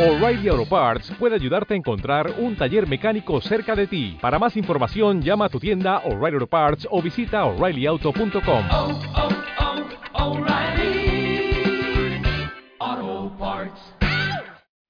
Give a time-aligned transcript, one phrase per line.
[0.00, 4.16] O'Reilly Auto Parts puede ayudarte a encontrar un taller mecánico cerca de ti.
[4.18, 8.64] Para más información, llama a tu tienda O'Reilly Auto Parts o visita oreillyauto.com.
[8.70, 9.00] oh,
[12.78, 13.94] oh, Parts.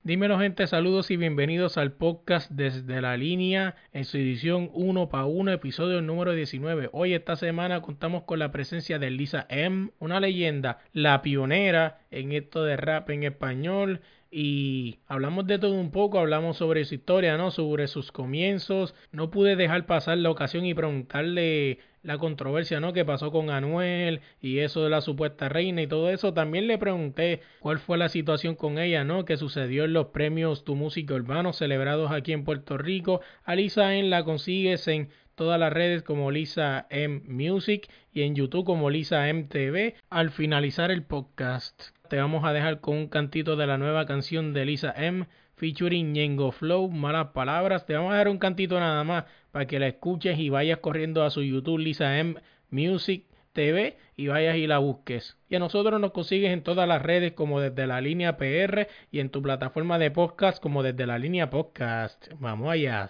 [0.03, 5.27] Dímelo gente, saludos y bienvenidos al podcast desde la línea en su edición 1 para
[5.27, 6.89] 1, episodio número 19.
[6.93, 12.33] Hoy esta semana contamos con la presencia de Lisa M, una leyenda, la pionera en
[12.33, 14.01] esto de rap en español
[14.31, 17.51] y hablamos de todo un poco, hablamos sobre su historia, ¿no?
[17.51, 18.95] Sobre sus comienzos.
[19.11, 22.93] No pude dejar pasar la ocasión y preguntarle la controversia, ¿no?
[22.93, 26.33] Que pasó con Anuel y eso de la supuesta reina y todo eso.
[26.33, 29.25] También le pregunté cuál fue la situación con ella, ¿no?
[29.25, 33.21] Que sucedió en los premios Tu Música Urbano celebrados aquí en Puerto Rico.
[33.45, 38.37] A Lisa en la consigues en todas las redes como Lisa M Music y en
[38.37, 39.95] YouTube como Lisa MTV.
[40.09, 44.53] Al finalizar el podcast, te vamos a dejar con un cantito de la nueva canción
[44.53, 47.87] de Lisa M featuring Ñengo Flow, malas palabras.
[47.87, 51.23] Te vamos a dar un cantito nada más para que la escuches y vayas corriendo
[51.23, 52.35] a su YouTube Lisa M
[52.69, 55.37] Music TV y vayas y la busques.
[55.49, 59.21] Y a nosotros nos consigues en todas las redes como desde la línea PR y
[59.21, 62.27] en tu plataforma de podcast como desde la línea podcast.
[62.41, 63.09] Vamos allá.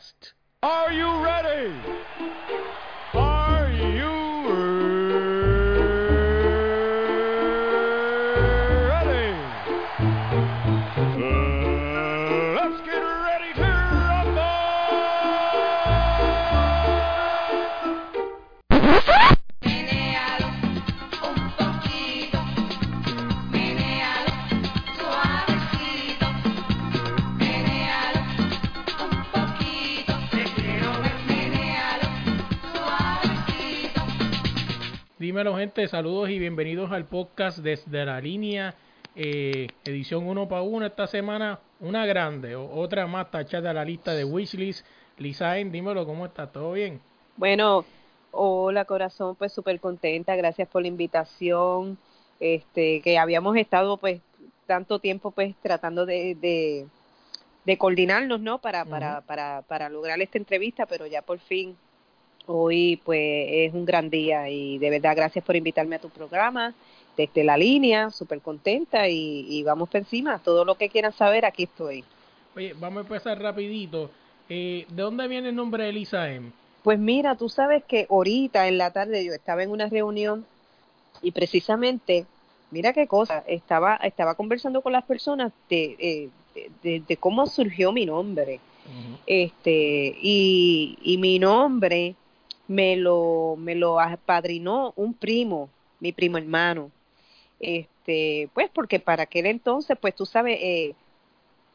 [0.61, 2.70] Are you ready?
[35.31, 38.75] Dímelo gente, saludos y bienvenidos al podcast desde la línea
[39.15, 43.85] eh, edición 1 para 1 esta semana, una grande, o- otra más tachada a la
[43.85, 44.85] lista de wishlist.
[45.19, 46.49] Lisaen, dímelo, ¿cómo está?
[46.51, 47.01] ¿Todo bien?
[47.37, 47.85] Bueno,
[48.33, 51.97] hola corazón, pues súper contenta, gracias por la invitación,
[52.41, 54.21] este, que habíamos estado pues
[54.67, 56.87] tanto tiempo pues tratando de, de,
[57.67, 58.59] de coordinarnos, ¿no?
[58.59, 61.77] Para, para, para, para lograr esta entrevista, pero ya por fin
[62.51, 66.75] hoy pues es un gran día y de verdad gracias por invitarme a tu programa
[67.17, 71.45] desde la línea, súper contenta y, y vamos por encima, todo lo que quieran saber
[71.45, 72.03] aquí estoy.
[72.57, 74.11] Oye, vamos a empezar rapidito.
[74.49, 76.51] Eh, ¿De dónde viene el nombre de Lisa M?
[76.83, 80.45] Pues mira, tú sabes que ahorita en la tarde yo estaba en una reunión
[81.23, 82.25] y precisamente,
[82.71, 87.47] mira qué cosa, estaba, estaba conversando con las personas de, eh, de, de- de cómo
[87.47, 88.59] surgió mi nombre.
[89.27, 92.15] Este, y, y mi nombre
[92.71, 96.93] me lo, me lo apadrinó un primo, mi primo hermano.
[97.59, 100.95] Este, pues porque para aquel entonces, pues tú sabes, eh,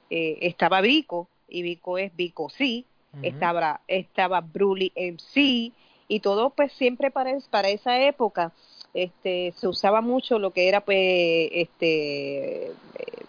[0.09, 2.85] eh, estaba Vico, y Vico es Vico sí,
[3.21, 5.73] estaba, estaba Bruli MC,
[6.07, 8.53] y todo pues siempre para, para esa época
[8.93, 12.71] este se usaba mucho lo que era pues este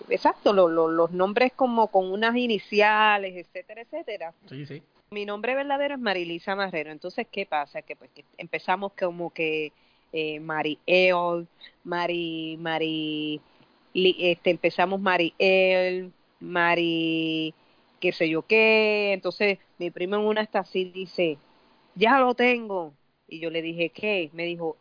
[0.09, 4.83] exacto lo- lo- los nombres como con unas iniciales etcétera etcétera Sí, sí.
[5.11, 6.91] mi nombre verdadero es Marilisa Marrero.
[6.91, 7.83] Entonces, ¿qué pasa?
[7.83, 9.73] Que pues que empezamos como que
[10.13, 11.47] eh, Mariel,
[11.85, 13.41] Mari, Mari,
[13.93, 17.55] li- este, empezamos Mariel, Mari,
[18.01, 19.13] qué sé yo qué.
[19.13, 21.39] Entonces, mi primo en una está así dice,
[21.95, 22.93] ya lo tengo.
[23.29, 24.31] Y yo le dije, ¿qué?
[24.33, 24.77] Me dijo,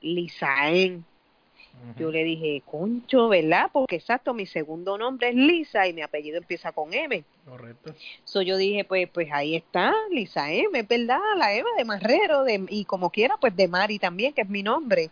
[1.97, 3.69] Yo le dije, concho, ¿verdad?
[3.71, 7.23] Porque exacto, mi segundo nombre es Lisa y mi apellido empieza con M.
[7.45, 7.93] Correcto.
[8.25, 12.65] So yo dije, pues, pues ahí está, Lisa M, verdad, la Eva de Marrero, de,
[12.69, 15.09] y como quiera, pues de Mari también, que es mi nombre.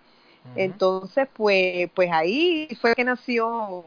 [0.56, 3.86] Entonces, pues, pues ahí fue que nació,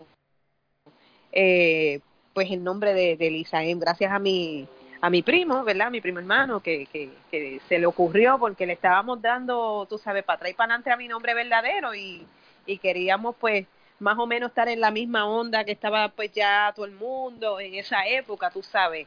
[1.33, 2.01] eh,
[2.33, 4.67] pues el nombre de, de Lisa M, gracias a mi,
[5.03, 5.91] a mi primo, ¿verdad?
[5.91, 10.25] Mi primo hermano, que, que, que se le ocurrió porque le estábamos dando, tú sabes,
[10.25, 12.27] para atrás y para adelante a mi nombre verdadero y,
[12.67, 13.67] y queríamos, pues,
[13.99, 17.61] más o menos estar en la misma onda que estaba, pues, ya todo el mundo
[17.61, 19.07] en esa época, tú sabes.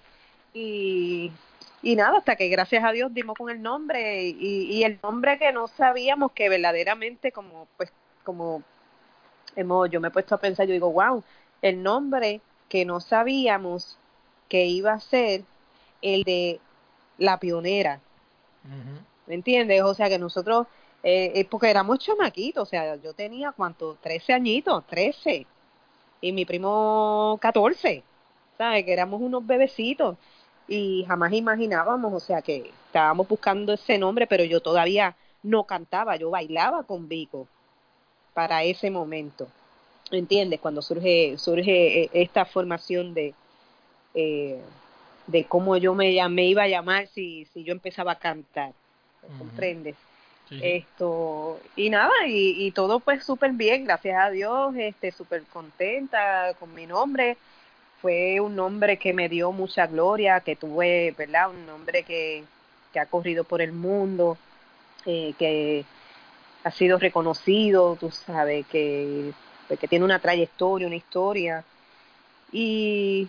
[0.53, 1.31] Y,
[1.81, 5.38] y nada, hasta que gracias a Dios dimos con el nombre y, y el nombre
[5.38, 7.91] que no sabíamos que verdaderamente como, pues,
[8.23, 8.63] como
[9.56, 11.23] hemos, yo me he puesto a pensar, yo digo, wow,
[11.62, 13.97] el nombre que no sabíamos
[14.47, 15.44] que iba a ser
[16.01, 16.59] el de
[17.17, 18.00] la pionera.
[19.27, 19.83] ¿me entiendes?
[19.83, 20.67] O sea que nosotros,
[21.04, 25.46] eh, eh, porque éramos chamaquitos, o sea, yo tenía cuánto, 13 añitos, 13,
[26.22, 28.04] y mi primo 14,
[28.57, 28.86] ¿sabes?
[28.86, 30.18] Que éramos unos bebecitos
[30.68, 36.18] y jamás imaginábamos, o sea, que estábamos buscando ese nombre, pero yo todavía no cantaba,
[36.18, 37.48] yo bailaba con Vico
[38.34, 39.48] para ese momento.
[40.12, 40.60] ¿Entiendes?
[40.60, 43.34] Cuando surge surge eh, esta formación de
[44.16, 44.60] eh,
[45.28, 48.74] de cómo yo me, me iba a llamar si, si yo empezaba a cantar.
[49.38, 49.96] ¿comprendes?
[50.50, 56.54] Esto, y nada, y, y todo pues súper bien, gracias a Dios, este, súper contenta
[56.60, 57.38] con mi nombre.
[58.01, 61.50] Fue un nombre que me dio mucha gloria, que tuve, ¿verdad?
[61.50, 62.44] Un nombre que,
[62.94, 64.38] que ha corrido por el mundo,
[65.06, 65.86] eh, que
[66.63, 69.34] ha sido reconocido, tú sabes, que,
[69.68, 71.63] pues, que tiene una trayectoria, una historia.
[72.51, 73.28] Y,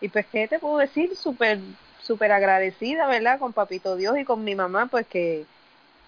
[0.00, 1.14] y pues, ¿qué te puedo decir?
[1.16, 1.58] Súper,
[2.02, 3.38] súper agradecida, ¿verdad?
[3.38, 5.46] Con Papito Dios y con mi mamá, pues que,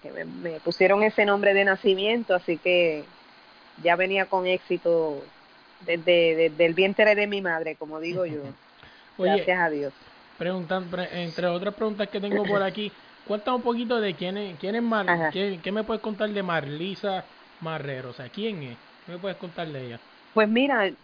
[0.03, 3.13] que me, me pusieron ese nombre de nacimiento, así que
[3.77, 5.33] ya venía con éxito
[5.79, 8.57] desde, desde el vientre de mi madre, como digo yo.
[9.17, 9.95] Oye, Gracias a Dios.
[10.37, 14.59] preguntan, pre- entre otras preguntas que tengo por aquí, cuéntame un poquito de quién es,
[14.59, 17.27] quién es Mar, qué me puedes contar de Marlisa
[17.59, 20.01] Marrero, o sea, quién es, ¿qué me puedes contar de ella?
[20.33, 20.95] Pues mira,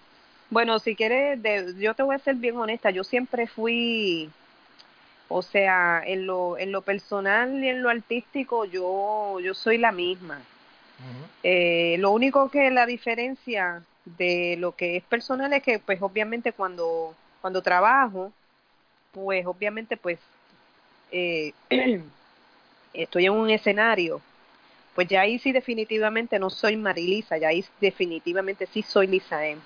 [0.49, 4.35] bueno, si quieres, de, yo te voy a ser bien honesta, yo siempre fui,
[5.29, 9.91] o sea, en lo, en lo personal y en lo artístico, yo, yo soy la
[9.91, 10.41] misma.
[11.43, 16.51] Eh, lo único que la diferencia de lo que es personal es que, pues, obviamente
[16.51, 18.33] cuando, cuando trabajo,
[19.11, 20.19] pues, obviamente, pues,
[21.11, 21.53] eh,
[22.93, 24.21] estoy en un escenario,
[24.95, 29.61] pues ya ahí sí definitivamente no soy Marilisa, ya ahí definitivamente sí soy Lisa M.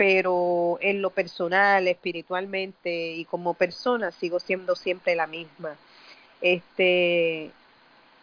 [0.00, 5.76] Pero en lo personal, espiritualmente y como persona sigo siendo siempre la misma.
[6.40, 7.50] Este,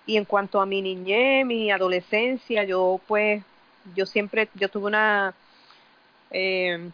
[0.07, 3.44] y en cuanto a mi niñez, mi adolescencia, yo pues,
[3.94, 5.35] yo siempre, yo tuve una,
[6.31, 6.89] eh,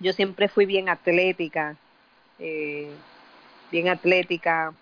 [0.00, 1.76] yo siempre fui bien atlética,
[2.40, 2.90] eh,
[3.70, 4.74] bien atlética,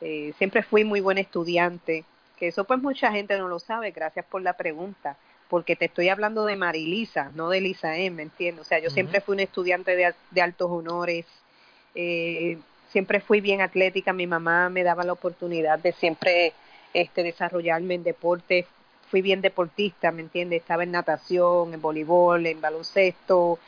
[0.00, 2.04] eh, siempre fui muy buena estudiante,
[2.36, 5.16] que eso pues mucha gente no lo sabe, gracias por la pregunta,
[5.52, 8.64] porque te estoy hablando de Marilisa, no de Lisa M, ¿me entiendes?
[8.64, 11.26] O sea, yo siempre fui una estudiante de, de altos honores,
[11.94, 12.56] eh,
[12.88, 16.54] siempre fui bien atlética, mi mamá me daba la oportunidad de siempre
[16.94, 18.66] este desarrollarme en deporte,
[19.10, 20.62] fui bien deportista, ¿me entiendes?
[20.62, 23.58] Estaba en natación, en voleibol, en baloncesto,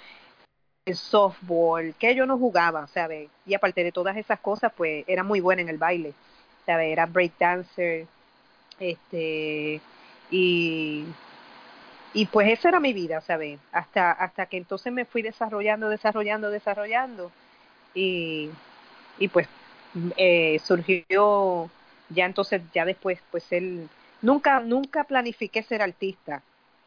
[0.87, 3.29] en softball, que yo no jugaba, ¿sabes?
[3.45, 6.15] Y aparte de todas esas cosas, pues era muy buena en el baile,
[6.65, 6.91] ¿sabes?
[6.91, 8.07] Era break dancer,
[8.81, 9.83] este,
[10.31, 11.05] y,
[12.15, 13.59] y pues esa era mi vida, ¿sabes?
[13.73, 17.31] Hasta, hasta que entonces me fui desarrollando, desarrollando, desarrollando,
[17.95, 18.51] y,
[19.19, 19.49] y pues
[20.17, 21.71] eh, surgió
[22.11, 23.89] ya entonces, ya después, pues él,
[24.23, 26.43] nunca, nunca planifiqué ser artista,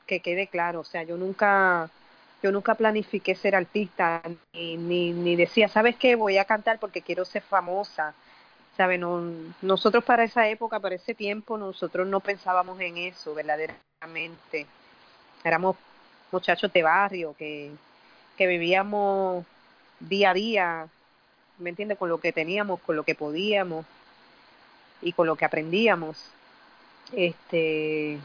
[0.05, 1.89] que quede claro, o sea, yo nunca,
[2.41, 4.21] yo nunca planifiqué ser artista,
[4.53, 6.15] ni, ni, ni decía, ¿sabes qué?
[6.15, 8.13] Voy a cantar porque quiero ser famosa,
[8.77, 8.99] ¿sabes?
[8.99, 9.21] No,
[9.61, 14.67] nosotros para esa época, para ese tiempo, nosotros no pensábamos en eso verdaderamente.
[15.43, 15.75] Éramos
[16.31, 17.71] muchachos de barrio que,
[18.37, 19.45] que vivíamos
[19.99, 20.87] día a día,
[21.57, 21.97] ¿me entiendes?
[21.97, 23.85] Con lo que teníamos, con lo que podíamos
[25.01, 26.31] y con lo que aprendíamos.
[27.13, 28.19] Este,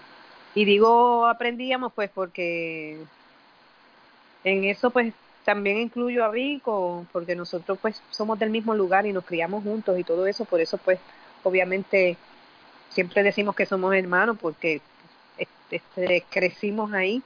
[0.54, 2.98] y digo aprendíamos pues porque
[4.44, 9.12] en eso pues también incluyo a Vico, porque nosotros pues somos del mismo lugar y
[9.12, 10.98] nos criamos juntos y todo eso, por eso pues
[11.42, 12.16] obviamente
[12.90, 14.80] siempre decimos que somos hermanos porque
[15.72, 17.22] este, crecimos ahí.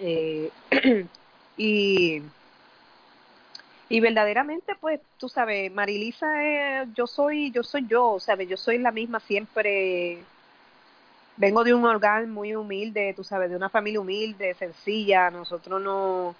[0.00, 0.50] Eh,
[1.56, 2.22] y
[3.92, 8.78] y verdaderamente pues tú sabes Marilisa eh, yo soy yo soy yo sabes yo soy
[8.78, 10.18] la misma siempre
[11.36, 16.34] vengo de un hogar muy humilde tú sabes de una familia humilde sencilla nosotros no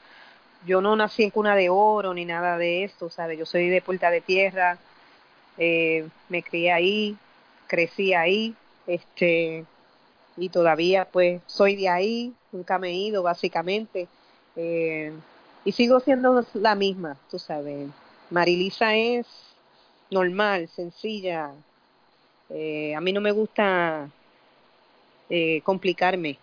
[0.64, 3.82] yo no nací en cuna de oro ni nada de esto sabes yo soy de
[3.82, 4.78] puerta de tierra
[5.58, 7.18] eh, me crié ahí
[7.66, 8.54] crecí ahí
[8.86, 9.66] este
[10.36, 14.10] y todavía pues soy de ahí nunca me he ido básicamente
[14.56, 15.22] eh,
[15.64, 17.94] y sigo siendo la misma, tú sabes.
[18.28, 19.58] Marilisa es
[20.10, 21.54] normal, sencilla.
[22.48, 24.12] Eh, a mí no me gusta
[25.28, 26.42] eh, complicarme.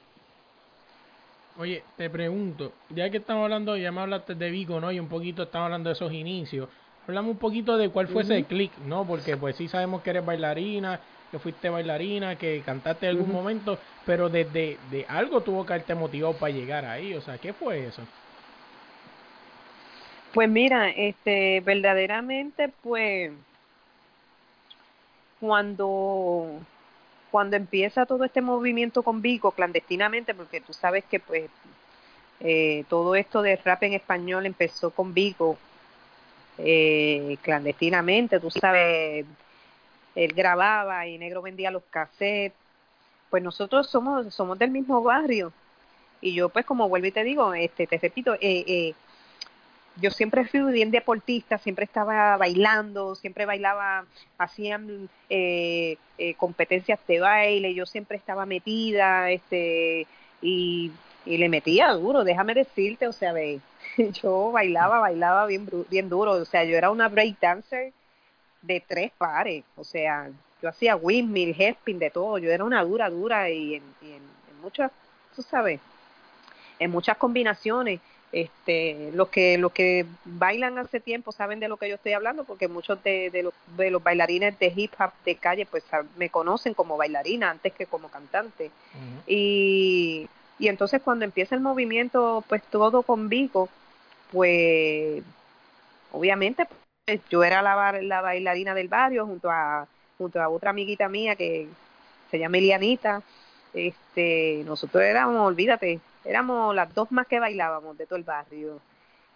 [1.55, 4.91] Oye, te pregunto, ya que estamos hablando, ya me hablaste de Vico, ¿no?
[4.91, 6.69] Y un poquito estamos hablando de esos inicios.
[7.01, 8.47] Hablamos un poquito de cuál fue ese Ujú.
[8.47, 9.05] click, ¿no?
[9.05, 13.79] Porque pues sí sabemos que eres bailarina, que fuiste bailarina, que cantaste en algún momento,
[14.05, 17.85] pero desde de algo tuvo que haberte motivado para llegar ahí, o sea, ¿qué fue
[17.85, 18.01] eso?
[20.33, 23.31] Pues mira, este, verdaderamente, pues,
[25.39, 26.59] cuando,
[27.31, 31.49] cuando empieza todo este movimiento con Vico, clandestinamente, porque tú sabes que, pues,
[32.41, 35.57] eh, todo esto de rap en español empezó con Vico,
[36.57, 39.25] eh, clandestinamente, tú sabes,
[40.15, 42.53] él grababa y Negro vendía los cassettes,
[43.29, 45.53] pues nosotros somos, somos del mismo barrio,
[46.21, 48.93] y yo, pues, como vuelvo y te digo, este, te repito, eh, eh,
[49.97, 54.05] yo siempre fui bien deportista, siempre estaba bailando, siempre bailaba,
[54.37, 60.07] hacían eh, eh, competencias de baile, yo siempre estaba metida, este,
[60.41, 60.91] y,
[61.25, 63.61] y le metía duro, déjame decirte, o sea, ve,
[64.21, 67.93] yo bailaba, bailaba bien, bien duro, o sea, yo era una break dancer
[68.61, 70.29] de tres pares, o sea,
[70.61, 74.23] yo hacía windmill, headspin, de todo, yo era una dura, dura y en, y en,
[74.23, 74.91] en muchas,
[75.35, 75.79] tú sabes,
[76.79, 77.99] en muchas combinaciones.
[78.31, 82.43] Este, los que los que bailan hace tiempo saben de lo que yo estoy hablando
[82.43, 85.83] porque muchos de, de, los, de los bailarines de hip hop de calle pues
[86.15, 88.69] me conocen como bailarina antes que como cantante.
[89.25, 93.67] Y, y entonces cuando empieza el movimiento pues todo con Vico
[94.31, 95.23] pues
[96.11, 96.67] obviamente
[97.29, 99.87] yo era la, la bailarina del barrio junto a
[100.17, 101.67] junto a otra amiguita mía que
[102.29, 103.21] se llama Elianita
[103.73, 108.81] este nosotros éramos olvídate éramos las dos más que bailábamos de todo el barrio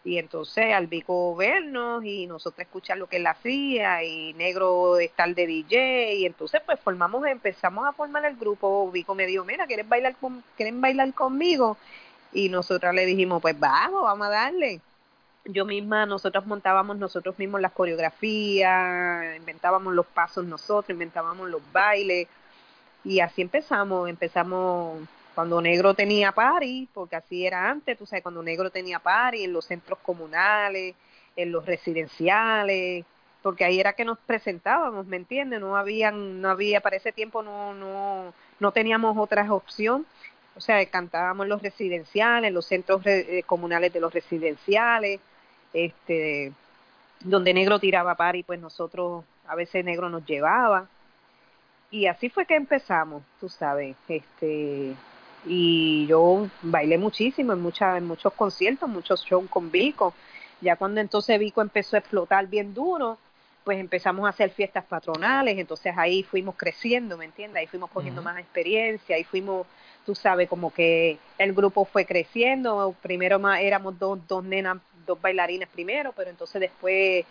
[0.03, 5.33] y entonces al Vico vernos y nosotros escuchar lo que él hacía y Negro estar
[5.33, 9.65] de DJ y entonces pues formamos, empezamos a formar el grupo, Vico me dijo, mira,
[9.65, 11.77] ¿quieres bailar, con, ¿quieren bailar conmigo?
[12.33, 14.81] Y nosotras le dijimos, pues vamos, vamos a darle.
[15.45, 22.29] Yo misma, nosotros montábamos nosotros mismos las coreografías, inventábamos los pasos nosotros, inventábamos los bailes
[23.03, 25.01] y así empezamos, empezamos
[25.35, 29.51] cuando Negro tenía party, porque así era antes, tú sabes, cuando Negro tenía party en
[29.51, 30.95] los centros comunales,
[31.35, 33.05] en los residenciales,
[33.41, 35.59] porque ahí era que nos presentábamos, ¿me entiendes?
[35.59, 40.05] No habían, no había, para ese tiempo no, no, no teníamos otras opción,
[40.55, 45.19] o sea, cantábamos en los residenciales, en los centros eh, comunales de los residenciales,
[45.73, 46.51] este,
[47.21, 50.87] donde Negro tiraba party, pues nosotros, a veces Negro nos llevaba,
[51.93, 54.95] y así fue que empezamos, tú sabes, este,
[55.45, 60.13] y yo bailé muchísimo en muchas en muchos conciertos, muchos shows con Vico.
[60.59, 63.19] Ya cuando entonces Vico empezó a explotar bien duro,
[63.63, 67.61] pues empezamos a hacer fiestas patronales, entonces ahí fuimos creciendo, ¿me entiendes?
[67.61, 69.67] Ahí fuimos cogiendo más experiencia, ahí fuimos,
[70.05, 75.21] tú sabes, como que el grupo fue creciendo, primero más éramos dos, dos nenas, dos
[75.21, 77.25] bailarines primero, pero entonces después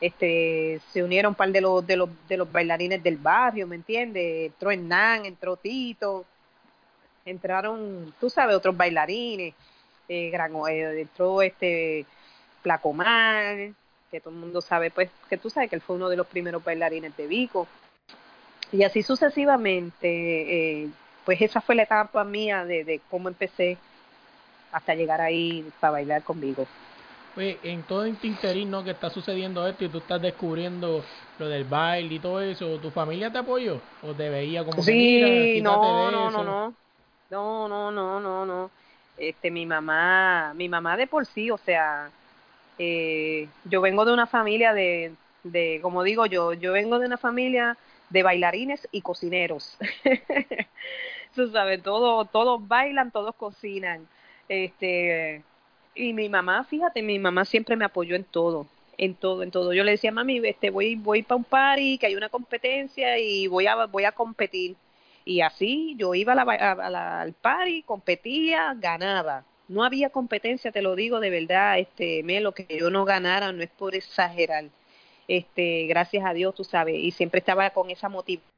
[0.00, 3.76] este se unieron un par de los de los de los bailarines del barrio, ¿me
[3.76, 4.46] entiendes?
[4.46, 6.24] Entró Hernán, entró Tito,
[7.26, 9.54] entraron, tú sabes, otros bailarines,
[10.08, 12.06] eh, eh, entró este
[12.62, 13.72] Placomar,
[14.10, 16.26] que todo el mundo sabe, pues, que tú sabes que él fue uno de los
[16.26, 17.66] primeros bailarines de Vico.
[18.72, 20.88] Y así sucesivamente, eh,
[21.24, 23.78] pues esa fue la etapa mía de, de cómo empecé
[24.72, 26.66] hasta llegar ahí para bailar con Vico.
[27.36, 28.82] Oye, en todo este interín, ¿no?
[28.82, 31.02] Que está sucediendo esto y tú estás descubriendo
[31.38, 33.76] lo del baile y todo eso, ¿tu familia te apoyó?
[34.02, 36.74] ¿O te veía como que, mira, Sí, quítate no, no, no, no,
[37.30, 38.70] no, no, no, no, no.
[39.16, 42.10] Este, mi mamá, mi mamá de por sí, o sea,
[42.78, 47.18] eh, yo vengo de una familia de, de, como digo yo, yo vengo de una
[47.18, 47.78] familia
[48.10, 49.78] de bailarines y cocineros.
[51.34, 54.08] Tú sabes, todos, todos bailan, todos cocinan.
[54.48, 55.44] Este,
[55.96, 58.66] y mi mamá, fíjate, mi mamá siempre me apoyó en todo,
[58.98, 59.72] en todo, en todo.
[59.72, 63.46] Yo le decía, mami, este, voy, voy para un party, que hay una competencia y
[63.48, 64.76] voy a, voy a competir.
[65.24, 69.44] Y así yo iba al party, competía, ganaba.
[69.68, 73.62] No había competencia, te lo digo de verdad, este, Melo, que yo no ganara, no
[73.62, 74.66] es por exagerar.
[75.28, 78.55] Este, gracias a Dios, tú sabes, y siempre estaba con esa motivación,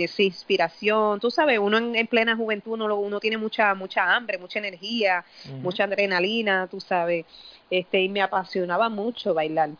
[0.00, 4.14] esa inspiración, tú sabes, uno en, en plena juventud, uno, lo- uno tiene mucha, mucha
[4.14, 5.24] hambre, mucha energía,
[5.62, 7.26] mucha adrenalina, tú sabes,
[7.70, 9.70] este, y me apasionaba mucho bailar.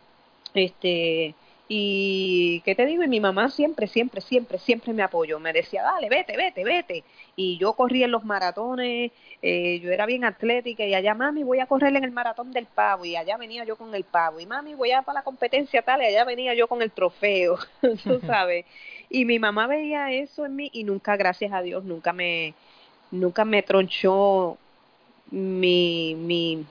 [0.55, 1.35] Este,
[1.75, 5.83] y qué te digo, y mi mamá siempre, siempre, siempre, siempre me apoyó, me decía,
[5.83, 7.03] dale, vete, vete, vete.
[7.35, 9.11] Y yo corría en los maratones,
[9.41, 12.67] eh, yo era bien atlética, y allá, mami, voy a correr en el maratón del
[12.67, 15.81] pavo, y allá venía yo con el pavo, y mami, voy a para la competencia
[15.81, 17.59] tal, y allá venía yo con el trofeo,
[18.05, 18.67] tú sabes.
[19.09, 22.53] Y mi mamá veía eso en mí, y nunca, gracias a Dios, nunca me,
[23.11, 24.59] nunca me tronchó
[25.31, 26.67] mi, mi,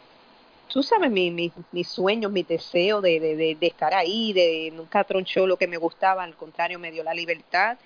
[0.71, 5.03] tú sabes, mi, mi, mis sueños, mi deseo de, de, de, estar ahí, de nunca
[5.03, 7.77] tronchó lo que me gustaba, al contrario, me dio la libertad.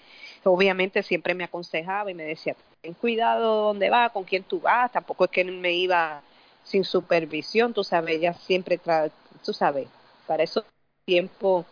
[0.44, 4.92] Obviamente siempre me aconsejaba y me decía, ten cuidado dónde vas, con quién tú vas,
[4.92, 6.22] tampoco es que me iba
[6.64, 9.10] sin supervisión, tú sabes, ella siempre, tra
[9.44, 9.88] tú sabes,
[10.28, 10.64] para esos
[11.06, 11.66] tiempos,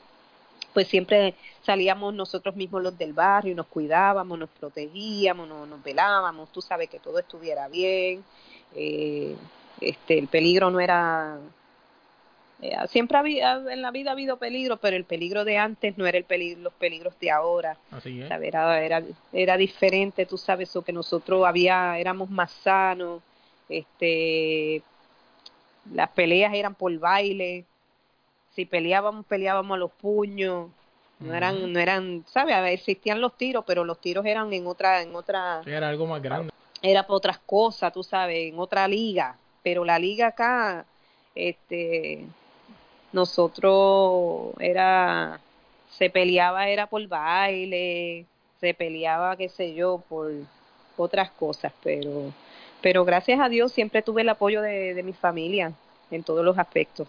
[0.74, 6.51] pues siempre salíamos nosotros mismos los del barrio, nos cuidábamos, nos protegíamos, nos, nos velábamos,
[6.51, 8.24] tú sabes que todo estuviera bien,
[8.75, 9.36] eh,
[9.89, 11.37] este, el peligro no era,
[12.61, 16.05] eh, siempre había, en la vida ha habido peligro, pero el peligro de antes no
[16.05, 18.31] era el peligro, los peligros de ahora, Así es.
[18.31, 23.21] Era, era, era diferente, tú sabes, o que nosotros había, éramos más sanos,
[23.67, 24.81] este,
[25.91, 27.65] las peleas eran por baile,
[28.55, 30.69] si peleábamos, peleábamos a los puños,
[31.19, 32.55] no eran, no eran, ¿sabes?
[32.55, 36.05] A ver, existían los tiros, pero los tiros eran en otra, en otra, era algo
[36.05, 36.51] más grande.
[36.81, 40.86] era para otras cosas, tú sabes, en otra liga, pero la liga acá,
[41.36, 42.25] este,
[43.12, 45.39] nosotros era,
[45.91, 48.25] se peleaba era por baile,
[48.60, 50.32] se peleaba, qué sé yo, por
[50.98, 52.32] otras cosas, pero,
[52.82, 55.72] pero gracias a Dios siempre tuve el apoyo de, de mi familia
[56.12, 57.08] en todos los aspectos.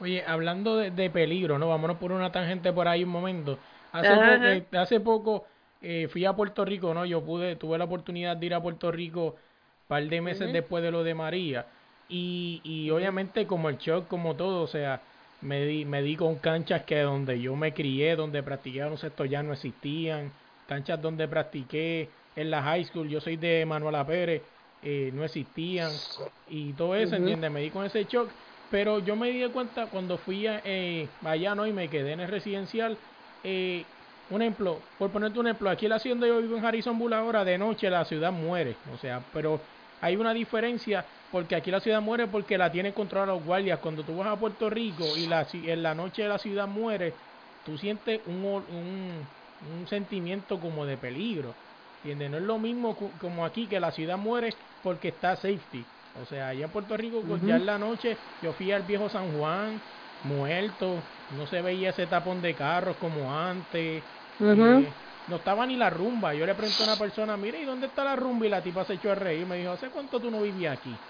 [0.00, 1.68] Oye, hablando de, de peligro, ¿no?
[1.68, 3.58] Vámonos por una tangente por ahí un momento.
[3.92, 4.34] Hace Ajá.
[4.34, 5.44] poco, eh, hace poco
[5.80, 7.06] eh, fui a Puerto Rico, ¿no?
[7.06, 10.82] Yo pude, tuve la oportunidad de ir a Puerto Rico un par de meses después
[10.82, 11.66] de lo de María.
[12.08, 15.06] Y, y obviamente como el shock, como todo, o sea,
[15.40, 19.42] me di, me di con canchas que donde yo me crié, donde practiqué baloncesto ya
[19.42, 20.36] no existían,
[20.66, 24.44] canchas donde practiqué en la high school, yo soy de Manuela Pérez,
[24.80, 26.02] eh, no existían
[26.44, 27.16] y todo eso, Ujú.
[27.16, 27.50] ¿entiendes?
[27.50, 28.34] Me di con ese shock,
[28.68, 31.66] pero yo me di cuenta cuando fui a, eh, allá, ¿no?
[31.66, 33.00] Y me quedé en el residencial,
[33.42, 33.94] eh,
[34.28, 37.14] un ejemplo, por ponerte un ejemplo, aquí en la ciudad donde yo vivo en Harrisonburg
[37.14, 39.62] ahora, de noche la ciudad muere, o sea, pero
[40.00, 43.78] hay una diferencia porque aquí la ciudad muere porque la tienen controlada los guardias.
[43.80, 47.18] Cuando tú vas a Puerto Rico y la, en la noche la ciudad muere,
[47.62, 49.28] tú sientes un, un,
[49.60, 51.58] un sentimiento como de peligro.
[52.02, 52.30] ¿Entiendes?
[52.30, 55.90] No es lo mismo como aquí que la ciudad muere porque está safety.
[56.12, 59.08] O sea, allá en Puerto Rico, pues, ya en la noche, yo fui al viejo
[59.08, 59.82] San Juan,
[60.22, 64.04] muerto, no se veía ese tapón de carros como antes.
[64.52, 66.34] Eh, no estaba ni la rumba.
[66.34, 68.46] Yo le pregunté a una persona, mire, ¿y dónde está la rumba?
[68.46, 69.46] Y la tipa se echó a reír.
[69.46, 71.04] Me dijo, ¿hace cuánto tú no vivías aquí?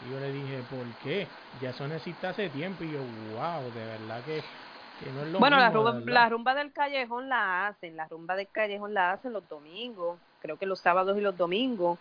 [0.00, 1.32] Y yo le dije, ¿por qué?
[1.52, 2.84] Ya eso existe hace tiempo.
[2.84, 4.44] Y yo, wow, de verdad que,
[4.96, 6.22] que no es lo Bueno, la mismo, de rumba, verdad".
[6.22, 10.58] la rumba del callejón la hacen, la rumba del callejón la hacen los domingos, creo
[10.58, 12.00] que los sábados y los domingos.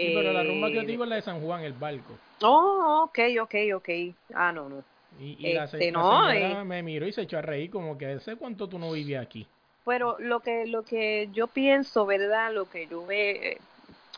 [0.00, 2.22] Sí, pero la rumba que yo Eh, digo es la de San Juan, el barco.
[2.42, 3.88] Oh, ok, ok, ok.
[4.34, 4.84] Ah, no, no.
[5.16, 6.62] Y, y la, se- Este, la no, señora eh.
[6.64, 9.50] me miró y se echó a reír como que, ¿hace cuánto tú no vivías aquí?
[9.84, 12.52] Pero lo que lo que yo pienso, ¿verdad?
[12.52, 13.58] Lo que yo eh,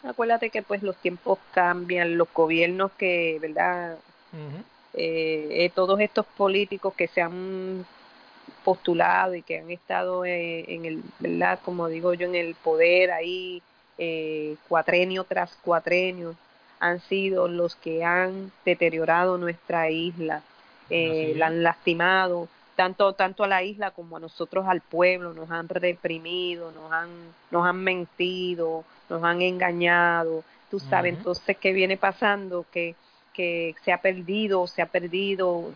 [0.04, 3.98] acuérdate que pues los tiempos cambian, los gobiernos que, ¿verdad?
[4.94, 7.84] Eh, eh, todos estos políticos que se han
[8.64, 11.60] postulado y que han estado eh, en el, ¿verdad?
[11.64, 13.62] Como digo yo, en el poder ahí,
[13.98, 16.34] eh, cuatrenio tras cuatrenio,
[16.80, 20.42] han sido los que han deteriorado nuestra isla,
[20.90, 25.50] eh, la han lastimado, tanto, tanto a la isla como a nosotros al pueblo, nos
[25.50, 27.08] han reprimido, nos han,
[27.50, 32.64] nos han mentido, nos han engañado, tú sabes, entonces, ¿qué viene pasando?
[32.72, 32.94] Que,
[33.32, 35.72] que se ha perdido, se ha perdido,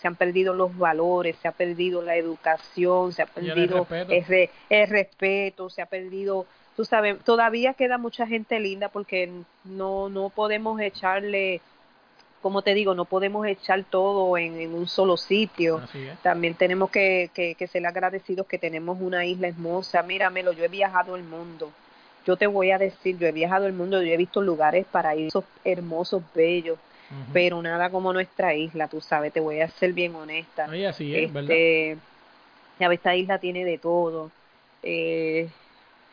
[0.00, 4.12] se han perdido los valores, se ha perdido la educación, se ha el perdido respeto.
[4.14, 9.30] el, re- el respeto, se ha perdido, tú sabes, todavía queda mucha gente linda porque
[9.64, 11.60] no, no podemos echarle,
[12.44, 15.80] como te digo, no podemos echar todo en, en un solo sitio.
[16.22, 20.02] También tenemos que, que, que ser agradecidos que tenemos una isla hermosa.
[20.02, 21.72] Míramelo, yo he viajado el mundo.
[22.26, 25.42] Yo te voy a decir, yo he viajado el mundo, yo he visto lugares paraísos
[25.64, 26.78] hermosos, bellos,
[27.32, 30.66] pero nada como nuestra isla, tú sabes, te voy a ser bien honesta.
[30.68, 31.50] Oye, así es, ¿verdad?
[31.50, 31.96] Este,
[32.78, 34.30] ya ves, esta isla tiene de todo.
[34.82, 35.48] Eh,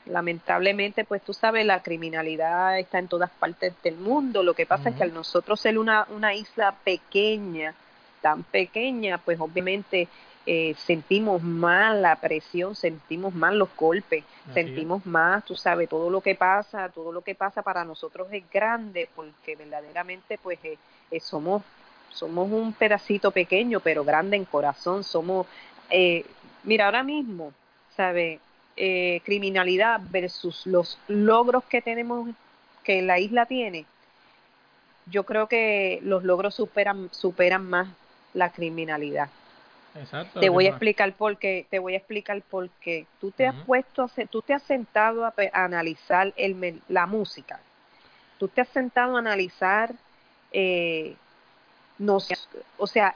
[0.05, 4.43] lamentablemente, pues tú sabes, la criminalidad está en todas partes del mundo.
[4.43, 7.73] Lo que pasa es que al nosotros ser una, una isla pequeña,
[8.21, 10.07] tan pequeña, pues obviamente
[10.45, 14.53] eh, sentimos más la presión, sentimos más los golpes, Así es.
[14.53, 18.43] sentimos más, tú sabes, todo lo que pasa, todo lo que pasa para nosotros es
[18.51, 20.77] grande, porque verdaderamente pues eh,
[21.11, 21.61] eh, somos
[22.11, 25.47] somos un pedacito pequeño pero grande en corazón, somos,
[25.89, 26.25] eh,
[26.63, 27.53] mira, ahora mismo,
[27.95, 28.39] ¿sabe?
[28.77, 32.29] Eh, criminalidad versus los logros que tenemos,
[32.83, 33.85] que la isla tiene,
[35.05, 37.87] yo creo que los logros superan, superan más
[38.33, 39.29] la criminalidad.
[39.95, 40.39] Exacto.
[40.39, 43.05] Te voy a explicar por qué, te voy a explicar por qué.
[43.19, 43.65] Tú te has Ujú.
[43.65, 47.59] puesto, a, se- tú te has sentado a, analizar el, la música.
[48.39, 49.91] Tú te has sentado a analizar,
[50.51, 51.15] eh,
[51.99, 52.35] no sé,
[52.77, 53.15] o sea,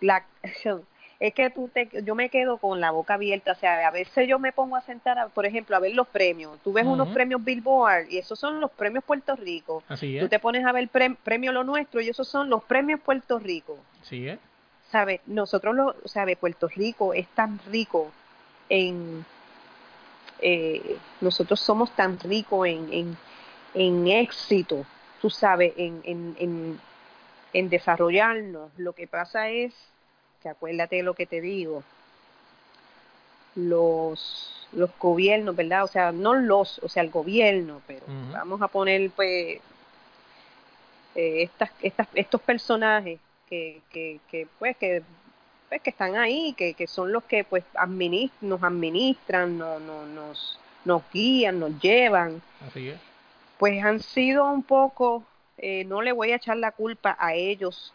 [0.00, 0.24] la,
[1.20, 4.28] es que tú te, yo me quedo con la boca abierta, o sea, a veces
[4.28, 6.58] yo me pongo a sentar, a- por ejemplo, a ver los premios.
[6.62, 9.82] Tú ves unos premios Billboard y esos son los premios Puerto Rico.
[9.88, 10.30] Así Tú es.
[10.30, 13.78] te pones a ver pre- premio Lo Nuestro y esos son los premios Puerto Rico.
[14.02, 14.38] Así es.
[14.90, 18.12] sabe, nosotros lo, sabe, Puerto Rico es tan rico
[18.68, 19.24] en,
[20.40, 23.16] eh, nosotros somos tan ricos en, en,
[23.74, 24.84] en éxito,
[25.20, 26.80] tú sabes, en, en, en,
[27.52, 28.70] en desarrollarnos.
[28.76, 29.74] Lo que pasa es,
[30.44, 31.82] que acuérdate de lo que te digo,
[33.54, 35.84] los, los gobiernos, ¿verdad?
[35.84, 39.58] O sea, no los, o sea, el gobierno, pero vamos a poner, pues,
[41.14, 45.02] eh, estas, estas, estos personajes que, que, que pues que
[45.68, 47.64] pues, que están ahí, que, que son los que pues
[48.42, 52.98] nos administran, no, no, nos, nos guían, nos llevan, Así es.
[53.58, 55.24] pues han sido un poco,
[55.56, 57.94] eh, no le voy a echar la culpa a ellos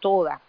[0.00, 0.40] toda,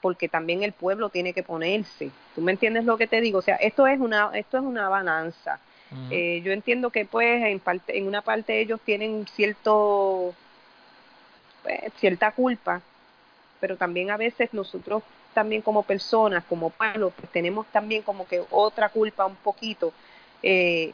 [0.00, 2.10] porque también el pueblo tiene que ponerse.
[2.34, 3.38] ¿Tú me entiendes lo que te digo?
[3.38, 5.60] O sea, esto es una, esto es una balanza.
[6.10, 10.34] Eh, yo entiendo que pues en parte, en una parte ellos tienen cierto,
[11.62, 12.82] pues, cierta culpa,
[13.58, 18.42] pero también a veces nosotros también como personas, como pueblo, pues tenemos también como que
[18.50, 19.92] otra culpa un poquito.
[20.42, 20.92] eh,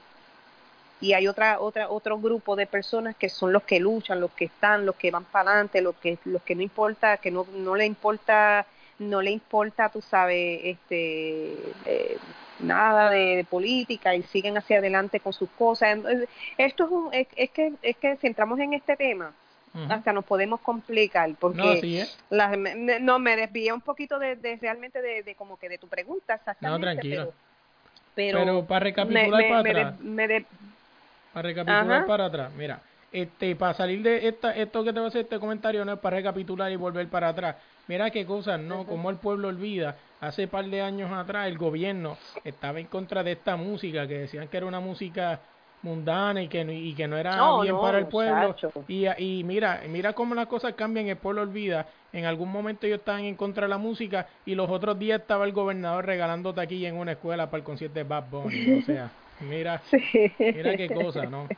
[1.01, 4.47] y hay otra, otra, otro grupo de personas que son los que luchan, los que
[4.47, 7.75] están, los que van para adelante, los que, los que no importa, que no, no
[7.77, 8.65] le importa,
[8.99, 11.53] no le importa, tú sabes, este,
[11.87, 12.17] eh,
[12.61, 15.99] nada de, de política y siguen hacia adelante con sus cosas.
[16.59, 19.33] Esto es, un, es, es que, es que si entramos en este tema,
[19.89, 22.19] hasta nos podemos complicar, porque No, así es.
[22.31, 25.79] las- me- no me desvié un poquito de, de realmente de, de como que de
[25.79, 27.25] tu pregunta exactamente tranquila.
[28.15, 29.99] pero, Pero para recapitular me, para me atrás.
[30.29, 30.47] de-
[31.33, 32.07] Para recapitular Ajá.
[32.07, 35.41] para atrás, mira, este, para salir de esta, esto que te voy a hacer este
[35.41, 37.57] comentario no es para recapitular y volver para atrás.
[37.87, 38.87] Mira qué cosas, ¿no?
[38.87, 43.33] Como el pueblo olvida, hace par de años atrás el gobierno estaba en contra de
[43.33, 45.43] esta música, que decían que era una música
[45.83, 48.57] mundana y que no, y que no era No, bien no, para el pueblo.
[48.87, 51.89] Y, y mira, mira cómo las cosas cambian, el pueblo olvida.
[52.13, 55.45] En algún momento ellos estaban en contra de la música y los otros días estaba
[55.45, 58.71] el gobernador regalando taquilla en una escuela para el concierto de Bad Bunny.
[58.71, 60.31] O sea, mira, sí.
[60.51, 61.55] mira qué cosa, ¿no?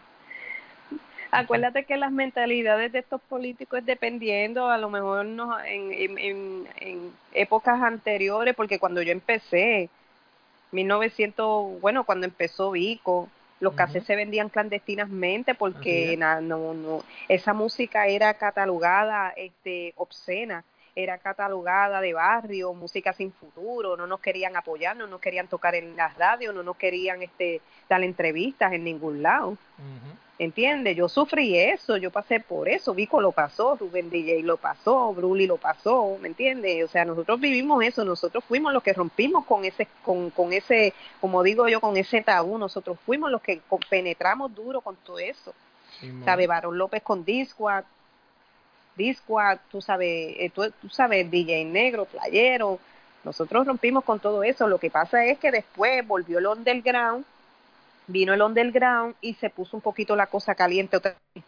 [1.44, 6.18] Acuérdate que las mentalidades de estos políticos es dependiendo, a lo mejor no, en, en,
[6.18, 9.88] en, en épocas anteriores, porque cuando yo empecé,
[10.72, 13.28] 1900, bueno, cuando empezó Vico,
[13.60, 20.64] los cassettes se vendían clandestinamente porque na- no, no, esa música era catalogada este, obscena,
[20.94, 25.74] era catalogada de barrio, música sin futuro, no nos querían apoyar, no nos querían tocar
[25.74, 29.56] en las radios, no nos querían este, dar entrevistas en ningún lado.
[30.38, 30.94] ¿Entiendes?
[30.94, 35.46] Yo sufrí eso, yo pasé por eso, Vico lo pasó, Rubén DJ lo pasó, Bruli
[35.46, 36.84] lo pasó, ¿me entiendes?
[36.84, 40.92] O sea, nosotros vivimos eso, nosotros fuimos los que rompimos con ese, con, con ese,
[41.22, 45.54] como digo yo, con ese tabú, nosotros fuimos los que penetramos duro con todo eso.
[46.00, 46.26] Simón.
[46.26, 46.46] ¿Sabes?
[46.46, 47.84] Barón López con Disquad,
[48.94, 52.78] Disquad, tú sabes, eh, tú, tú sabes, DJ Negro, Playero,
[53.24, 57.24] nosotros rompimos con todo eso, lo que pasa es que después volvió el underground,
[58.06, 61.44] vino el underground y se puso un poquito la cosa caliente otra vez.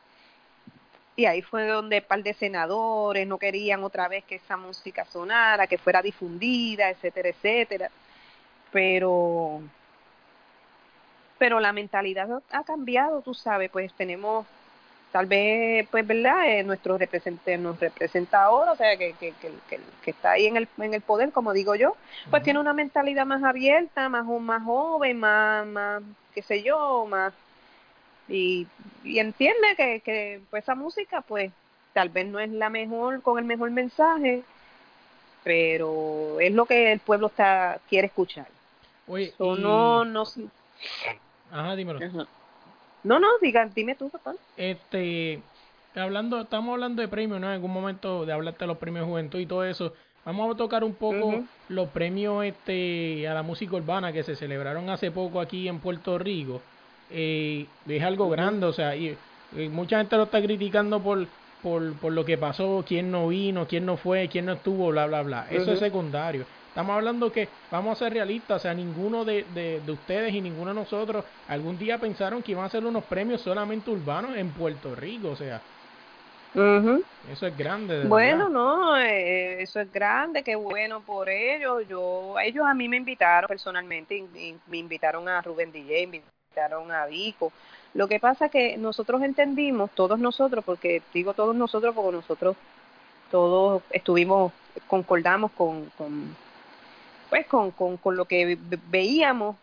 [1.17, 5.05] Y ahí fue donde un par de senadores no querían otra vez que esa música
[5.05, 7.91] sonara, que fuera difundida, etcétera, etcétera.
[8.71, 9.63] Pero
[11.39, 14.47] pero la mentalidad ha cambiado, tú sabes, pues tenemos
[15.13, 16.49] tal vez, pues, ¿verdad?
[16.49, 20.47] Eh, nuestro representante nos representa ahora, o sea, que, que, que, que, que está ahí
[20.47, 21.97] en el, en el poder, como digo yo,
[22.31, 26.03] pues tiene una mentalidad más abierta, más, más joven, más, más,
[26.39, 27.35] qué sé yo, más,
[28.29, 28.65] y,
[29.03, 31.51] y entiende que, que pues esa música, pues,
[31.93, 34.45] tal vez no es la mejor, con el mejor mensaje,
[35.43, 38.47] pero es lo que el pueblo está quiere escuchar.
[39.09, 40.25] Oye, So, y- no, no,
[41.51, 41.99] Ajá, dímelo.
[41.99, 42.27] Ajá.
[43.03, 44.35] No, no, diga, dime tú, papá.
[44.57, 45.43] Este,
[45.97, 47.49] hablando, estamos hablando de premios, ¿no?
[47.49, 49.93] En algún momento de hablarte de los premios Juventud y todo eso.
[50.29, 54.91] Vamos a tocar un poco los premios este a la música urbana que se celebraron
[54.91, 56.61] hace poco aquí en Puerto Rico.
[57.11, 59.17] Eh, es algo grande, o sea, y,
[59.57, 61.27] y mucha gente lo está criticando por,
[61.63, 65.07] por, por lo que pasó, quién no vino, quién no fue, quién no estuvo, bla,
[65.07, 65.47] bla, bla.
[65.51, 66.45] Eso es secundario.
[66.67, 70.43] Estamos hablando que vamos a ser realistas, o sea, ninguno de, de, de ustedes y
[70.43, 74.53] ninguno de nosotros algún día pensaron que iban a hacer unos premios solamente urbanos en
[74.53, 75.63] Puerto Rico, o sea,
[76.55, 77.95] Eso es grande.
[77.95, 78.49] de Bueno, verdad.
[78.49, 81.87] no, eh, eso es grande, qué bueno por ellos.
[81.89, 84.23] Yo, ellos a mí me invitaron personalmente,
[84.67, 87.53] me invitaron a Rubén DJ, me invitaron a Vico.
[87.95, 92.57] Lo que pasa es que nosotros entendimos, todos nosotros, porque digo todos nosotros, porque nosotros
[93.31, 94.53] todos estuvimos,
[94.89, 96.37] concordamos con, con
[97.29, 99.57] pues con, con, con lo que ve- veíamos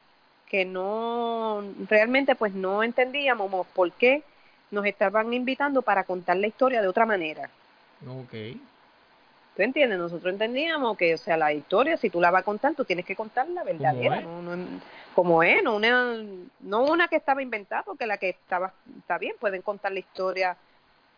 [0.45, 4.23] que no realmente pues no entendíamos por qué
[4.71, 7.49] nos estaban invitando para contar la historia de otra manera.
[8.07, 8.33] Ok.
[9.55, 9.97] ¿Tú entiendes?
[9.97, 13.05] Nosotros entendíamos que, o sea, la historia, si tú la vas a contar, tú tienes
[13.05, 14.25] que contarla verdadera, es.
[14.25, 14.81] no, no,
[15.13, 16.17] como es, no una,
[16.59, 20.57] no una que estaba inventada, porque la que estaba, está bien, pueden contar la historia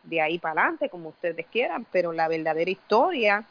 [0.04, 3.44] de ahí para adelante, como ustedes quieran, pero la verdadera historia,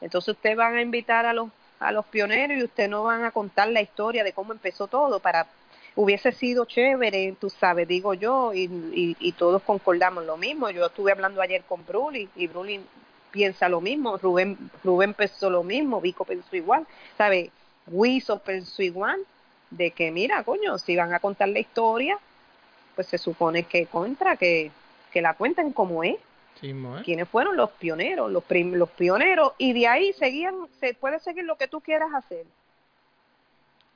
[0.00, 3.30] entonces ustedes van a invitar a los, a los pioneros y ustedes no van a
[3.32, 5.46] contar la historia de cómo empezó todo para,
[5.96, 10.70] hubiese sido chévere, tú sabes, digo yo, y, y, y todos concordamos lo mismo.
[10.70, 12.80] Yo estuve hablando ayer con Bruli y Bruli
[13.30, 17.50] piensa lo mismo, Rubén, Rubén pensó lo mismo, Vico pensó igual, ¿sabes?
[17.86, 19.20] Wiso pensó igual,
[19.70, 22.18] de que mira, coño, si van a contar la historia,
[22.94, 24.70] pues se supone que contra, que,
[25.12, 26.16] que la cuenten como es
[26.60, 27.02] Sí, ¿eh?
[27.04, 31.44] quiénes fueron los pioneros, los, prim- los pioneros, y de ahí seguían, se puede seguir
[31.44, 32.44] lo que tú quieras hacer.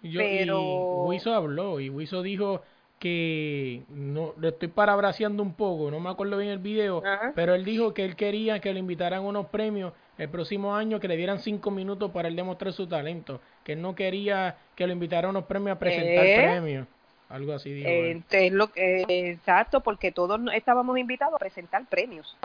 [0.05, 2.62] Yo, Pero- Y Wiso habló y Wiso dijo
[2.99, 7.33] que no lo estoy parabraceando un poco, no me acuerdo bien el video, Ajá.
[7.35, 11.01] pero él dijo que él quería que le invitaran a unos premios el próximo año,
[11.01, 14.87] que le dieran cinco minutos para él demostrar su talento, que él no quería que
[14.87, 16.35] lo invitaran a unos premios a presentar ¿Eh?
[16.37, 16.87] premios,
[17.29, 17.88] algo así dijo.
[17.88, 18.07] él.
[18.12, 22.37] Entonces, lo, eh, exacto, porque todos estábamos invitados a presentar premios.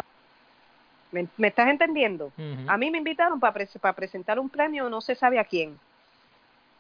[1.12, 2.32] ¿Me, me estás entendiendo?
[2.68, 5.78] A mí me invitaron para, para presentar un premio, no se sabe a quién.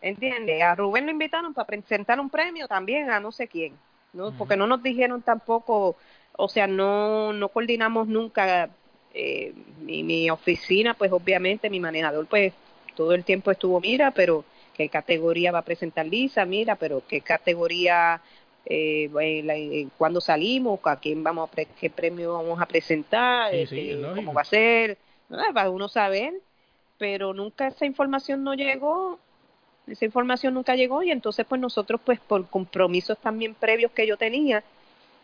[0.01, 0.61] ¿Entiendes?
[0.63, 3.73] A Rubén lo invitaron para presentar un premio también a no sé quién.
[4.13, 4.31] ¿no?
[4.31, 5.95] Porque no nos dijeron tampoco,
[6.37, 8.69] o sea, no, no coordinamos nunca.
[9.13, 12.53] Eh, mi, mi oficina, pues obviamente mi manejador, pues
[12.95, 17.21] todo el tiempo estuvo, mira, pero qué categoría va a presentar Lisa, mira, pero qué
[17.21, 18.21] categoría,
[18.65, 23.65] eh, eh, cuándo salimos, a quién vamos a pre- qué premio vamos a presentar, Sí,
[23.65, 24.97] sí, este, cómo va a ser,
[25.53, 26.33] para uno saber,
[26.97, 29.19] pero nunca esa información no llegó,
[29.91, 34.17] esa información nunca llegó y entonces pues nosotros pues por compromisos también previos que yo
[34.17, 34.63] tenía,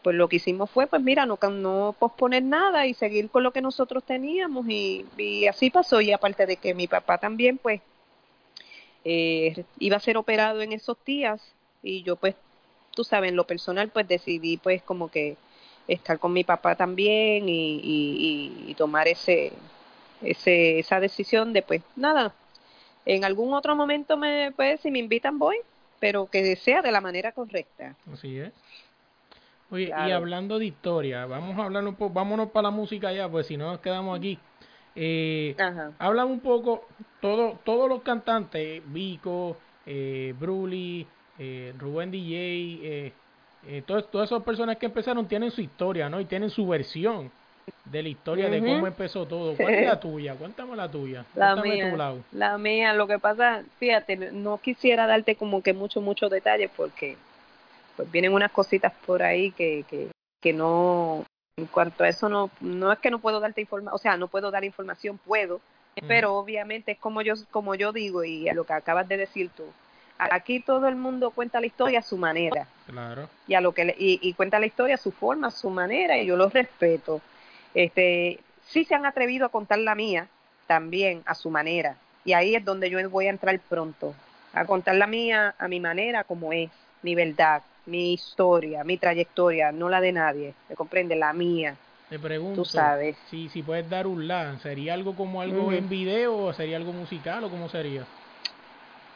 [0.04, 3.52] pues lo que hicimos fue pues mira, no, no posponer nada y seguir con lo
[3.52, 5.06] que nosotros teníamos y,
[5.50, 6.02] así pasó.
[6.02, 7.82] Y aparte de que mi papá también pues
[9.04, 11.42] eh, iba a ser operado en esos días
[11.84, 12.36] y yo pues
[12.96, 15.38] tú sabes en lo personal pues decidí pues como que
[15.88, 19.52] estar con mi papá también y, y- y tomar ese,
[20.22, 22.34] ese esa decisión de pues nada
[23.06, 25.58] en algún otro momento me pues si me invitan voy
[26.00, 28.52] pero que sea de la manera correcta Así es.
[29.72, 33.28] Oye, y hablando de historia, vamos a hablar un poco, vámonos para la música ya,
[33.28, 34.38] pues si no nos quedamos aquí.
[34.96, 35.92] Eh, Ajá.
[35.98, 36.88] Habla un poco,
[37.20, 41.06] todo, todos los cantantes, Vico, eh, Bruli,
[41.40, 43.14] eh, Rubén DJ, eh,
[43.68, 46.20] eh, todos- todas esas personas que empezaron tienen su historia, ¿no?
[46.22, 47.32] Y tienen su versión
[47.86, 49.56] de la historia de cómo empezó todo.
[49.56, 50.36] ¿Cuál es la tuya?
[50.36, 51.26] Cuéntame la tuya.
[51.36, 52.18] La Cuéntame tu mía, lado.
[52.32, 57.16] la mía, lo que pasa, fíjate, no quisiera darte como que mucho, mucho detalle porque
[57.96, 60.10] pues vienen unas cositas por ahí que, que,
[60.42, 61.26] que no,
[61.58, 64.28] en cuanto a eso no, no es que no puedo darte información, o sea, no
[64.28, 65.62] puedo dar información, puedo,
[66.08, 69.50] pero obviamente es como yo, como yo digo y a lo que acabas de decir
[69.56, 69.64] tú,
[70.18, 73.30] aquí todo el mundo cuenta la historia a su manera Claro.
[73.48, 75.70] y a lo que le- y, y cuenta la historia a su forma, a su
[75.70, 77.22] manera y yo los respeto.
[77.76, 80.28] Este, sí se han atrevido a contar la mía
[80.68, 84.14] también a su manera y ahí es donde yo voy a entrar pronto,
[84.54, 86.72] a contar la mía a mi manera como es,
[87.04, 91.16] mi verdad, mi historia, mi trayectoria, no la de nadie, ¿me comprende?
[91.16, 91.76] La mía.
[92.10, 93.16] Te pregunto, Tú sabes.
[93.30, 96.94] Si, si puedes dar un lan, ¿sería algo como algo en video o sería algo
[96.94, 98.06] musical o cómo sería?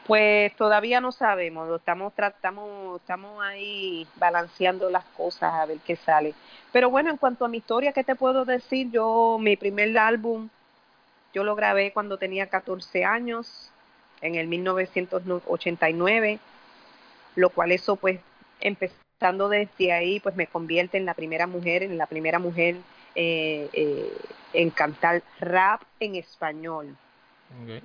[0.10, 6.34] Pues todavía no sabemos, estamos tratamos, estamos ahí balanceando las cosas a ver qué sale.
[6.72, 8.90] Pero bueno, en cuanto a mi historia, ¿qué te puedo decir?
[8.90, 10.50] Yo, mi primer álbum,
[11.32, 13.70] yo lo grabé cuando tenía 14 años,
[14.22, 16.40] en el 1989,
[17.36, 18.20] lo cual eso pues
[18.62, 22.78] empezando desde ahí pues me convierte en la primera mujer, en la primera mujer
[23.14, 24.12] eh, eh,
[24.54, 26.98] en cantar rap en español.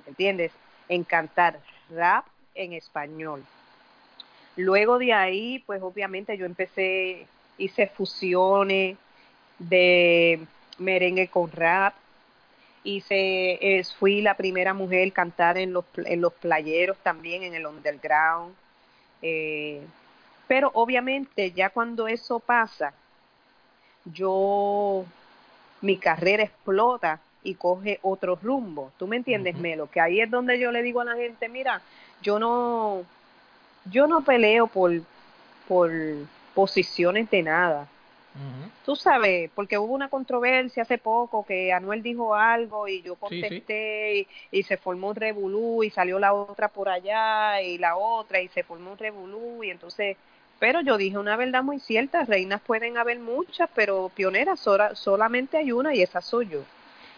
[0.07, 0.51] ¿entiendes?
[0.89, 1.59] En cantar
[1.89, 3.43] rap en español.
[4.55, 8.97] Luego de ahí, pues obviamente yo empecé, hice fusiones
[9.59, 10.39] de
[10.77, 11.93] merengue con rap,
[12.83, 17.65] hice, es, fui la primera mujer cantar en los, en los playeros también, en el
[17.65, 18.55] underground.
[19.21, 19.81] Eh,
[20.47, 22.93] pero obviamente ya cuando eso pasa,
[24.05, 25.03] yo,
[25.81, 28.91] mi carrera explota y coge otro rumbo.
[28.97, 29.55] ¿Tú me entiendes.
[29.55, 29.89] Melo?
[29.89, 31.81] Que ahí es donde yo le digo a la gente, mira,
[32.21, 33.03] yo no,
[33.91, 34.91] yo no peleo por,
[35.67, 35.91] por
[36.53, 37.87] posiciones de nada.
[38.85, 43.19] Tú sabes, porque hubo una controversia hace poco que Anuel dijo algo y yo Sí,
[43.19, 43.29] sí.
[43.29, 47.95] contesté Y, y se formó un revolú y salió la otra por allá y la
[47.95, 50.17] otra y se formó un revolú y entonces,
[50.59, 55.57] pero yo dije una verdad muy cierta, reinas pueden haber muchas, pero pioneras sola- solamente
[55.57, 56.59] hay una y esa soy yo.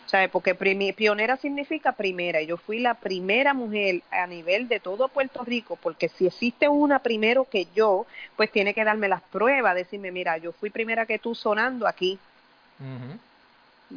[0.07, 0.29] ¿Sabes?
[0.29, 2.41] Porque pionera significa primera.
[2.41, 6.69] y Yo fui la primera mujer a nivel de todo Puerto Rico, porque si existe
[6.69, 8.05] una primero que yo,
[8.37, 12.17] pues tiene que darme las pruebas, decirme, mira, yo fui primera que tú sonando aquí.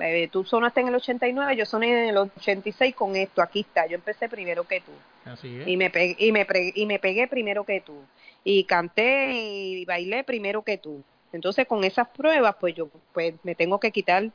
[0.00, 3.86] Eh, tú sonaste en el 89, yo soné en el 86 con esto, aquí está,
[3.86, 4.92] yo empecé primero que tú.
[5.24, 5.68] Así es.
[5.68, 8.02] Y me, pegué, y, me y me pegué primero que tú.
[8.42, 11.04] Y canté y bailé primero que tú.
[11.32, 14.30] Entonces, con esas pruebas, pues yo pues me tengo que quitar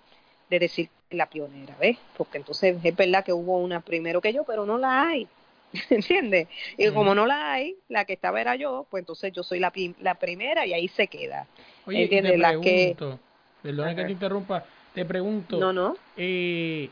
[0.49, 1.97] de decir la pionera, ¿ves?
[2.17, 5.27] Porque entonces es verdad que hubo una primero que yo, pero no la hay.
[5.89, 6.47] ¿Entiendes?
[6.77, 9.73] Y como no la hay, la que estaba era yo, pues entonces yo soy la,
[9.99, 11.47] la primera y ahí se queda.
[11.85, 13.19] Oye, y entiende, te la que- pregunto,
[13.61, 15.95] perdona que te interrumpa, te pregunto, No, no.
[16.17, 16.89] eh,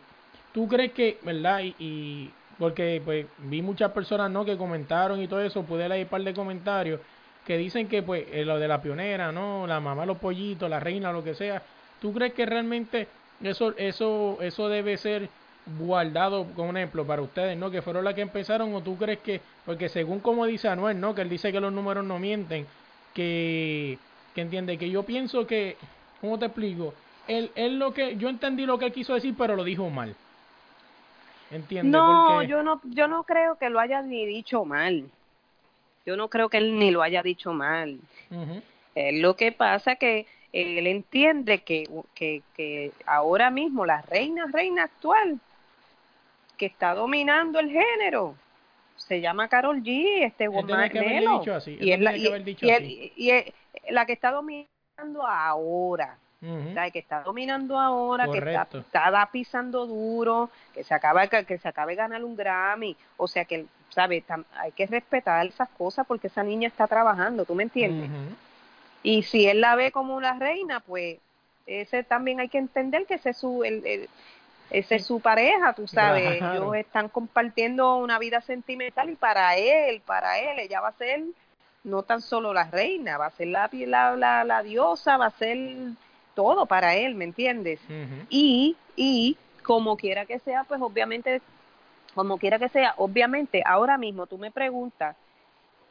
[0.54, 1.62] ¿tú crees que, verdad?
[1.62, 4.46] Y, y- porque pues vi muchas personas, ¿no?
[4.46, 7.00] Que comentaron y todo eso, pude leer un par de comentarios
[7.48, 9.66] que dicen que pues eh, lo de la pionera, ¿no?
[9.68, 11.62] La mamá, los pollitos, la reina, lo que sea.
[12.00, 13.08] ¿Tú crees que realmente
[13.42, 15.30] eso, eso, eso debe ser
[15.80, 17.72] guardado, como un ejemplo, para ustedes, ¿no?
[17.72, 21.16] Que fueron las que empezaron, o tú crees que, porque según como dice Anuel, ¿no?
[21.16, 22.68] Que él dice que los números no mienten,
[23.14, 23.98] que,
[24.36, 25.78] que entiende, que yo pienso que,
[26.20, 26.94] ¿cómo te explico?
[27.28, 30.14] Él, él lo que, yo entendí lo que él quiso decir, pero lo dijo mal.
[31.52, 31.92] ¿Entiendes?
[31.92, 35.06] No, Porque- yo no, yo no creo que lo haya ni dicho mal.
[36.06, 38.00] Yo no creo que él ni lo haya dicho mal.
[38.96, 44.84] Eh, lo que pasa que él entiende que, que, que ahora mismo la reina, reina
[44.84, 45.40] actual,
[46.58, 48.36] que está dominando el género,
[48.96, 50.48] se llama Carol G, este
[51.18, 51.24] él
[51.84, 52.28] Y es la, que y-
[52.62, 52.70] y
[53.18, 53.32] y
[53.90, 56.18] la está dominando ahora.
[56.92, 58.68] que está dominando ahora, que está,
[59.32, 63.46] pisando duro, que se acaba que, que se acabe de ganar un Grammy, o sea
[63.46, 67.64] que, sabe, Tam- hay que respetar esas cosas porque esa niña está trabajando, ¿tú me
[67.64, 68.10] entiendes?
[69.04, 71.20] Y si él la ve como la reina, pues
[71.66, 74.10] ese también hay que entender que ese es su el, el-
[74.70, 76.56] ese es su pareja, tú sabes, Claro.
[76.56, 81.22] ellos están compartiendo una vida sentimental y para él, para él ella va a ser
[81.84, 85.32] no tan solo la reina, va a ser la la, la, la diosa, va a
[85.32, 85.60] ser
[86.34, 87.80] todo para él, ¿me entiendes?
[88.30, 91.42] Y, y como quiera que sea, pues obviamente,
[92.16, 95.16] como quiera que sea, obviamente, ahora mismo tú me preguntas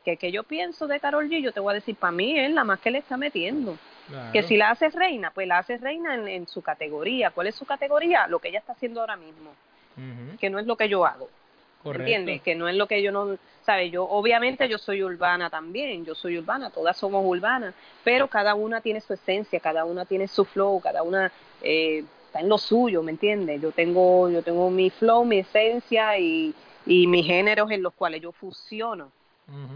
[0.05, 2.51] que qué yo pienso de Carol G, yo te voy a decir, para mí es
[2.51, 3.79] la más que le está metiendo.
[4.09, 4.33] Claro.
[4.33, 7.31] Que si la haces reina, pues la haces reina en, en su categoría.
[7.31, 8.27] ¿Cuál es su categoría?
[8.27, 9.53] Lo que ella está haciendo ahora mismo,
[10.41, 11.29] que no es lo que yo hago.
[11.83, 12.03] Correcto.
[12.03, 12.43] ¿Entiendes?
[12.43, 13.91] Que no es lo que yo no, ¿sabes?
[13.91, 18.81] Yo, obviamente yo soy urbana también, yo soy urbana, todas somos urbanas, pero cada una
[18.81, 23.03] tiene su esencia, cada una tiene su flow, cada una eh, está en lo suyo,
[23.03, 23.61] ¿me entiendes?
[23.61, 26.55] Yo tengo, yo tengo mi flow, mi esencia y,
[26.87, 29.11] y mis géneros en los cuales yo fusiono,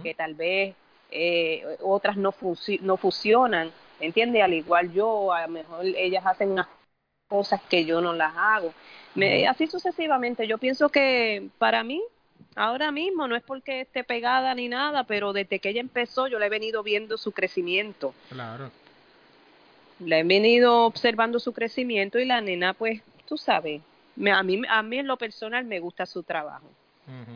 [0.02, 0.74] Que tal vez
[1.11, 4.42] eh, otras no, fusi- no fusionan, ¿me entiendes?
[4.42, 6.66] Al igual yo, a lo mejor ellas hacen unas
[7.29, 8.72] cosas que yo no las hago.
[9.14, 9.46] Me-.
[9.48, 10.46] Así sucesivamente.
[10.46, 12.02] Yo pienso que para mí,
[12.55, 16.38] ahora mismo, no es porque esté pegada ni nada, pero desde que ella empezó yo
[16.38, 18.14] le he venido viendo su crecimiento.
[18.29, 18.70] Claro.
[19.98, 23.81] Le he venido observando su crecimiento y la nena, pues, tú sabes,
[24.14, 26.66] me- a, mí, a mí en lo personal me gusta su trabajo.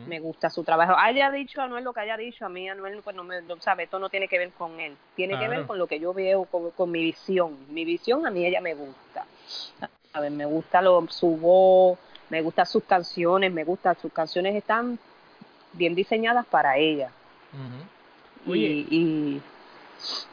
[0.07, 0.93] Me gusta su trabajo.
[0.97, 3.83] Haya dicho Anuel lo que haya dicho, a mí Anuel, pues no me, no sabe,
[3.83, 4.97] esto no tiene que ver con él.
[5.15, 7.57] Tiene que ver con lo que yo veo, con, con mi visión.
[7.69, 9.25] Mi visión a mí ella me gusta.
[10.13, 11.97] A ver, me gusta lo, su voz,
[12.29, 14.99] me gustan sus canciones, me gusta, sus canciones están
[15.73, 17.11] bien diseñadas para ella.
[18.45, 19.41] Oye, y, y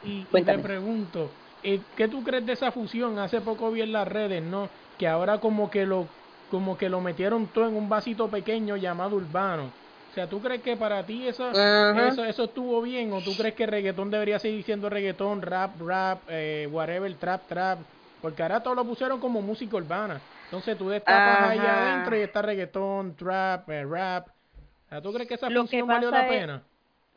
[0.03, 1.29] Y, y te pregunto,
[1.63, 3.19] eh, ¿qué tú crees de esa fusión?
[3.19, 4.69] Hace poco vi en las redes, ¿no?
[4.97, 6.07] Que ahora como que lo
[6.49, 9.75] como que lo metieron todo en un vasito pequeño llamado urbano.
[10.09, 11.57] O sea, ¿tú crees que para ti eso,
[11.91, 13.13] eso, eso estuvo bien?
[13.13, 17.87] ¿O tú crees que reggaetón debería seguir siendo reggaetón, rap, rap, eh, whatever, trap, trap?
[18.19, 20.27] Porque ahora todo lo pusieron como música urbana.
[20.45, 21.77] Entonces tú destapas allá Ajá.
[21.77, 24.29] adentro y está reggaetón, trap, eh, rap.
[24.29, 26.63] O sea, ¿tú crees que esa Lo que fusión valió la es- pena?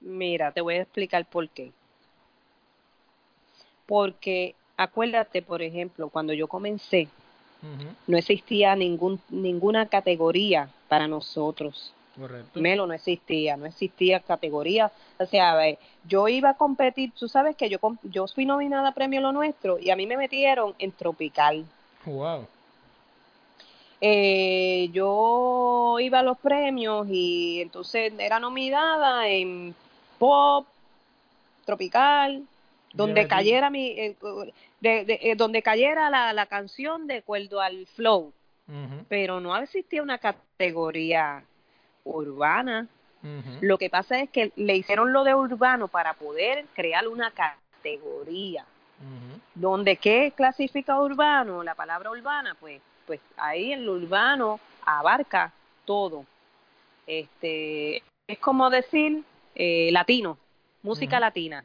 [0.00, 1.74] Mira, te voy a explicar por qué.
[3.86, 7.10] Porque acuérdate, por ejemplo, cuando yo comencé,
[8.07, 11.92] No existía ningún ninguna categoría para nosotros.
[12.18, 12.61] Correcto.
[12.61, 14.90] Melo no existía, no existía categoría.
[15.18, 18.94] O sea, eh, yo iba a competir, tú sabes que yo yo fui nominada a
[18.94, 21.64] Premio Lo Nuestro y a mí me metieron en Tropical.
[22.05, 22.46] Wow.
[24.05, 29.77] Eh, yo iba a los premios y entonces era nominada en
[30.18, 30.66] pop,
[31.64, 32.42] tropical,
[32.92, 34.16] donde cayera mi, eh,
[34.82, 38.33] de- de- eh, donde cayera la, la canción de acuerdo al flow,
[39.08, 41.42] pero no existía una categoría
[42.04, 42.87] urbana.
[43.60, 48.66] Lo que pasa es que le hicieron lo de urbano para poder crear una categoría.
[49.00, 49.40] Ujú.
[49.54, 55.52] donde qué clasifica urbano, la palabra urbana, pues, pues ahí en lo urbano abarca
[55.85, 56.24] todo.
[57.06, 57.96] Este,
[58.28, 59.22] es como decir
[59.56, 60.38] eh, latino,
[60.83, 61.64] música latina.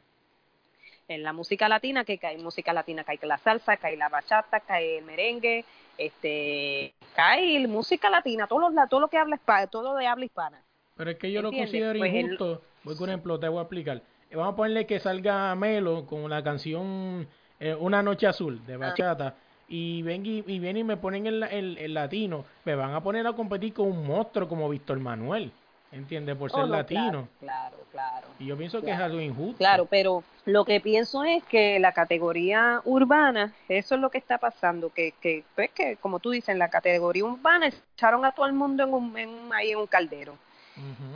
[1.08, 4.98] En la música latina, que cae música latina, cae la salsa, cae la bachata, cae
[4.98, 5.64] el merengue,
[5.96, 10.62] este, cae música latina, todo lo, todo lo que habla hispana, todo de habla hispana.
[10.96, 12.62] Pero es que yo lo considero Pues el- injusto.
[12.84, 14.02] Voy con un ejemplo, te voy a explicar.
[14.30, 17.26] Vamos a ponerle que salga Melo con la canción
[17.58, 19.34] eh, Una Noche Azul de bachata.
[19.70, 22.44] Y ven y, y vienen y me ponen el, el, el latino.
[22.64, 25.52] Me van a poner a competir con un monstruo como Víctor Manuel.
[25.90, 26.36] ¿Entiendes?
[26.36, 27.00] Por ser Oh, no, latino.
[27.10, 28.26] Claro, claro, claro.
[28.38, 29.56] Y yo pienso que es algo injusto.
[29.56, 34.36] Claro, pero lo que pienso es que la categoría urbana, eso es lo que está
[34.38, 38.44] pasando, que, que, pues, que como tú dices, en la categoría urbana echaron a todo
[38.46, 40.34] el mundo en un, en un- ahí en un caldero.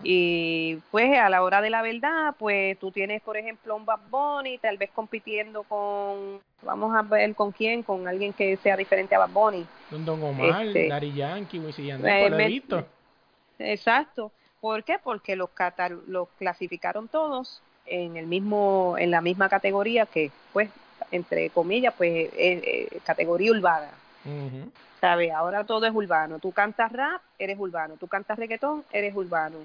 [0.02, 4.00] Y pues a la hora de la verdad, pues tú tienes, por ejemplo, un Bad
[4.10, 9.14] Bunny, tal vez compitiendo con, vamos a ver con quién, con alguien que sea diferente
[9.14, 9.64] a Bad Bunny.
[9.90, 12.10] Don Don Omar, Este, Daddy Yankee, Wisin Yandel,
[12.40, 12.84] Eh.
[13.60, 14.32] Exacto.
[14.62, 14.96] ¿Por qué?
[15.02, 15.50] Porque los
[16.06, 20.70] los clasificaron todos en el mismo, en la misma categoría que, pues,
[21.10, 23.90] entre comillas, pues, es, es categoría urbana.
[25.00, 25.32] ¿Sabes?
[25.32, 26.38] Ahora todo es urbano.
[26.38, 27.96] Tú cantas rap, eres urbano.
[27.98, 29.56] Tú cantas reggaetón, eres urbano.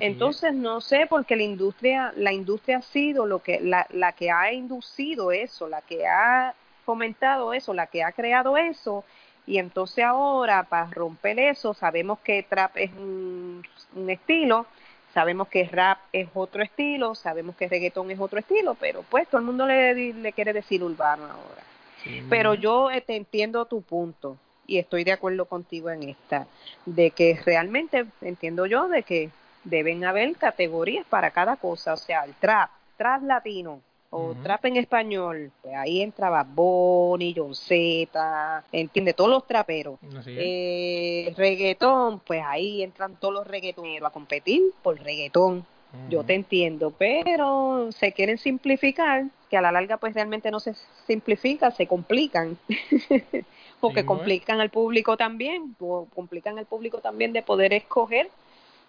[0.00, 4.32] Entonces no sé porque la industria, la industria ha sido lo que, la, la que
[4.32, 9.04] ha inducido eso, la que ha fomentado eso, la que ha creado eso,
[9.46, 13.62] y entonces ahora para romper eso sabemos que trap es un,
[13.94, 14.66] un estilo,
[15.12, 19.40] sabemos que rap es otro estilo, sabemos que reggaetón es otro estilo, pero pues todo
[19.40, 21.62] el mundo le, le quiere decir urbano ahora.
[22.02, 24.36] Sí, Pero yo eh, te entiendo tu punto
[24.66, 26.46] y estoy de acuerdo contigo en esta,
[26.86, 29.30] de que realmente entiendo yo de que
[29.64, 33.80] deben haber categorías para cada cosa, o sea, el trap, trap latino
[34.10, 34.34] o Ujú.
[34.42, 39.98] trap en español, pues ahí entra Bad Bunny, John Z, entiende, todos los traperos.
[40.36, 45.64] Eh, reggaetón, pues ahí entran todos los reggaetoneros a competir por reggaetón.
[46.08, 50.74] Yo te entiendo, pero se quieren simplificar, que a la larga pues realmente no se
[51.06, 52.58] simplifica, se complican.
[53.80, 58.28] Porque complican al público también, o complican al público también de poder escoger,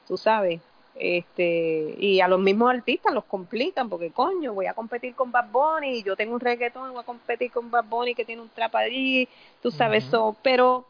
[0.07, 0.61] tú sabes.
[0.95, 5.49] Este, y a los mismos artistas los complican porque coño, voy a competir con Bad
[5.51, 8.49] Bunny, y yo tengo un reggaetón, voy a competir con Bad Bunny que tiene un
[8.49, 9.27] trap allí,
[9.61, 10.85] tú sabes eso, pero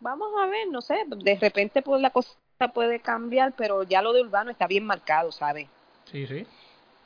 [0.00, 2.34] vamos a ver, no sé, de repente pues la cosa
[2.74, 5.68] puede cambiar, pero ya lo de urbano está bien marcado, ¿sabes?
[6.10, 6.46] Sí, sí.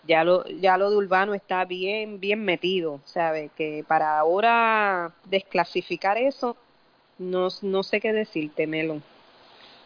[0.06, 3.50] Ya lo, ya lo de urbano está bien, bien metido, ¿sabes?
[3.56, 6.56] Que para ahora desclasificar eso,
[7.18, 9.02] no, no sé qué decirte, Melo.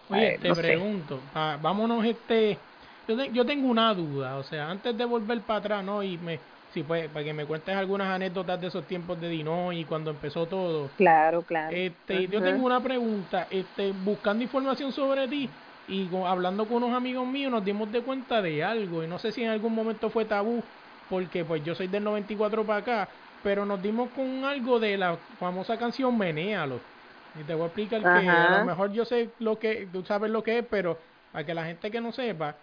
[0.07, 2.67] Oye, Eh, te no pregunto, ah, vámonos este,
[3.09, 6.03] yo, te- yo tengo una duda, o sea, antes de volver para atrás, ¿no?
[6.03, 9.73] Y me, si pues, para que me cuentes algunas anécdotas de esos tiempos de Dino
[9.73, 10.95] y cuando empezó todo.
[10.97, 11.81] Claro, claro.
[12.09, 16.97] Este, yo tengo una pregunta, este, buscando información sobre ti y con- hablando con unos
[16.97, 20.11] amigos míos nos dimos de cuenta de algo y no sé si en algún momento
[20.11, 20.69] fue tabú
[21.09, 23.11] porque pues yo soy del 94 para acá,
[23.43, 26.87] pero nos dimos con algo de la famosa canción Menéalo.
[27.35, 30.30] Y te voy a explicar que a lo mejor yo sé lo que, tú sabes
[30.30, 32.61] lo que es, pero para que la gente que no sepa,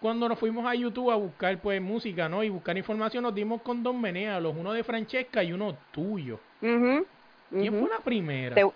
[0.00, 2.42] cuando nos fuimos a YouTube a buscar pues música, ¿no?
[2.44, 6.40] Y buscar información nos dimos con dos Menéalos, uno de Francesca y uno tuyo.
[6.62, 7.06] Ujú,
[7.56, 8.56] ¿Quién fue la primera?
[8.56, 8.72] Te-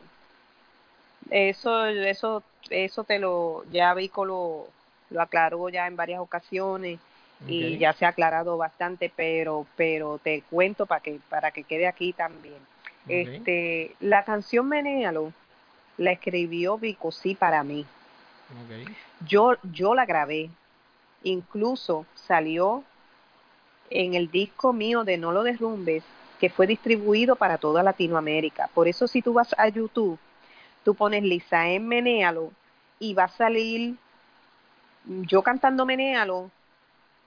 [1.31, 4.69] eso, eso, eso te lo, ya Vico lo,
[5.11, 7.01] lo aclaró ya en varias ocasiones
[7.47, 11.87] y ya se ha aclarado bastante, pero, pero te cuento para que, para que quede
[11.87, 12.67] aquí también.
[13.09, 15.33] Este, la canción Menéalo
[15.97, 17.85] la escribió Vico sí para mí.
[19.27, 20.51] Yo, yo la grabé.
[21.23, 22.85] Incluso salió
[23.91, 26.05] en el disco mío de No lo derrumbes,
[26.41, 28.69] que fue distribuido para toda Latinoamérica.
[28.75, 30.19] Por eso si tú vas a YouTube,
[30.85, 32.53] tú pones Lisa en Menéalo
[32.99, 33.97] y va a salir
[35.07, 36.51] yo cantando Menéalo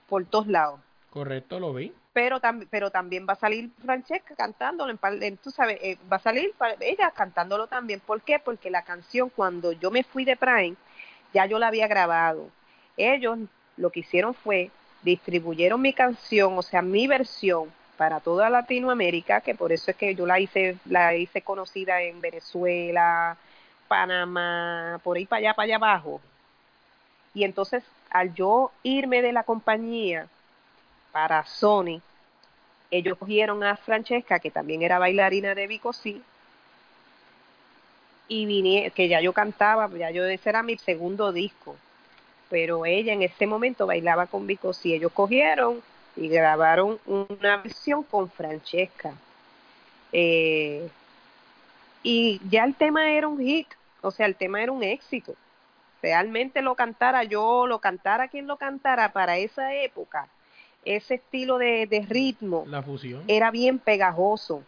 [0.08, 0.80] por todos lados.
[1.10, 1.92] Correcto, lo vi.
[2.18, 6.26] Pero, tam- pero también va a salir Francesca cantándolo, en, tú sabes, eh, va a
[6.28, 8.00] salir ella cantándolo también.
[8.00, 8.40] ¿Por qué?
[8.40, 10.74] Porque la canción, cuando yo me fui de Prime,
[11.32, 12.48] ya yo la había grabado.
[12.96, 13.38] Ellos
[13.76, 14.70] lo que hicieron fue
[15.02, 20.16] distribuyeron mi canción, o sea, mi versión para toda Latinoamérica, que por eso es que
[20.16, 23.36] yo la hice, la hice conocida en Venezuela,
[23.86, 26.20] Panamá, por ahí para allá, para allá abajo.
[27.34, 30.26] Y entonces, al yo irme de la compañía
[31.12, 32.00] para Sony,
[32.90, 36.22] ellos cogieron a Francesca, que también era bailarina de Vico sí,
[38.28, 41.76] y vine, que ya yo cantaba, ya yo ese era mi segundo disco,
[42.50, 45.82] pero ella en ese momento bailaba con Vico sí, ellos cogieron
[46.14, 49.14] y grabaron una versión con Francesca.
[50.12, 50.88] Eh,
[52.02, 53.68] y ya el tema era un hit,
[54.02, 55.34] o sea, el tema era un éxito.
[56.02, 60.28] Realmente lo cantara yo, lo cantara quien lo cantara para esa época,
[60.84, 63.22] ese estilo de, de ritmo La fusión.
[63.28, 64.62] era bien pegajoso.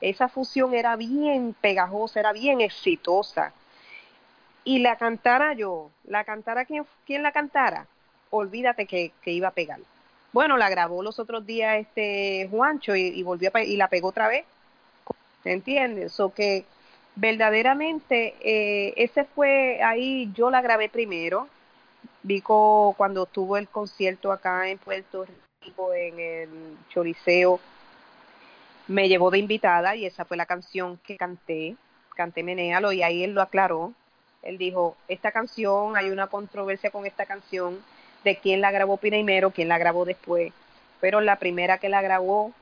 [0.00, 3.52] Esa fusión era bien pegajosa, era bien exitosa.
[4.64, 7.86] Y la cantara yo, la cantara quien, quien la cantara,
[8.30, 9.80] olvídate que, que iba a pegar.
[10.32, 14.08] Bueno, la grabó los otros días este Juancho y, y volvió a y la pegó
[14.08, 14.44] otra vez.
[15.44, 16.18] ¿Me entiendes?
[16.20, 16.64] O que
[17.16, 21.48] verdaderamente eh, ese fue ahí, yo la grabé primero.
[22.22, 25.26] Vico cuando tuvo el concierto acá en Puerto
[25.62, 26.48] Rico en el
[26.90, 27.60] Choliseo
[28.90, 31.76] me llevó de invitada y esa fue la canción que canté,
[32.16, 33.92] canté Menéalo y ahí él lo aclaró.
[34.42, 37.78] Él dijo, esta canción, hay una controversia con esta canción
[38.24, 40.52] de quién la grabó primero, quién la grabó después,
[41.00, 42.52] pero la primera que la grabó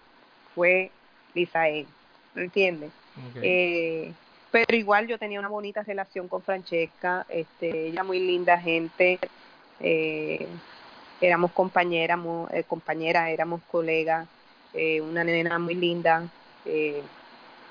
[0.54, 0.90] fue
[1.34, 1.86] Lisa E.
[2.34, 2.90] ¿Me entiendes?
[3.42, 4.12] Eh,
[4.50, 9.18] pero igual yo tenía una bonita relación con Francesca, este, ella muy linda gente,
[9.80, 10.46] eh,
[11.20, 12.18] éramos compañeras,
[12.50, 14.28] eh, compañeras, éramos colegas,
[14.74, 16.28] eh, una nena muy linda,
[16.64, 17.02] eh,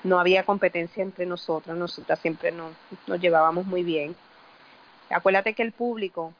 [0.04, 2.72] no había competencia entre nosotras, nosotras siempre nos,
[3.06, 4.14] nos llevábamos muy bien.
[5.10, 6.32] Acuérdate que el público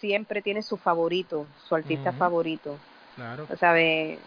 [0.00, 2.78] siempre tiene su favorito, su artista favorito.
[3.16, 3.46] Claro.
[3.58, 4.18] ¿sabes?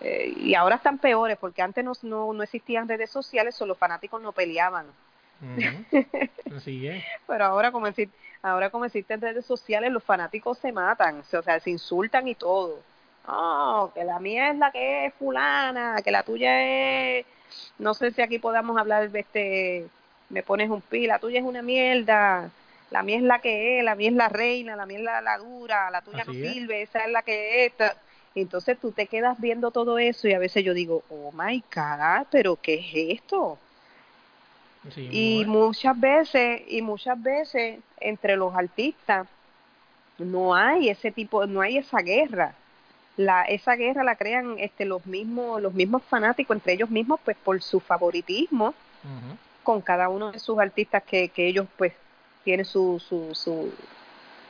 [0.00, 3.76] Eh, y ahora están peores porque antes no, no, no existían redes sociales o los
[3.78, 4.86] fanáticos no peleaban.
[6.56, 7.04] Así es.
[7.26, 8.10] Pero ahora como, exi-
[8.42, 12.80] ahora como existen redes sociales, los fanáticos se matan, o sea, se insultan y todo.
[13.26, 17.26] Oh, que la mía es la que es fulana, que la tuya es...
[17.78, 19.86] No sé si aquí podamos hablar de este...
[20.30, 22.50] Me pones un pi, la tuya es una mierda,
[22.90, 25.20] la mía es la que es, la mía es la reina, la mía es la,
[25.22, 26.52] la dura, la tuya Así no es.
[26.54, 27.72] sirve, esa es la que es.
[28.34, 32.26] Entonces tú te quedas viendo todo eso y a veces yo digo, oh my God,
[32.30, 33.58] pero ¿qué es esto?
[34.94, 39.26] Sí, Y muchas veces, y muchas veces entre los artistas
[40.18, 42.54] no hay ese tipo, no hay esa guerra.
[43.16, 47.36] La, esa guerra la crean este los mismos, los mismos fanáticos entre ellos mismos, pues
[47.36, 48.74] por su favoritismo
[49.62, 51.92] con cada uno de sus artistas que, que ellos pues
[52.44, 53.72] tienen su, su, su,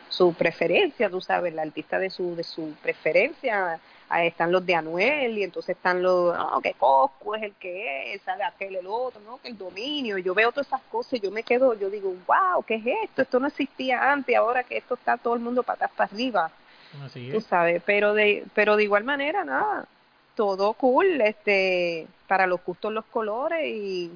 [0.08, 4.74] su preferencia, tú sabes, el artista de su, de su preferencia, ahí están los de
[4.74, 8.86] Anuel y entonces están los, no, que Cosco es el que es, sabe aquel el
[8.86, 11.90] otro, no, que el dominio, yo veo todas esas cosas y yo me quedo, yo
[11.90, 13.22] digo, wow, ¿qué es esto?
[13.22, 16.50] Esto no existía antes, ahora que esto está todo el mundo patas para arriba
[17.04, 17.44] Así tú es.
[17.44, 19.84] sabes, pero de, pero de igual manera, nada,
[20.34, 24.10] todo cool, este, para los gustos los colores y,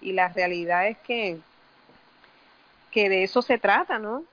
[0.00, 1.38] y la realidad es que,
[2.90, 4.24] que de eso se trata, ¿no?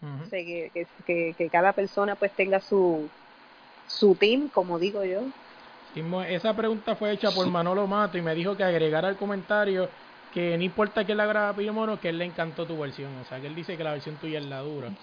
[0.00, 0.22] Ujú.
[0.24, 3.08] O sea, que, que, que, que cada persona pues tenga su,
[3.88, 5.32] su team, como digo yo.
[6.28, 9.90] Esa pregunta fue hecha por Manolo Mato y me dijo que agregara al comentario
[10.30, 13.16] que no importa que la graba Pillomono, que él le encantó tu versión.
[13.16, 14.94] O sea, que él dice que la versión tuya es la dura.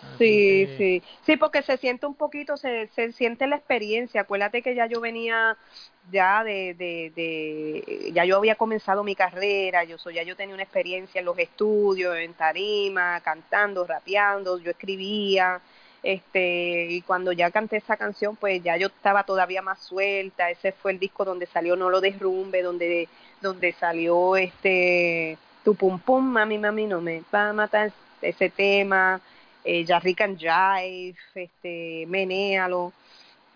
[0.00, 4.22] Así Sí, que- sí, sí, porque se siente un poquito, se, se siente la experiencia.
[4.22, 5.58] Acuérdate que ya yo venía
[6.04, 10.54] ya de, de, de, ya yo había comenzado mi carrera, yo soy, ya yo tenía
[10.54, 15.62] una experiencia en los estudios, en tarima, cantando, rapeando, yo escribía,
[16.06, 20.50] este, y cuando ya canté esa canción, pues ya yo estaba todavía más suelta.
[20.50, 23.08] Ese fue el disco donde salió No lo derrumbe, donde,
[23.40, 27.92] donde salió este, tu pum pum, mami, mami, no me va a matar
[28.22, 29.20] ese tema
[29.64, 32.92] eh, Jarrica and Jive, este, Menéalo.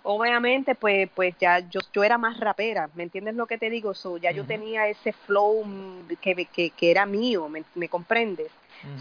[0.02, 3.94] Obviamente, pues, pues ya yo, yo era más rapera, ¿me entiendes lo que te digo?
[3.94, 8.50] So, ya yo tenía ese flow mm, que, que, que era mío, ¿me, me comprendes?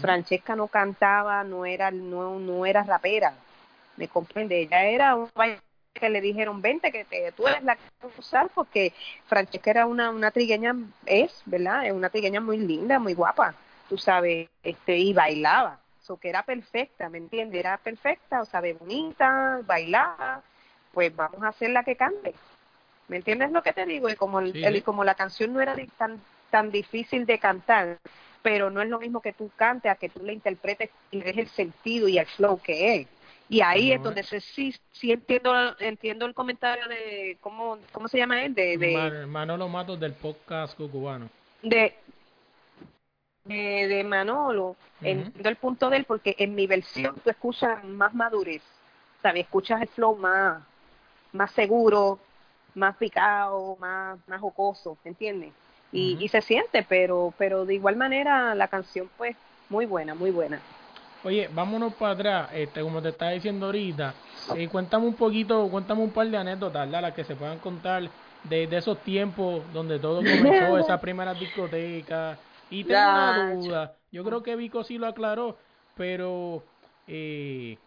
[0.00, 3.34] Francesca no cantaba, no era, no, no era rapera,
[3.96, 4.60] ¿me comprende?
[4.62, 5.28] Ella era un
[5.92, 8.92] que le dijeron, vente, que te, tú eres la que vas a usar, porque
[9.26, 10.74] Francesca era una, una trigueña,
[11.04, 11.86] es, ¿verdad?
[11.86, 13.54] Es una trigueña muy linda, muy guapa,
[13.88, 17.58] tú sabes, este, y bailaba, so que era perfecta, ¿me entiendes?
[17.60, 20.42] Era perfecta, o sea, bonita, bailaba,
[20.94, 22.34] pues vamos a hacer la que cante.
[23.08, 24.08] ¿Me entiendes lo que te digo?
[24.08, 24.82] Y como, el, Sí, el- sí.
[24.82, 26.20] como la canción no era tan,
[26.50, 27.98] tan difícil de cantar,
[28.42, 31.24] pero no es lo mismo que tú cantes a que tú le interpretes y le
[31.26, 33.08] des el sentido y el flow que es.
[33.48, 38.06] Y ahí No, es donde se, sí, sí entiendo, entiendo el comentario de, ¿cómo, cómo
[38.08, 38.54] se llama él?
[38.54, 41.28] De, de, Man- Manolo Matos del podcast cucubano.
[41.62, 41.94] de,
[43.44, 48.14] de, de Manolo, entiendo el punto de él porque en mi versión tú escuchas más
[48.14, 48.62] madurez,
[49.22, 49.42] ¿sabes?
[49.44, 50.62] Escuchas el flow más,
[51.32, 52.18] más seguro,
[52.74, 55.52] más picado, más, más jocoso, ¿entiendes?
[55.90, 59.36] Y, y se siente, pero, pero de igual manera la canción pues
[59.68, 60.66] muy buena, muy buena.
[61.22, 66.02] Oye, vámonos para atrás, este, como te estaba diciendo ahorita, eh, cuéntame un poquito, cuéntame
[66.02, 67.02] un par de anécdotas, ¿verdad?
[67.02, 68.10] las que se puedan contar
[68.42, 72.40] de, de esos tiempos donde todo comenzó, esas primeras discotecas.
[72.70, 75.58] Y tengo una Ya, duda, yo creo que Vico sí lo aclaró,
[75.94, 76.70] pero
[77.06, 77.82] eh,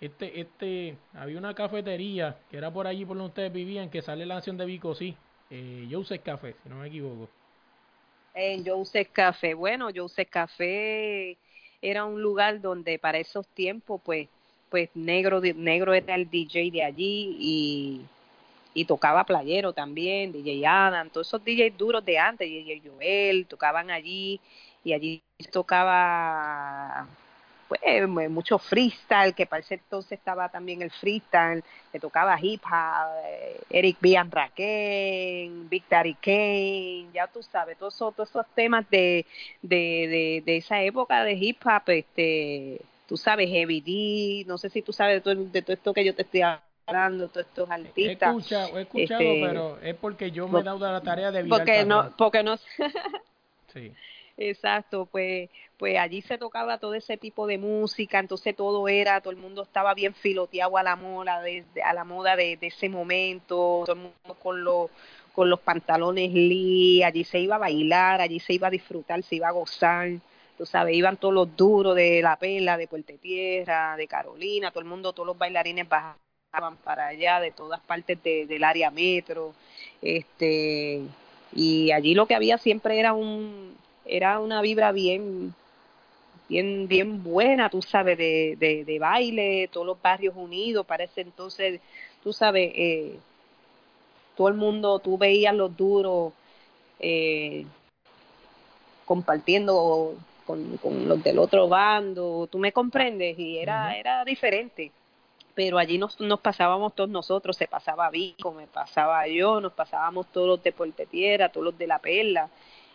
[0.00, 4.26] este, este, había una cafetería que era por allí por donde ustedes vivían, que sale
[4.26, 7.28] la canción de Vico, sí, eh, Joseph Café, si no me equivoco.
[8.34, 9.54] En Joseph Café.
[9.54, 11.38] Bueno, Joseph Café
[11.80, 14.28] era un lugar donde para esos tiempos, pues,
[14.70, 18.00] pues negro, negro era el DJ de allí y,
[18.74, 23.90] y tocaba playero también, DJ Adam, todos esos DJs duros de antes, DJ Joel, tocaban
[23.90, 24.40] allí
[24.84, 25.22] y allí
[25.52, 27.08] tocaba
[27.68, 31.62] pues mu- mucho freestyle, que para ese entonces estaba también el freestyle,
[31.92, 34.16] le tocaba hip hop, eh, Eric B.
[34.16, 39.26] and Raquel, Big Daddy Kane, ya tú sabes, todos esos, todos esos temas de,
[39.62, 44.70] de, de, de esa época de hip hop, este, tú sabes, Heavy D, no sé
[44.70, 47.68] si tú sabes de todo, de todo esto que yo te estoy hablando, todos estos
[47.70, 48.36] He artistas.
[48.36, 51.84] escuchado, he escuchado, este, pero es porque yo me he dado la tarea de Porque
[51.84, 52.56] no, porque no,
[53.72, 53.92] Sí.
[54.38, 59.30] Exacto, pues, pues allí se tocaba todo ese tipo de música, entonces todo era, todo
[59.30, 63.84] el mundo estaba bien filoteado a la moda de, a la moda de, ese momento,
[63.86, 64.90] todo el mundo con los
[65.32, 69.36] con los pantalones Lee, allí se iba a bailar, allí se iba a disfrutar, se
[69.36, 70.08] iba a gozar,
[70.56, 74.80] tú sabes, iban todos los duros de La Perla, de Puerto Tierra, de Carolina, todo
[74.80, 79.54] el mundo, todos los bailarines bajaban para allá, de todas partes de- del área metro,
[80.02, 81.02] este,
[81.54, 83.76] y allí lo que había siempre era un
[84.06, 85.54] era una vibra bien
[86.48, 91.22] bien bien buena tú sabes de, de, de baile todos los barrios unidos para ese
[91.22, 91.80] entonces
[92.22, 93.18] tú sabes eh,
[94.36, 96.32] todo el mundo tú veías los duros
[97.00, 97.66] eh,
[99.04, 100.14] compartiendo
[100.46, 104.92] con, con los del otro bando tú me comprendes y era era diferente.
[105.54, 110.26] Pero allí nos, nos pasábamos todos nosotros, se pasaba Vico, me pasaba yo, nos pasábamos
[110.30, 112.50] todos los de Puerto Tierra, todos los de La Perla,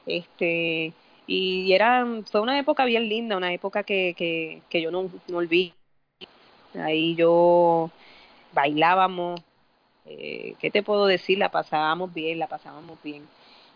[0.06, 0.94] este,
[1.28, 5.38] y era, fue una época bien linda, una época que, que, que yo no, no
[5.38, 5.74] olvido.
[6.76, 7.90] Ahí yo
[8.54, 9.42] bailábamos,
[10.06, 11.38] eh, ¿qué te puedo decir?
[11.38, 13.28] La pasábamos bien, la pasábamos bien.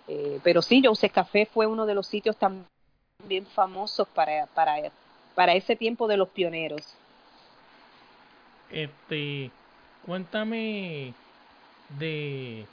[0.07, 4.91] Eh, pero sí, Joseph Café fue uno de los sitios también famosos para, para,
[5.33, 6.95] para ese tiempo de los pioneros.
[8.71, 9.51] Este,
[10.05, 11.13] cuéntame
[11.97, 12.65] de,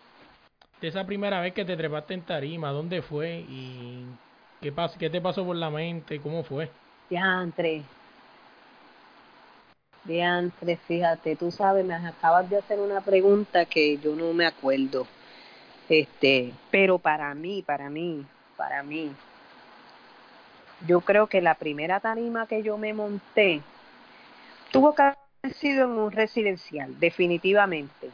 [0.83, 4.05] de esa primera vez que te trepaste en tarima, ¿dónde fue y
[4.61, 6.69] qué pas qué te pasó por la mente, cómo fue?
[7.09, 7.83] Diantre.
[10.03, 15.07] Diantre, fíjate, tú sabes, me acabas de hacer una pregunta que yo no me acuerdo.
[15.89, 18.25] Este, pero para mí, para mí,
[18.57, 19.13] para mí,
[20.89, 23.63] yo creo que la primera tarima que yo me monté
[24.73, 28.11] tuvo que haber sido en un residencial, definitivamente.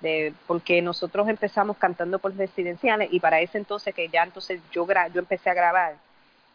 [0.00, 4.86] De, porque nosotros empezamos cantando por residenciales y para ese entonces que ya entonces yo
[4.86, 5.96] gra yo empecé a grabar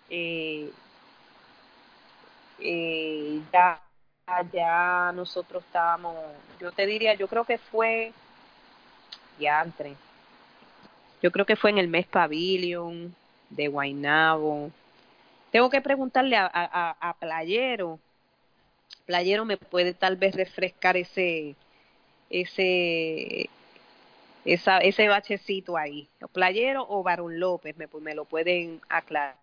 [0.10, 0.70] eh,
[2.60, 3.82] eh, ya
[4.54, 6.16] ya nosotros estábamos
[6.60, 8.14] yo te diría yo creo que fue
[9.38, 9.96] ya entre
[11.22, 13.16] yo creo que fue en el mes Pavilion
[13.50, 14.72] de Guaynabo.
[15.52, 17.98] Tengo que preguntarle a- a Playero.
[19.06, 21.56] Playero me puede tal vez refrescar ese
[22.34, 23.50] ese
[24.46, 29.38] esa, ese bachecito ahí Playero o Barón López me, me lo pueden aclarar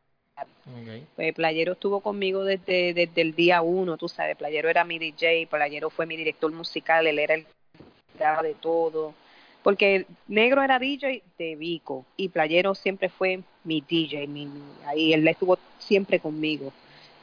[0.82, 1.05] Okay.
[1.16, 5.47] pues Playero estuvo conmigo desde, desde el día uno, tú sabes, Playero era mi DJ,
[5.51, 9.14] Playero fue mi director musical, él era el que daba de todo,
[9.62, 15.12] porque Negro era DJ de Vico y Playero siempre fue mi DJ, mi, mi- ahí
[15.12, 16.72] él estuvo siempre conmigo,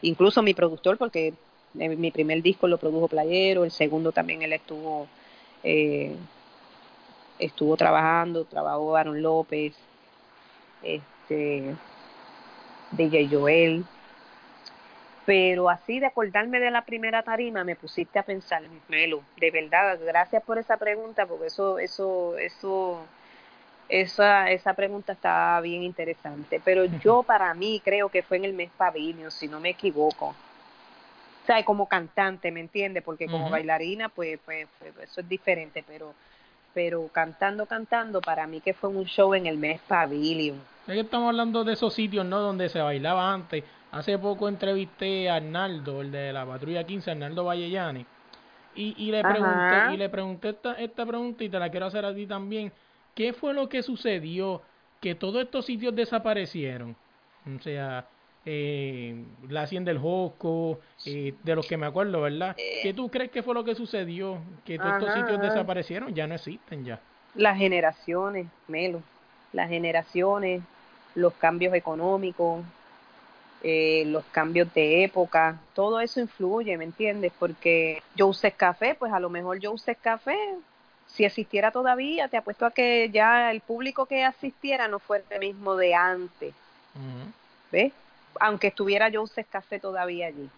[0.01, 1.33] incluso mi productor, porque
[1.79, 5.07] eh, mi primer disco lo produjo Playero, el segundo también él estuvo,
[5.63, 6.15] eh,
[7.39, 9.75] estuvo trabajando, trabajó Aaron López,
[10.83, 11.75] este
[12.91, 13.85] DJ Joel.
[15.25, 19.99] Pero así de acordarme de la primera tarima me pusiste a pensar, Melo, de verdad,
[20.01, 23.05] gracias por esa pregunta, porque eso, eso, eso,
[23.89, 26.61] esa, esa pregunta está bien interesante.
[26.63, 30.33] Pero yo para mí creo que fue en el mes Pavilion, si no me equivoco.
[31.47, 33.03] Sea, como cantante, ¿me entiendes?
[33.03, 36.13] Porque como bailarina, pues, pues, pues, eso es diferente, pero,
[36.73, 40.61] pero cantando, cantando, para mí que fue un show en el mes Pavilion.
[40.87, 42.41] Ya que estamos hablando de esos sitios, ¿no?
[42.41, 43.63] Donde se bailaba antes.
[43.93, 48.05] Hace poco entrevisté a Arnaldo, el de la patrulla 15, Arnaldo Vallellani.
[48.75, 49.29] Y, y le Ajá.
[49.29, 52.73] pregunté, y le pregunté esta, esta pregunta y te la quiero hacer a ti también.
[53.15, 54.61] ¿Qué fue lo que sucedió
[54.99, 56.95] que todos estos sitios desaparecieron?
[57.45, 58.05] O sea,
[58.49, 62.55] eh, la hacienda del Josco, eh, de los que me acuerdo, ¿verdad?
[62.55, 64.39] ¿Qué tú crees que fue lo que sucedió?
[64.63, 65.49] Que todos estos sitios ajá.
[65.49, 67.01] desaparecieron, ya no existen ya.
[67.35, 69.01] las generaciones, Melo,
[69.51, 70.61] las generaciones,
[71.13, 72.63] los cambios económicos,
[73.63, 77.33] eh, los cambios de época, todo eso influye, ¿me entiendes?
[77.37, 80.37] Porque Joseph Café, pues a lo mejor Joseph Café,
[81.05, 85.39] si existiera todavía, te apuesto a que ya el público que asistiera no fuera el
[85.39, 86.53] mismo de antes.
[87.71, 87.91] ¿ves?
[88.39, 90.49] Aunque estuviera Joseph Café todavía allí.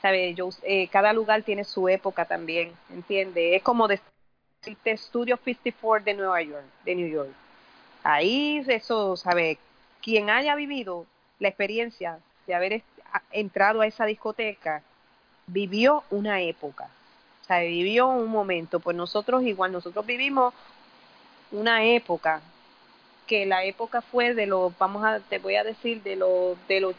[0.00, 0.34] ¿Sabes?
[0.36, 3.54] Jose- eh, cada lugar tiene su época también, ¿entiendes?
[3.56, 7.30] Es como decirte Studio 54 de Nueva York, de New York.
[8.02, 9.58] Ahí eso, ¿sabes?
[10.02, 11.06] Quien haya vivido
[11.38, 12.82] la experiencia de haber
[13.30, 14.82] entrado a esa discoteca,
[15.46, 16.88] vivió una época,
[17.46, 18.80] sea, vivió un momento.
[18.80, 20.54] Pues nosotros igual, nosotros vivimos
[21.50, 22.40] una época
[23.26, 26.80] que la época fue de los, vamos a, te voy a decir, de los, de
[26.80, 26.94] los,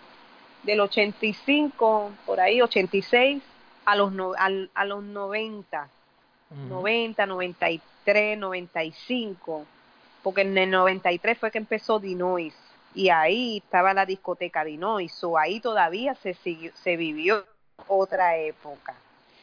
[0.63, 3.43] del 85, por ahí, 86,
[3.85, 5.89] a los, no, al- a los 90.
[6.49, 6.61] Ujú.
[6.69, 9.65] 90, 93, 95,
[10.21, 12.53] porque en el 93 fue que empezó Dinois
[12.95, 17.43] y ahí estaba la discoteca Dinois, o ahí todavía se siguió, se vivió
[17.87, 18.93] otra época,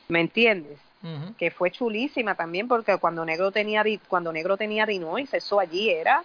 [0.08, 0.78] ¿me entiendes?
[1.02, 1.34] Ujú.
[1.36, 5.90] Que fue chulísima también porque cuando Negro tenía Di- cuando Negro tenía Dinois, eso allí
[5.90, 6.22] era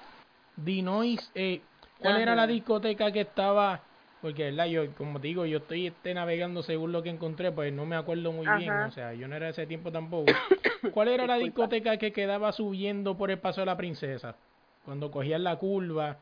[0.56, 1.62] Dinois, eh,
[2.00, 2.42] ¿cuál era Ajá.
[2.42, 3.80] la discoteca que estaba?
[4.26, 4.66] Porque, ¿verdad?
[4.66, 7.96] Yo, como te digo, yo estoy este, navegando según lo que encontré, pues no me
[7.96, 10.32] acuerdo muy bien, o sea, yo no era de ese tiempo tampoco.
[10.96, 14.36] ¿Cuál era la discoteca que quedaba subiendo por el Paso de la Princesa?
[14.84, 16.18] Cuando cogían la curva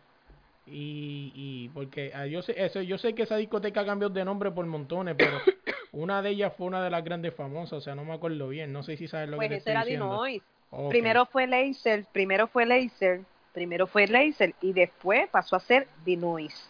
[0.67, 4.51] y, y porque ah, yo sé eso, yo sé que esa discoteca cambió de nombre
[4.51, 5.37] por montones, pero
[5.93, 8.73] una de ellas fue una de las grandes famosas, o sea, no me acuerdo bien,
[8.73, 10.03] no sé si sabes lo pues que te ese estoy era.
[10.03, 10.43] Dinois.
[10.89, 13.21] Primero fue Laser, primero fue Laser,
[13.53, 16.69] primero fue Laser y después pasó a ser Dinois.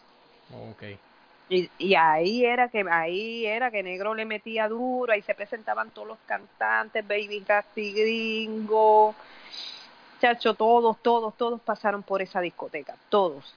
[0.51, 0.84] Ok.
[1.54, 5.91] Y, y ahí era que ahí era que Negro le metía duro, ahí se presentaban
[5.91, 9.14] todos los cantantes, Baby Rasty Gringo,
[10.20, 13.54] chacho, todos, todos, todos pasaron por esa discoteca, todos.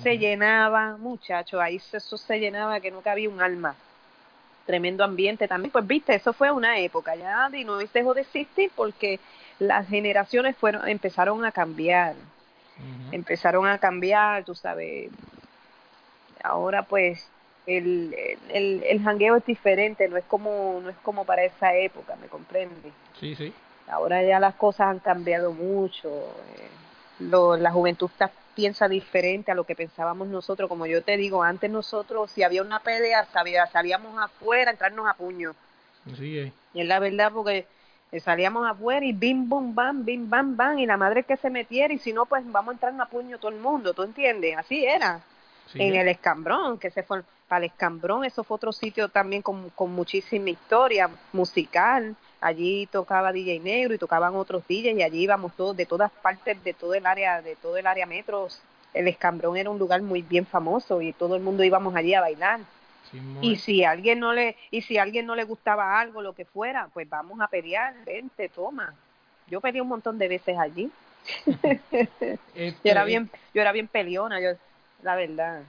[0.00, 3.74] Se llenaba, muchachos, ahí eso se llenaba que no cabía un alma.
[4.64, 9.18] Tremendo ambiente también, pues viste, eso fue una época, ya Dinois dejó de existir porque
[9.58, 12.14] las generaciones fueron empezaron a cambiar
[13.10, 15.10] empezaron a cambiar, tú sabes.
[16.42, 17.26] Ahora pues
[17.66, 18.14] el,
[18.52, 22.26] el, el jangueo es diferente, no es como no es como para esa época, ¿me
[22.28, 22.90] comprende?
[23.18, 23.52] Sí, sí.
[23.88, 26.08] Ahora ya las cosas han cambiado mucho.
[26.08, 26.68] eh,
[27.20, 30.68] lo, la juventud está- piensa diferente a lo que pensábamos nosotros.
[30.68, 35.08] Como yo te digo, antes nosotros, si había una pelea, sabía, salíamos afuera, a entrarnos
[35.08, 35.54] a puño.
[36.16, 36.52] Sí, eh.
[36.74, 37.66] Y es la verdad porque
[38.12, 41.50] eh, salíamos afuera y bim, bum, bam, bim, bam, bam, y la madre que se
[41.50, 44.56] metiera, y si no, pues vamos a entrar a puño todo el mundo, ¿tú entiendes?
[44.56, 45.20] Así era.
[45.72, 49.42] Sí, en el Escambrón, que se fue para el Escambrón, eso fue otro sitio también
[49.42, 52.14] con, con muchísima historia musical.
[52.40, 56.62] Allí tocaba DJ Negro y tocaban otros DJs y allí íbamos todos de todas partes
[56.64, 58.60] de todo el área, de todo el área metros.
[58.92, 62.20] El Escambrón era un lugar muy bien famoso y todo el mundo íbamos allí a
[62.20, 62.60] bailar.
[63.42, 66.88] Y si alguien no le y si alguien no le gustaba algo, lo que fuera,
[66.94, 68.94] pues vamos a pelear, vente, toma.
[69.48, 70.90] Yo peleé un montón de veces allí.
[72.54, 74.50] Este, Yo era bien yo era bien peleona, yo
[75.02, 75.62] la verdad.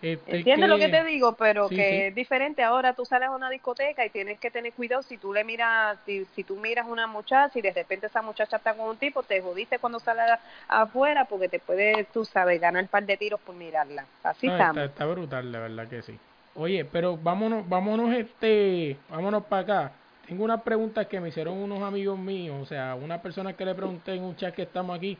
[0.00, 1.34] este, ¿Entiendes lo que te digo?
[1.36, 1.94] Pero Sí, que sí.
[2.06, 2.62] es diferente.
[2.62, 5.98] Ahora tú sales a una discoteca y tienes que tener cuidado si tú le miras,
[6.04, 9.22] si, si tú miras una muchacha y de repente esa muchacha está con un tipo,
[9.22, 13.40] te jodiste cuando sales afuera porque te puede, tú sabes, ganar un par de tiros
[13.40, 14.04] por mirarla.
[14.22, 14.90] Así No, está, estamos.
[14.90, 16.18] está brutal, la verdad que sí.
[16.54, 19.92] Oye, pero vámonos, vámonos, este, vámonos para acá.
[20.26, 23.74] Tengo unas preguntas que me hicieron unos amigos míos, o sea, una persona que le
[23.74, 25.18] pregunté en un chat que estamos aquí.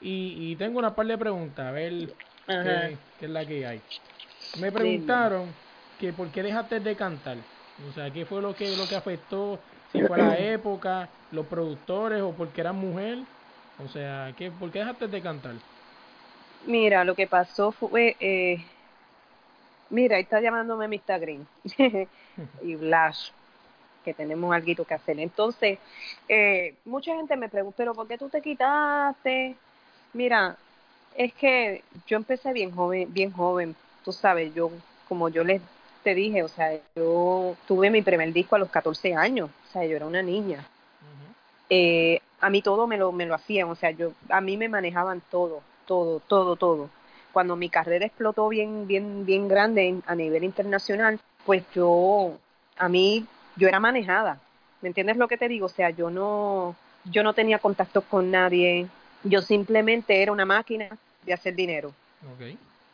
[0.00, 1.92] Y, y tengo una par de preguntas, a ver
[3.16, 3.84] Qué es la que hay.
[4.54, 5.56] Me preguntaron
[5.98, 7.46] que por qué dejaste de cantar.
[7.78, 12.22] O sea, qué fue lo que, lo que afectó, si fue la época, los productores
[12.22, 13.26] o porque eras mujer.
[13.76, 15.56] O sea, ¿qué, ¿por qué dejaste de cantar?
[16.60, 18.64] Mira, lo que pasó fue, eh,
[19.90, 21.20] mira, ahí está llamándome Mr.
[21.20, 21.48] Green
[22.62, 23.30] y Blash,
[24.04, 25.18] que tenemos algo que hacer.
[25.20, 25.80] Entonces,
[26.28, 29.62] eh, mucha gente me pregunta, pero ¿por qué tú te quitaste?
[30.12, 30.58] Mira,
[31.18, 34.70] es que yo empecé bien joven, bien joven, tú sabes, yo,
[35.08, 35.60] como yo les
[36.04, 39.84] te dije, o sea, yo tuve mi primer disco a los 14 años, o sea,
[39.84, 40.64] yo era una niña.
[41.70, 44.68] Eh, a mí todo me lo, me lo hacían, o sea, yo, a mí me
[44.68, 46.88] manejaban todo, todo, todo, todo.
[47.32, 52.38] Cuando mi carrera explotó bien, bien, bien grande en- a nivel internacional, pues yo,
[52.76, 54.38] a mí, yo era manejada.
[54.82, 55.66] ¿Me entiendes lo que te digo?
[55.66, 58.86] O sea, yo no, yo no tenía contacto con nadie.
[59.24, 60.96] Yo simplemente era una máquina
[61.28, 61.92] de hacer dinero.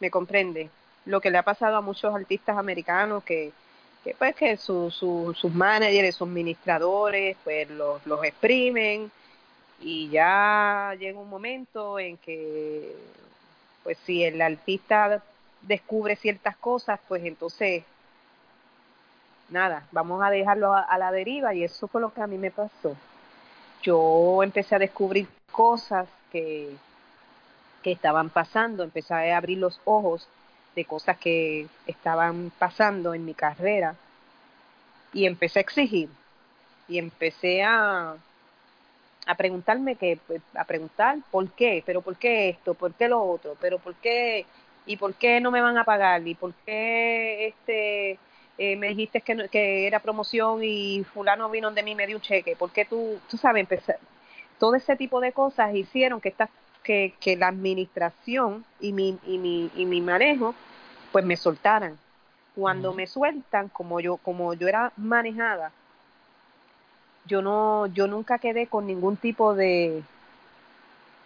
[0.00, 0.68] ¿Me comprende?
[1.06, 3.52] Lo que le ha pasado a muchos artistas americanos que,
[4.02, 9.10] que pues que su, su- sus managers, sus administradores, pues los, los exprimen
[9.80, 12.94] y ya llega un momento en que
[13.82, 15.22] pues si el artista
[15.62, 17.84] descubre ciertas cosas, pues entonces,
[19.50, 22.38] nada, vamos a dejarlo a, a la deriva y eso fue lo que a mí
[22.38, 22.96] me pasó.
[23.82, 26.70] Yo empecé a descubrir cosas que,
[27.84, 30.26] que estaban pasando, empecé a abrir los ojos
[30.74, 33.94] de cosas que estaban pasando en mi carrera.
[35.12, 36.08] Y empecé a exigir.
[36.88, 38.16] Y empecé a,
[39.26, 40.18] a preguntarme que
[40.54, 44.46] a preguntar por qué, pero por qué esto, por qué lo otro, pero por qué
[44.86, 48.18] y por qué no me van a pagar y por qué este
[48.58, 52.16] eh, me dijiste que, que era promoción y fulano vino de mí y me dio
[52.16, 53.96] un cheque, por qué tú, tú sabes, empecé,
[54.58, 56.48] todo ese tipo de cosas hicieron que esta,
[56.84, 60.54] que, que la administración y mi, y mi, y mi manejo
[61.10, 61.98] pues me soltaran.
[62.54, 65.72] Cuando me sueltan, como yo, como yo era manejada,
[67.24, 70.04] yo no, yo nunca quedé con ningún tipo de,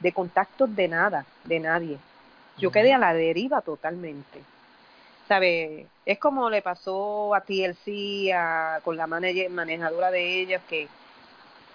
[0.00, 1.98] de contactos de nada, de nadie.
[2.56, 4.40] Yo quedé a la deriva totalmente.
[5.28, 5.86] ¿Sabe?
[6.06, 10.88] Es como le pasó a TLC, a, con la manager- manejadora de ellas, que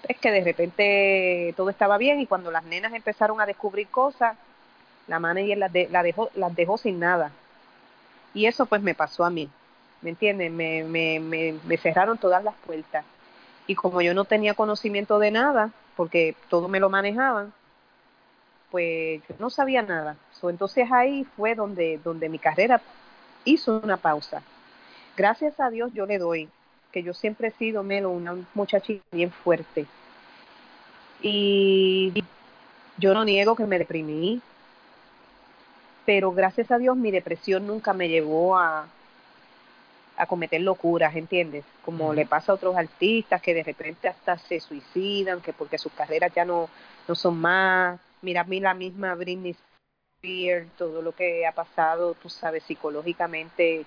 [0.08, 4.38] es que de repente todo estaba bien y cuando las nenas empezaron a descubrir cosas,
[5.08, 7.32] la manager las, de- la dejó, las dejó sin nada.
[8.34, 9.50] Y eso pues me pasó a mí,
[10.02, 10.52] ¿me entiendes?
[10.52, 13.06] Me, me, me, me cerraron todas las puertas.
[13.68, 17.54] Y como yo no tenía conocimiento de nada, porque todo me lo manejaban,
[18.70, 20.18] pues yo no sabía nada.
[20.32, 22.82] So, entonces ahí fue donde, donde mi carrera
[23.46, 24.42] hizo una pausa.
[25.18, 26.50] Gracias a Dios yo le doy,
[26.94, 29.86] que yo siempre he sido, Melo, una muchachita bien fuerte.
[31.22, 32.14] Y
[32.98, 34.42] yo no niego que me deprimí,
[36.06, 38.88] pero gracias a Dios mi depresión nunca me llevó a,
[40.18, 41.66] a cometer locuras, ¿entiendes?
[41.84, 45.94] Como le pasa a otros artistas que de repente hasta se suicidan, que porque sus
[45.94, 46.70] carreras ya no,
[47.08, 48.00] no son más.
[48.22, 49.56] Mira, a mí la misma Britney
[50.22, 53.86] Spears, todo lo que ha pasado, tú sabes, psicológicamente,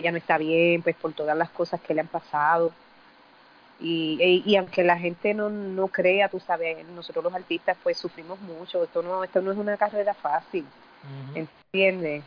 [0.00, 2.72] ella no está bien, pues por todas las cosas que le han pasado.
[3.80, 7.96] Y, y, y aunque la gente no, no crea, tú sabes, nosotros los artistas pues
[7.96, 10.64] sufrimos mucho, esto no, esto no es una carrera fácil.
[11.32, 11.46] Ujú.
[11.72, 12.24] ¿entiendes?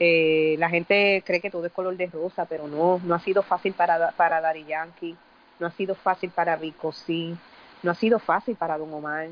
[0.00, 3.42] Eh, la gente cree que todo es color de rosa, pero no, no ha sido
[3.42, 5.16] fácil para, para Daddy Yankee,
[5.58, 7.36] no ha sido fácil para Rico sí,
[7.82, 9.28] no ha sido fácil para Don Omar,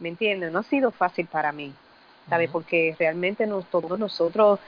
[0.00, 0.50] ¿me entiendes?
[0.52, 1.72] No ha sido fácil para mí,
[2.28, 2.50] ¿sabes?
[2.50, 4.58] Porque realmente nos, todos nosotros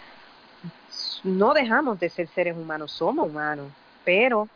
[1.25, 3.73] no dejamos de ser seres humanos, somos humanos,
[4.05, 4.49] pero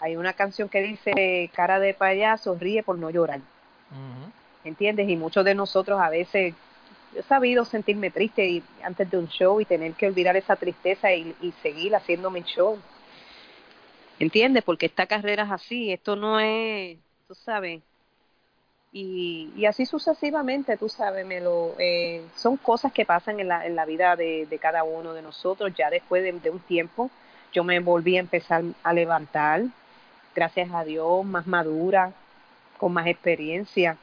[0.00, 3.40] hay una canción que dice, cara de payaso, ríe por no llorar.
[4.64, 5.08] ¿entiendes?
[5.08, 6.54] Y muchos de nosotros a veces,
[7.12, 10.56] yo he sabido sentirme triste y, antes de un show y tener que olvidar esa
[10.56, 12.78] tristeza y, y seguir haciendo mi show,
[14.18, 14.62] ¿entiendes?
[14.64, 17.82] Porque esta carrera es así, esto no es, tú sabes,
[18.92, 23.66] y, y así sucesivamente, tú sabes, me lo, eh, son cosas que pasan en la,
[23.66, 27.10] en la vida de, de cada uno de nosotros, ya después de, un tiempo
[27.52, 29.62] yo me volví a empezar a levantar,
[30.34, 32.12] gracias a Dios, más madura,
[32.78, 33.96] con más experiencia,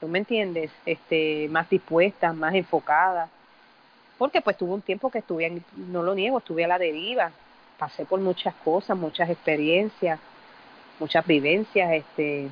[0.00, 0.70] ¿tú me entiendes?
[0.86, 3.28] Este, más dispuesta, más enfocada.
[4.18, 7.32] Porque pues tuve un tiempo que estuve, no lo niego, estuve a la deriva,
[7.78, 10.20] pasé por muchas cosas, muchas experiencias,
[10.98, 12.50] muchas vivencias, este,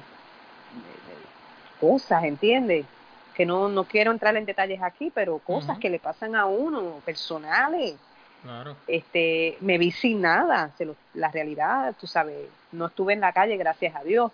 [1.80, 2.86] cosas, ¿entiendes?
[3.34, 7.00] Que no, no quiero entrar en detalles aquí, pero cosas que le pasan a uno,
[7.04, 7.96] personales.
[8.42, 8.76] Claro.
[8.86, 13.32] este me vi sin nada se lo- la realidad tú sabes no estuve en la
[13.32, 14.30] calle gracias a Dios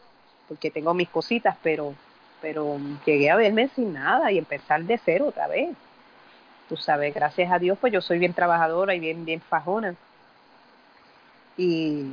[0.46, 1.94] porque tengo mis cositas pero
[2.42, 2.76] pero
[3.06, 5.70] llegué a verme sin nada y empezar de cero otra vez.
[6.68, 9.96] Tú sabes gracias a Dios pues yo soy bien trabajadora y bien bien fajona.
[11.56, 12.12] Y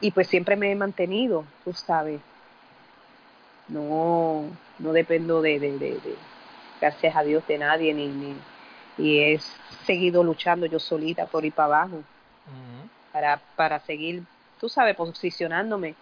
[0.00, 2.20] y pues siempre me he mantenido tú sabes
[3.68, 6.18] no no dependo de, de, de, de-
[6.80, 8.36] gracias a Dios de nadie ni, ni
[8.98, 9.38] y he
[9.86, 12.02] seguido luchando yo solita por ir para abajo
[13.12, 14.22] para, para seguir,
[14.60, 15.94] tú sabes, posicionándome.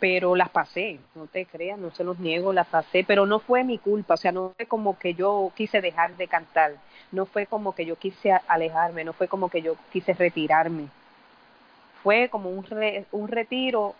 [0.00, 3.62] Pero las pasé, no te creas, no se los niego, las pasé, pero no fue
[3.64, 6.72] mi culpa, o sea, no fue como que yo quise dejar de cantar,
[7.12, 10.88] no fue como que yo quise alejarme, no fue como que yo quise retirarme.
[12.02, 13.94] Fue como un, re- un retiro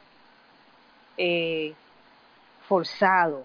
[1.17, 1.75] eh,
[2.73, 3.45] forzado,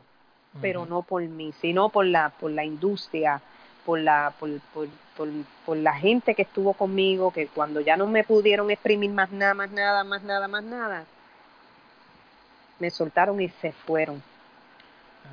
[0.61, 3.41] pero no por mí, sino por la, por la industria,
[3.85, 5.27] por la, por, por, por,
[5.65, 9.53] por la gente que estuvo conmigo, que cuando ya no me pudieron exprimir más nada,
[9.53, 11.03] más nada, más nada, más nada,
[12.79, 14.23] me soltaron y se fueron,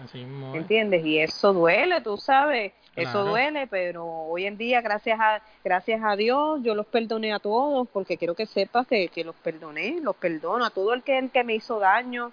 [0.04, 0.26] Así.
[0.54, 1.06] ¿entiendes?
[1.06, 6.16] Y eso duele, tú sabes, eso duele, pero hoy en día, gracias a, gracias a
[6.16, 10.16] Dios, yo los perdoné a todos, porque quiero que sepas que, que los perdoné, los
[10.16, 12.32] perdono a todo el que, el que me hizo daño,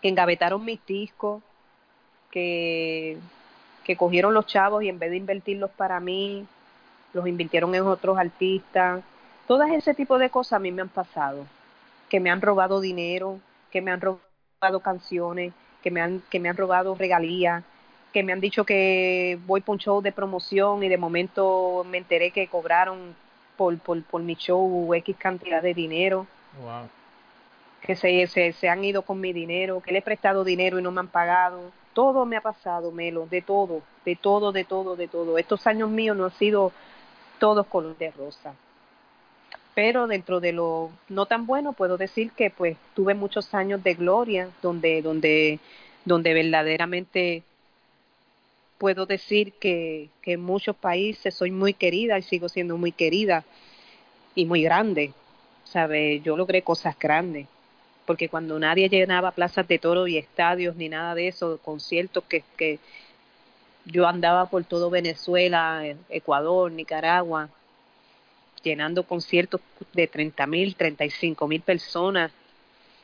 [0.00, 1.42] que engavetaron mis discos,
[2.30, 3.18] que,
[3.84, 6.46] que cogieron los chavos y en vez de invertirlos para mí,
[7.12, 9.02] los invirtieron en otros artistas.
[9.46, 11.46] Todas ese tipo de cosas a mí me han pasado,
[12.08, 13.40] que me han robado dinero,
[13.70, 17.64] que me han robado canciones, que me han, que me han robado regalías,
[18.12, 21.98] que me han dicho que voy por un show de promoción y de momento me
[21.98, 23.14] enteré que cobraron
[23.56, 26.26] por, por, por mi show X cantidad de dinero,
[26.58, 26.88] Wow.
[27.80, 30.82] Que se, se, se han ido con mi dinero, que le he prestado dinero y
[30.82, 31.72] no me han pagado.
[31.94, 35.38] Todo me ha pasado, Melo, de todo, de todo, de todo, de todo.
[35.38, 36.72] Estos años míos no han sido
[37.38, 38.54] todos color de rosa.
[39.74, 43.94] Pero dentro de lo no tan bueno, puedo decir que pues tuve muchos años de
[43.94, 45.58] gloria donde, donde,
[46.04, 47.42] donde verdaderamente
[48.78, 53.44] puedo decir que, que en muchos países soy muy querida y sigo siendo muy querida
[54.34, 55.12] y muy grande.
[55.64, 56.20] ¿Sabe?
[56.20, 57.46] Yo logré cosas grandes.
[58.10, 62.42] Porque cuando nadie llenaba plazas de toro y estadios ni nada de eso, conciertos que,
[62.56, 62.80] que
[63.84, 67.50] yo andaba por todo Venezuela, Ecuador, Nicaragua,
[68.64, 69.60] llenando conciertos
[69.92, 72.32] de 30 mil, 35 mil personas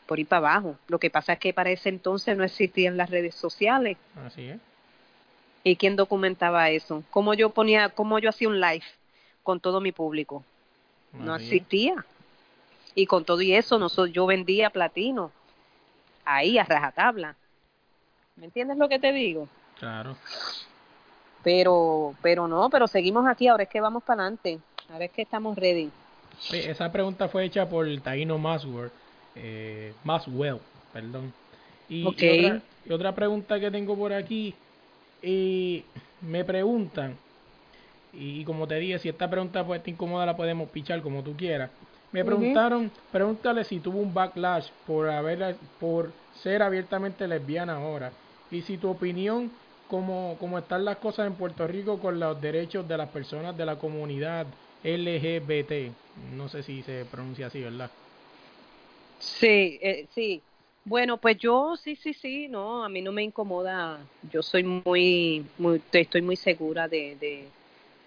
[0.07, 0.76] por ir para abajo.
[0.88, 3.96] Lo que pasa es que para ese entonces no existían las redes sociales.
[4.16, 4.59] Así es.
[5.62, 7.04] ¿Y quién documentaba eso?
[7.11, 8.82] ¿Cómo yo ponía, cómo yo hacía un live
[9.44, 10.42] con todo mi público?
[11.12, 11.52] No Así es.
[11.52, 12.04] existía.
[12.97, 15.30] Y con todo y eso, nosotros, yo vendía platino
[16.24, 17.36] ahí a rajatabla.
[18.36, 19.49] ¿Me entiendes lo que te digo?
[19.78, 20.16] Claro.
[21.44, 24.59] Pero, pero no, pero seguimos aquí, ahora es que vamos para adelante,
[24.90, 25.90] ahora es que estamos ready.
[26.40, 28.90] Sí, esa pregunta fue hecha por Taino Maswell,
[29.34, 30.59] eh, Maswell,
[30.92, 31.32] perdón.
[31.88, 34.55] Y, otra, y otra pregunta que tengo por aquí,
[35.22, 35.84] y
[36.22, 37.16] me preguntan,
[38.12, 41.36] y, como te dije, si esta pregunta pues te incomoda la podemos pichar como tú
[41.36, 41.70] quieras.
[42.16, 48.62] Me preguntaron, pregúntale si tuvo un backlash por haber, por ser abiertamente lesbiana ahora, y
[48.62, 52.96] si tu opinión cómo, cómo están las cosas en Puerto Rico con los derechos de
[52.96, 55.98] las personas de la comunidad LGBT.
[56.14, 57.92] No sé si se pronuncia así, ¿verdad?
[59.18, 60.42] Sí, eh, sí.
[60.84, 64.10] Bueno, pues yo sí, sí, sí, no, a mí no me incomoda.
[64.22, 67.54] Yo soy muy, muy, estoy muy segura de, de,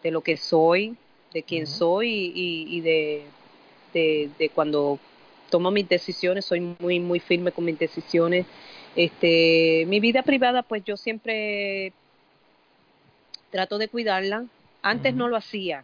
[0.01, 0.97] de lo que soy,
[1.33, 3.35] de quién soy y, y de,
[3.93, 4.99] de, de cuando
[5.49, 8.45] tomo mis decisiones, soy muy, muy firme con mis decisiones.
[8.95, 11.93] Este, mi vida privada, pues yo siempre
[13.49, 14.45] trato de cuidarla.
[14.81, 15.83] Antes no lo hacía.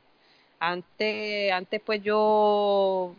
[0.59, 3.13] Antes, antes pues yo,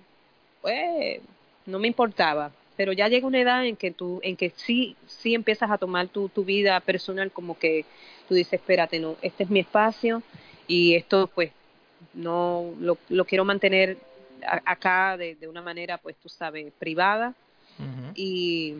[0.63, 1.21] pues,
[1.67, 2.51] no me importaba.
[2.77, 6.09] Pero ya llega una edad en que tú, en que sí, sí empiezas a tomar
[6.09, 7.85] tu, tu vida personal como que
[8.29, 10.23] tú dices, espérate, no, este es mi espacio
[10.67, 11.53] y esto pues
[12.13, 13.97] no lo, lo quiero mantener
[14.47, 17.35] a- acá de, de una manera pues tú sabes privada
[18.15, 18.75] y,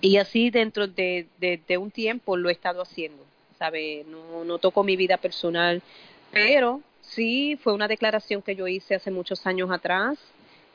[0.00, 3.22] y así dentro de, de, de un tiempo lo he estado haciendo,
[3.58, 4.04] ¿sabe?
[4.08, 5.82] No, no toco mi vida personal,
[6.32, 10.18] pero sí fue una declaración que yo hice hace muchos años atrás,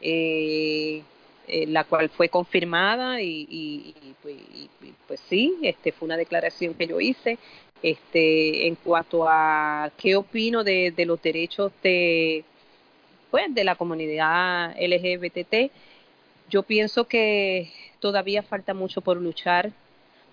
[0.02, 1.02] eh,
[1.48, 6.06] eh, la cual fue confirmada y, y- y, pues, y- y, pues sí, este fue
[6.06, 7.38] una declaración que yo hice.
[7.82, 12.44] Este, en cuanto a qué opino de, de los derechos de,
[13.32, 15.72] pues, de la comunidad LGBT,
[16.50, 19.72] yo pienso que todavía falta mucho por luchar,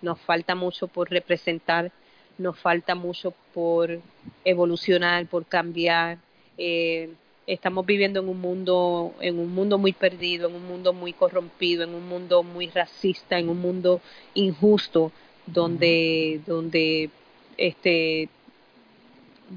[0.02, 1.92] nos falta mucho por representar,
[2.38, 4.00] nos falta mucho por
[4.44, 6.18] evolucionar, por cambiar.
[6.58, 7.10] Eh,
[7.46, 11.84] estamos viviendo en un mundo, en un mundo muy perdido, en un mundo muy corrompido,
[11.84, 14.00] en un mundo muy racista, en un mundo
[14.34, 15.12] injusto,
[15.46, 17.10] donde, donde,
[17.56, 18.28] este,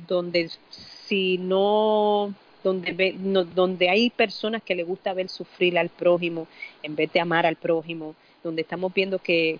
[0.07, 2.33] donde si no
[2.63, 6.47] donde ve- no- donde hay personas que le gusta ver sufrir al prójimo
[6.83, 9.59] en vez de amar al prójimo, donde estamos viendo que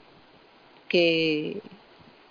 [0.89, 1.62] que,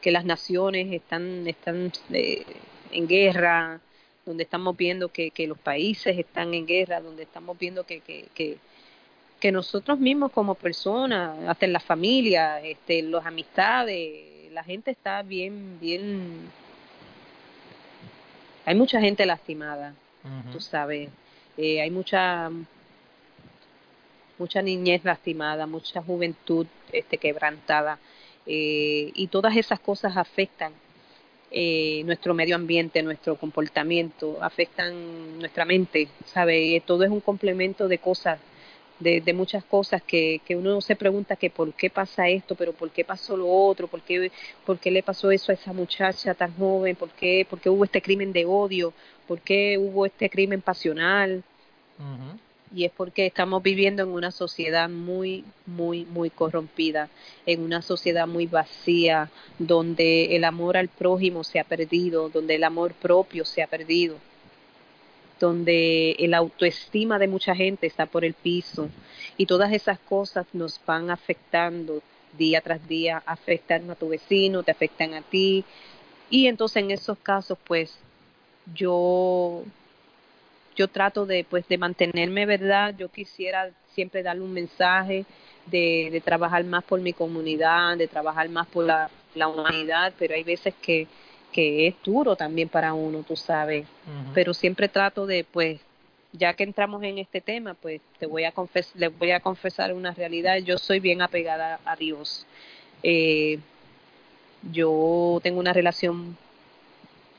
[0.03, 2.45] que las naciones están están eh,
[2.91, 3.81] en guerra,
[4.27, 8.59] donde estamos viendo que, que los países están en guerra, donde estamos viendo que, que,
[9.41, 15.23] que, nosotros mismos como personas, hasta en la familia, este, las amistades, la gente está
[15.23, 16.51] bien, bien,
[18.67, 19.95] hay mucha gente lastimada,
[20.53, 21.11] Tú sabes,
[21.57, 22.51] eh, hay mucha
[24.39, 27.99] mucha niñez lastimada, mucha juventud este quebrantada
[28.47, 30.73] eh, y todas esas cosas afectan
[31.51, 36.83] eh, nuestro medio ambiente, nuestro comportamiento, afectan nuestra mente, ¿sabe?
[36.87, 38.39] Todo es un complemento de cosas,
[39.01, 42.73] de, de muchas cosas que, que uno se pregunta que por qué pasa esto, pero
[42.73, 44.31] por qué pasó lo otro, por qué,
[44.67, 47.85] por qué le pasó eso a esa muchacha tan joven, por qué, por qué hubo
[47.85, 48.93] este crimen de odio,
[49.27, 51.43] por qué hubo este crimen pasional,
[52.75, 57.09] y es porque estamos viviendo en una sociedad muy, muy, muy corrompida,
[57.47, 62.65] en una sociedad muy vacía, donde el amor al prójimo se ha perdido, donde el
[62.65, 64.17] amor propio se ha perdido.
[65.39, 68.89] Donde el autoestima de mucha gente está por el piso
[69.37, 72.03] y todas esas cosas nos van afectando
[72.37, 75.65] día tras día, afectan a tu vecino, te afectan a ti.
[76.31, 77.99] Y entonces en esos casos pues
[78.75, 79.65] yo
[80.77, 85.25] yo trato de pues de mantenerme verdad yo quisiera siempre darle un mensaje
[85.67, 90.75] de, trabajar más por mi comunidad de trabajar más por la humanidad pero hay veces
[90.81, 91.09] que
[91.53, 93.87] que es duro también para uno tú sabes.
[94.35, 95.81] Pero siempre trato de pues
[96.33, 99.93] ya que entramos en este tema pues te voy a confes les voy a confesar
[99.93, 100.59] una realidad.
[100.59, 102.47] Yo soy bien apegada a Dios.
[103.03, 103.59] Eh,
[104.73, 106.37] yo tengo una relación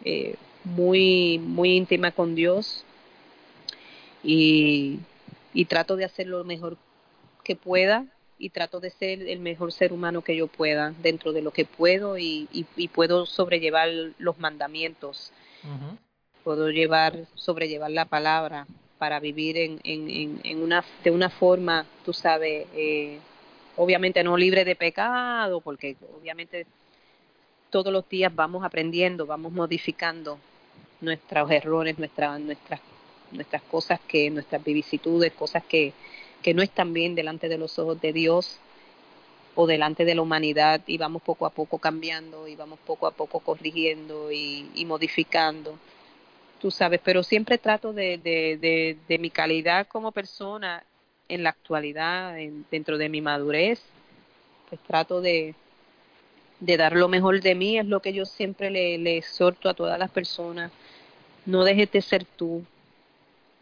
[0.03, 2.85] eh, muy muy íntima con Dios
[4.23, 4.99] y,
[5.53, 6.77] y trato de hacer lo mejor
[7.43, 8.05] que pueda
[8.39, 11.65] y trato de ser el mejor ser humano que yo pueda dentro de lo que
[11.65, 15.31] puedo y, y, y puedo sobrellevar los mandamientos.
[16.45, 18.65] Puedo llevar sobrellevar la palabra
[18.97, 23.19] para vivir en, en, en, una de una forma tú sabes eh,
[23.77, 26.65] obviamente no libre de pecado porque obviamente
[27.69, 30.37] todos los días vamos aprendiendo vamos modificando
[31.01, 32.81] nuestros errores nuestras nuestras
[33.31, 35.93] nuestras cosas que nuestras vicisitudes cosas que
[36.43, 38.57] que no están bien delante de los ojos de Dios
[39.55, 43.11] o delante de la humanidad y vamos poco a poco cambiando y vamos poco a
[43.11, 45.77] poco corrigiendo y, modificando.
[46.61, 50.83] Tú sabes, pero siempre trato de, de, de, de mi calidad como persona
[51.27, 53.81] en la actualidad, en- dentro de mi madurez,
[54.69, 55.53] pues trato de,
[56.59, 59.73] de dar lo mejor de mí, es lo que yo siempre le, le exhorto a
[59.73, 60.71] todas las personas,
[61.45, 62.63] no dejes de ser tú,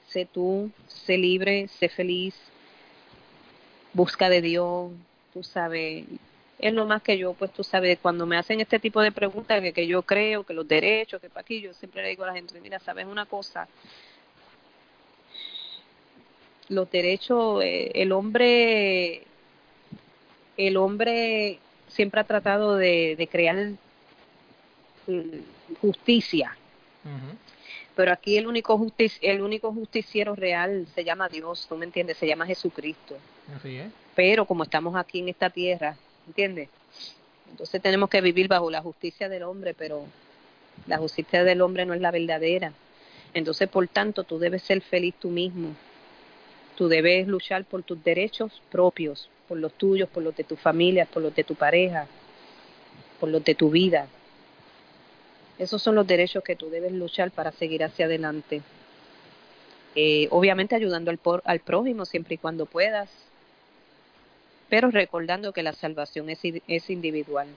[0.08, 2.36] sé tú, sé libre, sé feliz,
[3.98, 4.92] busca de Dios,
[5.34, 6.06] tú sabes,
[6.60, 9.60] es lo más que yo, pues tú sabes, cuando me hacen este tipo de preguntas,
[9.60, 12.28] que, que yo creo, que los derechos, que para aquí, yo siempre le digo a
[12.28, 13.68] la gente, mira, sabes una cosa,
[16.70, 19.24] los derechos, eh, el hombre,
[20.58, 23.72] el hombre siempre ha tratado de, crear
[25.08, 26.56] mm, justicia.
[27.98, 32.16] Pero aquí el único justici- el único justiciero real se llama Dios, ¿tú me entiendes?
[32.18, 33.18] Se llama Jesucristo.
[33.54, 33.92] Así es.
[34.16, 35.96] pero como estamos aquí en esta tierra,
[36.28, 36.70] ¿entiendes?
[37.52, 40.06] Entonces tenemos que vivir bajo la justicia del hombre, pero
[40.86, 42.72] la justicia del hombre no es la verdadera.
[43.34, 45.76] Entonces, por tanto, tú debes ser feliz tú mismo.
[46.76, 51.06] Tú debes luchar por tus derechos propios, por los tuyos, por los de tu familia,
[51.06, 52.08] por los de tu pareja,
[53.20, 54.08] por los de tu vida.
[55.60, 58.62] Esos son los derechos que tú debes luchar para seguir hacia adelante.
[59.96, 63.10] Eh, obviamente ayudando al, por- al prójimo siempre y cuando puedas,
[64.70, 67.48] pero recordando que la salvación es, es individual.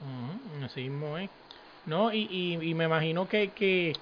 [0.00, 1.30] Ujú, Así mismo es.
[1.84, 3.96] No, y, y, y me imagino que, que,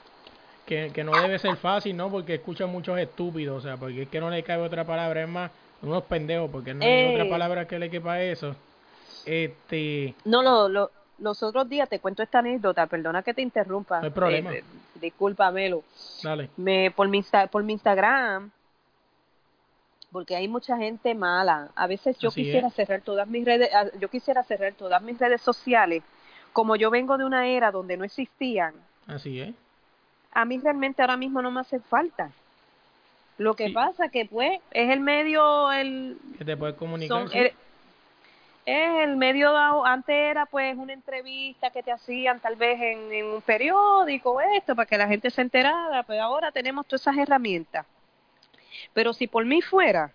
[0.67, 2.11] que, que no debe ser fácil, ¿no?
[2.11, 5.29] Porque escuchan muchos estúpidos, o sea, porque es que no le cabe otra palabra, es
[5.29, 7.09] más, unos pendejos, porque no hay Eh.
[7.11, 8.57] otra palabra que le quepa a eso.
[9.25, 14.01] Este, No, lo, lo- los otros días te cuento esta anécdota, perdona que te interrumpa.
[14.01, 14.53] No hay problema.
[14.55, 14.65] Eh,
[15.01, 15.83] discúlpamelo.
[16.23, 16.51] dale.
[16.57, 18.51] Me, por, mi Insta- por mi Instagram,
[20.13, 21.69] porque hay mucha gente mala.
[21.75, 22.75] A veces yo Así quisiera es.
[22.75, 26.03] cerrar todas mis redes, ah, yo quisiera cerrar todas mis redes sociales.
[26.53, 28.75] Como yo vengo de una era donde no existían,
[29.09, 29.53] Así es.
[30.33, 32.31] a mí realmente ahora mismo no me hace falta.
[33.39, 33.73] Lo que Sí.
[33.73, 37.19] pasa que pues es el medio, el, Que te puedes comunicar.
[37.23, 37.39] son sí.
[37.39, 37.53] el,
[38.67, 43.13] es el medio dado, antes era pues una entrevista que te hacían tal vez en,
[43.13, 47.19] en un periódico esto para que la gente se enterara pues ahora tenemos todas esas
[47.19, 47.87] herramientas.
[48.93, 50.13] Pero si por mí fuera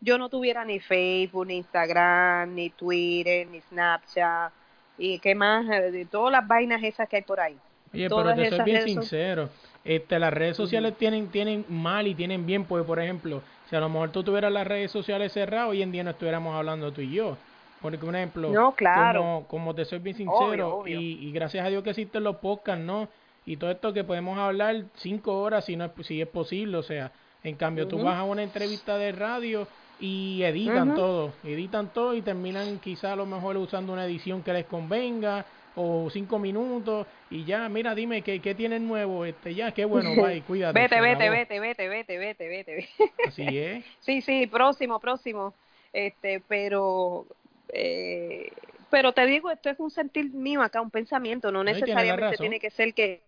[0.00, 4.52] yo no tuviera ni Facebook ni Instagram ni Twitter ni Snapchat
[4.98, 7.56] y qué más eh, de todas las vainas esas que hay por ahí.
[7.92, 9.48] Oye, Todas pero te soy bien redes sincero.
[9.84, 13.80] Este, las redes sociales tienen, tienen mal y tienen bien, pues, por ejemplo, si a
[13.80, 17.00] lo mejor tú tuvieras las redes sociales cerradas, hoy en día no estuviéramos hablando tú
[17.00, 17.36] y yo.
[17.80, 19.20] Porque, por ejemplo, No, claro.
[19.20, 21.00] como, como te soy bien sincero, Obvio, obvio.
[21.00, 23.08] Y, y gracias a Dios que existen los podcasts, ¿no?
[23.44, 26.82] Y todo esto que podemos hablar cinco horas si, no es, si es posible, o
[26.82, 27.12] sea,
[27.42, 29.68] en cambio, tú vas a una entrevista de radio
[29.98, 34.52] y editan todo, editan todo y terminan quizá a lo mejor usando una edición que
[34.52, 39.72] les convenga o cinco minutos y ya, mira, dime qué, qué tienes nuevo, este, ya,
[39.72, 40.78] qué bueno, bye, cuídate.
[40.78, 42.88] vete vete vete vete vete vete vete vete
[43.26, 43.84] Así es.
[44.00, 45.54] Sí, sí, próximo, próximo.
[45.92, 47.26] Este, pero,
[47.72, 48.50] eh,
[48.90, 52.70] pero te digo, esto es un sentir mío acá, un pensamiento, no necesariamente tiene que
[52.70, 53.22] ser que,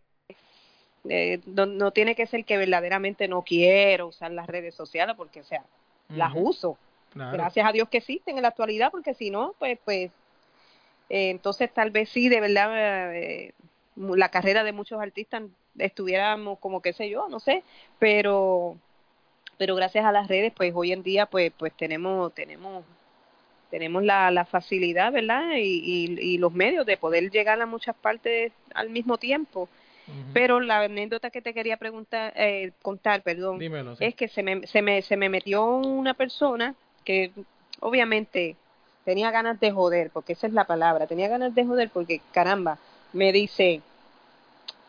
[1.08, 5.40] eh, no, no tiene que ser que verdaderamente no quiero usar las redes sociales, porque,
[5.40, 5.64] o sea,
[6.08, 6.78] las uso.
[7.10, 7.32] claro.
[7.32, 10.10] Gracias a Dios que existen en la actualidad, porque si no, pues, pues,
[11.08, 13.52] eh, entonces tal vez sí, de verdad, eh,
[13.96, 15.42] la carrera de muchos artistas
[15.78, 17.62] estuviéramos como qué sé yo, no sé,
[17.98, 18.76] pero
[19.56, 22.84] pero gracias a las redes pues hoy en día pues pues tenemos tenemos
[23.70, 25.50] tenemos la, la facilidad, ¿verdad?
[25.56, 29.68] Y, y, y los medios de poder llegar a muchas partes al mismo tiempo.
[30.32, 34.06] Pero la anécdota que te quería preguntar, eh, contar, perdón, Dímelo, sí.
[34.06, 36.74] es que se me, se, me, se me metió una persona
[37.04, 37.30] que
[37.80, 38.56] obviamente
[39.08, 42.76] tenía ganas de joder, porque esa es la palabra, tenía ganas de joder porque caramba,
[43.14, 43.80] me dice,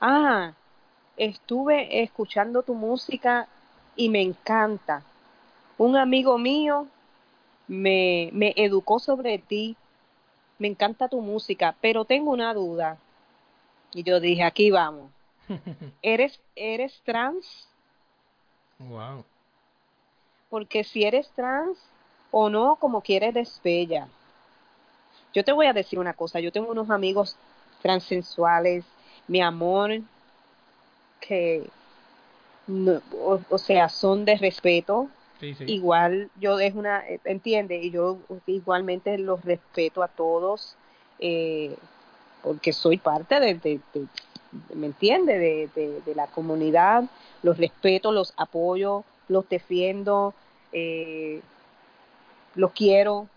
[0.01, 0.51] ah,
[1.15, 3.47] estuve escuchando tu música
[3.95, 5.03] y me encanta.
[5.77, 6.85] Un amigo mío
[7.69, 9.77] me, me educó sobre ti,
[10.57, 12.97] me encanta tu música, pero tengo una duda.
[13.93, 15.09] Y yo dije, aquí vamos.
[16.01, 17.69] ¿Eres, eres trans?
[18.79, 19.23] wow.
[20.49, 21.77] porque si eres trans
[22.31, 24.07] o no, como quieres eres bella.
[25.33, 27.35] Yo te voy a decir una cosa, yo tengo unos amigos
[27.81, 28.85] transensuales,
[29.27, 30.01] mi amor,
[31.21, 31.69] que,
[32.67, 35.63] no- o, o sea, son de respeto, Sí, sí.
[35.67, 40.75] igual yo es una, eh, entiende, y yo igualmente los respeto a todos,
[41.19, 41.75] eh,
[42.43, 44.07] porque soy parte de, de- de-
[44.51, 45.37] de- ¿me entiende?
[45.37, 47.03] De, de, de la comunidad,
[47.43, 50.33] los respeto, los apoyo, los defiendo,
[50.73, 51.41] eh,
[52.59, 53.27] los quiero.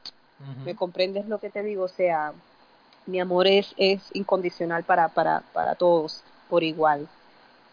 [0.64, 1.84] ¿me comprendes lo que te digo?
[1.84, 2.32] O sea,
[3.06, 7.08] mi amor es, es incondicional para, para, para todos por igual.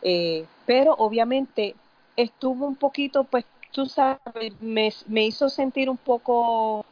[0.01, 1.75] Eh, pero obviamente
[2.15, 6.85] estuvo un poquito, pues, tú sabes, me, me hizo sentir un poco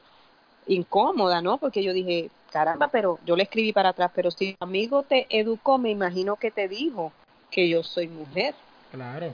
[0.65, 1.57] incómoda, ¿no?
[1.57, 5.27] Porque yo dije, caramba, pero yo le escribí para atrás, pero si tu amigo te
[5.29, 7.11] educó, me imagino que te dijo
[7.51, 8.55] que yo soy mujer.
[8.91, 9.33] Claro.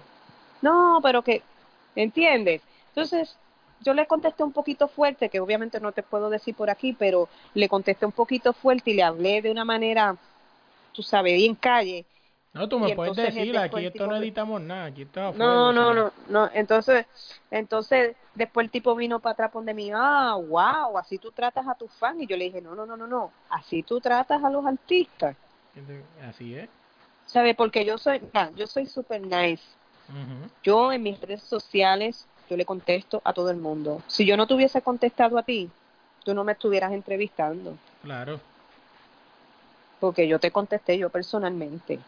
[0.62, 1.42] No, pero que,
[1.96, 2.62] ¿entiendes?
[2.90, 3.36] Entonces,
[3.84, 7.30] yo le contesté un poquito fuerte, que obviamente no te puedo decir por aquí, pero
[7.54, 10.16] le contesté un poquito fuerte y le hablé de una manera,
[10.94, 12.06] tú sabes, bien calle.
[12.54, 15.32] No, tú me puedes decir, aquí esto no editamos nada, aquí está.
[15.32, 16.50] No, no, no, no.
[16.54, 17.08] Entonces,
[17.50, 21.74] entonces después el tipo vino para atrás de mí, ah, wow, así tú tratas a
[21.74, 22.22] tus fans.
[22.22, 25.36] Y yo le dije, no, no, no, no, no, así tú tratas a los artistas.
[26.30, 26.70] Así es.
[27.26, 27.56] ¿Sabes?
[27.56, 28.22] Porque yo soy,
[28.56, 29.64] yo soy super nice.
[30.62, 34.02] Yo en mis redes sociales, yo le contesto a todo el mundo.
[34.08, 35.70] Si yo no te hubiese contestado a ti,
[36.24, 37.78] tú no me estuvieras entrevistando.
[38.02, 38.40] Claro.
[40.00, 42.00] Porque yo te contesté yo personalmente.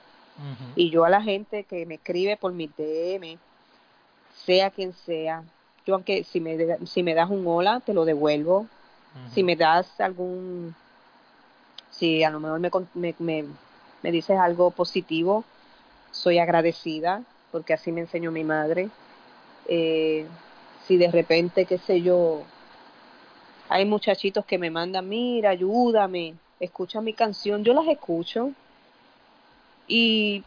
[0.75, 3.37] Y yo a la gente que me escribe por mi DM,
[4.33, 5.43] sea quien sea,
[5.85, 8.67] yo aunque si me, si me das un hola, te lo devuelvo.
[9.33, 10.75] Si me das algún,
[11.89, 13.45] si a lo mejor me, me, me,
[14.03, 15.45] me dices algo positivo,
[16.11, 18.89] soy agradecida, porque así me enseñó mi madre.
[19.67, 20.25] Eh,
[20.87, 22.43] si de repente, qué sé yo,
[23.69, 28.51] hay muchachitos que me mandan, mira, ayúdame, escucha mi canción, yo las escucho.
[29.87, 30.43] Y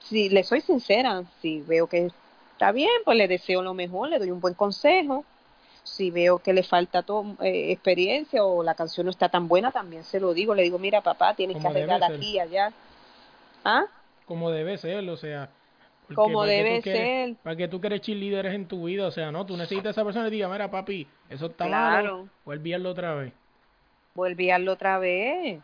[0.00, 2.10] si le soy sincera, si veo que
[2.52, 5.24] está bien, pues le deseo lo mejor, le doy un buen consejo.
[5.84, 9.72] Si veo que le falta to- eh, experiencia o la canción no está tan buena,
[9.72, 10.54] también se lo digo.
[10.54, 12.72] Le digo, mira, papá, tienes que arreglar aquí y allá.
[13.64, 13.84] ¿Ah?
[14.26, 15.48] Como debe ser, o sea.
[16.08, 17.36] Porque Como debe ser.
[17.42, 20.04] Para que tú quieres cheerleaders en tu vida, o sea, no, tú necesitas a esa
[20.04, 22.28] persona y diga, mira, papi, eso está Claro.
[22.44, 23.32] malo, otra vez.
[24.16, 25.60] Hacerlo otra vez.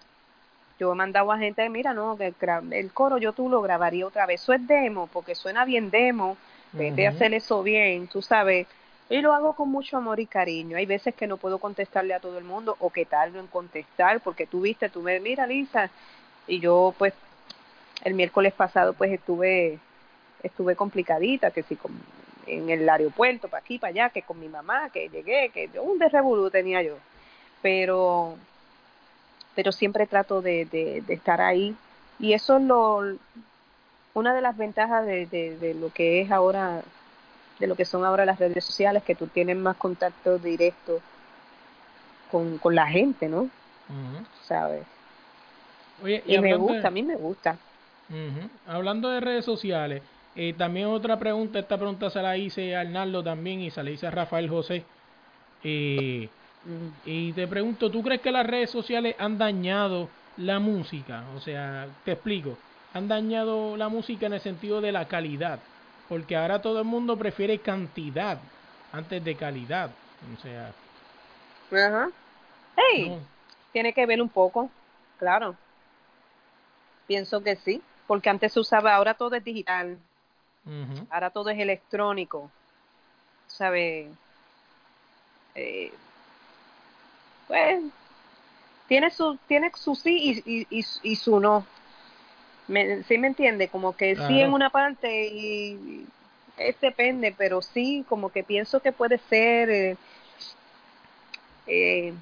[0.79, 2.35] Yo he mandado a gente, mira, no, que
[2.73, 4.43] el, coro yo tú lo grabaría otra vez.
[4.43, 6.37] Eso es demo, porque suena bien demo.
[6.73, 8.67] Vete a hacer eso bien, tú sabes.
[9.09, 10.77] Y lo hago con mucho amor y cariño.
[10.77, 14.21] Hay veces que no puedo contestarle a todo el mundo o que tardo en contestar
[14.21, 15.91] porque tú viste, tú me, mira Lisa,
[16.47, 17.15] y yo pues
[18.03, 19.79] el miércoles pasado pues estuve
[20.45, 21.99] estuve complicadita, que si con-
[22.47, 25.83] en el aeropuerto, para aquí, para allá, que con mi mamá, que llegué, que yo
[25.83, 26.97] un desrevolú tenía yo.
[27.63, 28.37] Pero
[29.55, 31.77] pero siempre trato de, de, de estar ahí.
[32.19, 33.03] Y eso es lo,
[34.15, 36.83] una de las ventajas de, de, lo que es ahora,
[37.59, 41.01] de lo que son ahora las redes sociales, que tú tienes más contacto directo
[42.31, 43.43] con, con la gente, ¿no?
[43.43, 44.25] Ujú.
[44.47, 44.85] ¿Sabes?
[46.03, 47.57] Oye, Y me gusta, a mí me gusta.
[48.67, 50.03] Hablando de redes sociales,
[50.37, 53.91] eh, también otra pregunta, esta pregunta se la hice a Arnaldo también y se la
[53.91, 54.85] hice a Rafael José.
[55.63, 56.29] Eh,
[56.65, 56.89] Mm.
[57.05, 60.09] y te pregunto, ¿tú crees que las redes sociales han dañado
[60.39, 61.23] la música?
[61.35, 62.57] O sea, te explico,
[62.95, 65.59] han dañado la música en el sentido de la calidad,
[66.09, 68.39] porque ahora todo el mundo prefiere cantidad
[68.93, 69.91] antes de calidad.
[70.35, 70.73] O sea,
[71.71, 72.09] Ajá.
[72.77, 73.19] Hey, no.
[73.73, 74.71] tiene que ver un poco,
[75.19, 75.55] claro.
[77.07, 79.99] Pienso que sí, porque antes se usaba, ahora todo es digital,
[81.11, 82.51] Ahora todo es electrónico,
[83.47, 84.11] ¿sabe?
[85.55, 85.93] Eh,
[87.47, 87.83] pues
[88.89, 91.67] tiene su tiene su sí y, y, y, y su no.
[92.67, 93.69] Me, ¿Sí me entiende?
[93.69, 96.07] Como que sí en una parte y
[96.57, 99.97] es depende, pero sí, como que pienso que puede ser eh,
[101.67, 102.15] eh,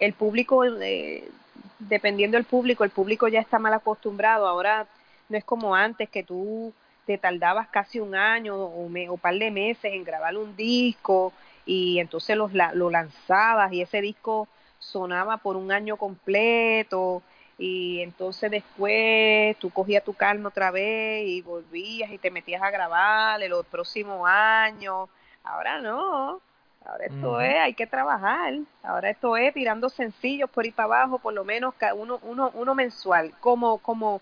[0.00, 1.30] el público, eh,
[1.78, 4.46] dependiendo del público, el público ya está mal acostumbrado.
[4.48, 4.88] Ahora
[5.28, 6.74] no es como antes que tú
[7.06, 11.32] te tardabas casi un año o, me, o par de meses en grabar un disco
[11.66, 14.48] y entonces los, la- lo lanzabas y ese disco
[14.78, 17.22] sonaba por un año completo
[17.58, 22.70] y entonces después tú cogías tu calma otra vez y volvías y te metías a
[22.70, 25.08] grabar el, próximo año.
[25.44, 26.40] Ahora no,
[26.84, 28.54] ahora esto es, hay que trabajar.
[28.82, 32.74] Ahora esto es tirando sencillos por ahí para abajo, por lo menos uno, uno, uno
[32.74, 34.20] mensual, como, como,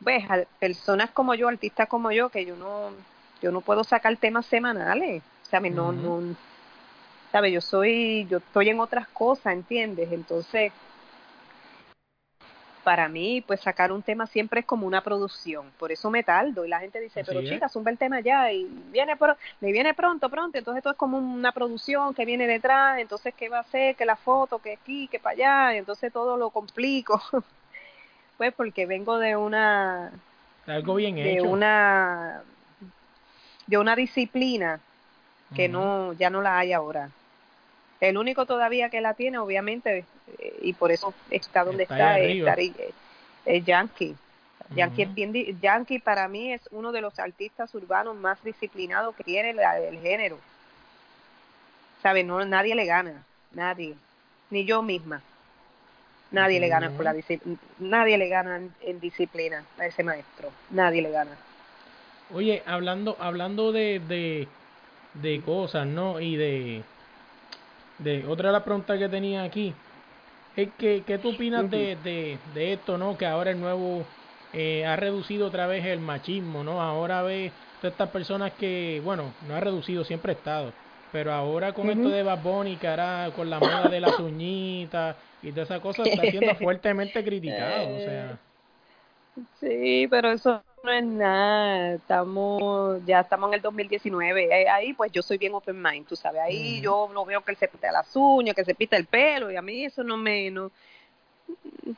[0.00, 2.90] ves, a personas como yo, artistas como yo, que yo no,
[3.42, 5.72] yo no puedo sacar temas semanales, ¿sabes?
[5.72, 6.20] No, Ujú.
[6.22, 6.36] no,
[7.32, 7.52] ¿sabes?
[7.52, 10.10] Yo soy, yo estoy en otras cosas, ¿entiendes?
[10.12, 10.72] Entonces,
[12.84, 16.64] para mí, pues sacar un tema siempre es como una producción, por eso me tardo
[16.64, 17.48] y la gente dice, Así pero es.
[17.48, 20.96] chicas, zumba el tema ya y viene pro- me viene pronto, pronto, entonces esto es
[20.96, 24.74] como una producción que viene detrás, entonces qué va a hacer, que la foto, que
[24.74, 27.20] aquí, que para allá, y entonces todo lo complico,
[28.36, 30.10] pues porque vengo de una,
[30.66, 31.44] Algo bien de hecho.
[31.48, 32.42] una,
[33.66, 34.80] de una disciplina
[35.54, 37.10] que no, ya no la hay ahora.
[38.00, 40.04] El único todavía que la tiene, obviamente,
[40.38, 42.92] eh, y por eso está donde Está está, es, eh,
[43.46, 44.14] es Yankee.
[44.74, 49.24] Yankee, es bien Yankee para mí es uno de los artistas urbanos más disciplinados que
[49.24, 50.38] tiene la- el género.
[52.02, 52.26] ¿Sabes?
[52.26, 53.94] No, nadie le gana, nadie,
[54.50, 55.22] ni yo misma.
[56.30, 57.14] Nadie le gana por la
[57.78, 61.30] nadie le gana en, en disciplina a ese maestro, nadie le gana.
[62.34, 64.48] Oye, hablando, hablando de, de,
[65.14, 66.20] de cosas, ¿no?
[66.20, 66.82] Y de,
[68.00, 69.72] de otra de las preguntas que tenía aquí,
[70.56, 73.16] es que, ¿qué tú opinas de, de, de esto, ¿no?
[73.16, 74.04] Que ahora el nuevo
[74.52, 76.82] eh, ha reducido otra vez el machismo, ¿no?
[76.82, 80.72] Ahora ve todas estas personas que, bueno, no ha reducido, siempre ha estado,
[81.16, 85.16] pero ahora con esto de Bad Bunny, que ahora con la moda de las uñitas
[85.42, 88.38] y toda esa cosa, está siendo fuertemente criticado, o sea...
[89.58, 91.94] Sí, pero eso no es nada.
[91.94, 94.44] Estamos, ya estamos en el 2019.
[94.44, 96.42] Eh, Ahí, pues yo soy bien open mind, tú sabes.
[96.42, 99.50] Ahí yo no veo que él se pinta las uñas, que se pinta el pelo,
[99.50, 100.70] y a mí eso no me, no,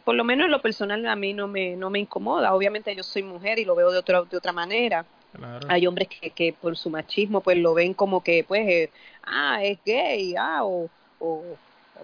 [0.04, 2.54] por lo menos en lo personal a mí no me, no me incomoda.
[2.54, 5.04] Obviamente yo soy mujer y lo veo de otra, de otra manera.
[5.32, 5.66] Claro.
[5.70, 8.90] Hay hombres que, que por su machismo pues lo ven como que pues, eh,
[9.24, 10.88] ah, es gay, ah, o,
[11.18, 11.44] o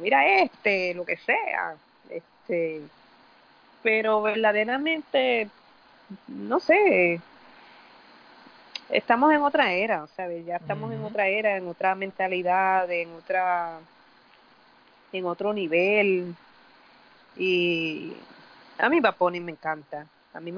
[0.00, 1.76] mira este, lo que sea.
[2.10, 2.82] Este,
[3.82, 5.48] pero verdaderamente,
[6.28, 7.20] no sé,
[8.88, 10.44] estamos en otra era, ¿sabes?
[10.46, 13.78] Ya estamos en otra era, en otra mentalidad, en otra,
[15.12, 16.34] en otro nivel.
[17.36, 18.12] Y
[18.78, 20.06] a mí Bunny me encanta.
[20.34, 20.52] A mí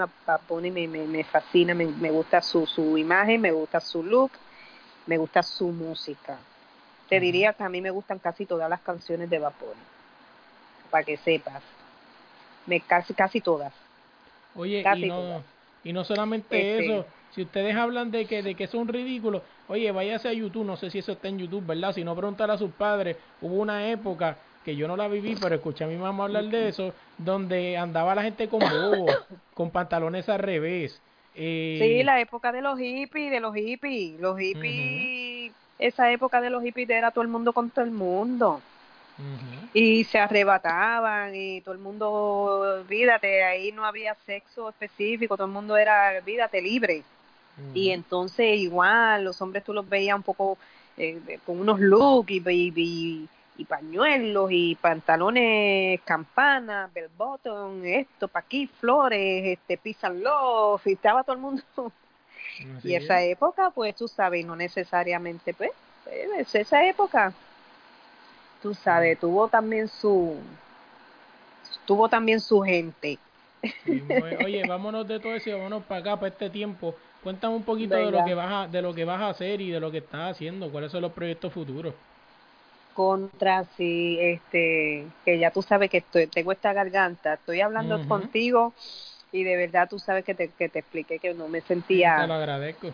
[0.49, 4.33] Bunny me, me, me fascina, me, me gusta su, su imagen, me gusta su look,
[5.07, 6.39] me gusta su música.
[7.09, 9.83] Te diría que a mí me gustan casi todas las canciones de Bunny,
[10.91, 11.63] para que sepas.
[12.67, 13.73] Me, casi, casi todas.
[14.55, 15.45] Oye, Casi y no, todas.
[15.83, 19.91] y no solamente Este- eso, si ustedes hablan de que, de que son ridículos, oye,
[19.93, 21.93] váyase a YouTube, no sé si eso está en YouTube, ¿verdad?
[21.95, 25.55] Si no, preguntar a sus padres, hubo una época que yo no la viví, pero
[25.55, 29.25] escuché a mi mamá hablar de eso, donde andaba la gente con bobo,
[29.55, 31.01] con pantalones al revés.
[31.35, 34.21] eh, Sí, la época de los hippies, de los hippies.
[34.21, 38.61] Los hippies, esa época de los hippies era todo el mundo con todo el mundo.
[39.73, 42.11] Y se arrebataban y todo el mundo,
[42.81, 47.05] olvídate, ahí no había sexo específico, todo el mundo era, olvídate, libre.
[47.75, 50.59] Y entonces igual los hombres tú los veías un poco
[50.97, 58.29] eh, con unos looks y, y, y- y pañuelos y pantalones campana, bell bottom, esto,
[58.29, 61.63] pa' aquí, flores, este, and love, y estaba todo el mundo.
[62.79, 63.33] Así y esa es.
[63.33, 65.71] época, pues tú sabes, no necesariamente, pues,
[66.07, 67.33] es esa época,
[68.63, 70.37] tú sabes, tuvo también su,
[71.87, 73.19] tuvo también su gente.
[73.85, 74.03] Sí,
[74.45, 76.95] oye, vámonos de todo eso y vámonos para acá, para este tiempo.
[77.23, 79.71] Cuéntame un poquito de lo que vas a, de lo que vas a hacer y
[79.71, 81.95] de lo que estás haciendo, cuáles son los proyectos futuros.
[82.97, 88.75] Contra sí este que ya tú sabes que estoy tengo esta garganta estoy hablando contigo
[89.33, 91.75] y de verdad tú sabes que te, que te expliqué que no me Te lo
[91.75, 92.93] sentía agradezco.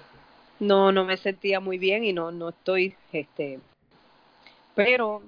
[0.61, 3.61] no no me sentía muy bien y no no estoy este
[4.75, 5.23] pero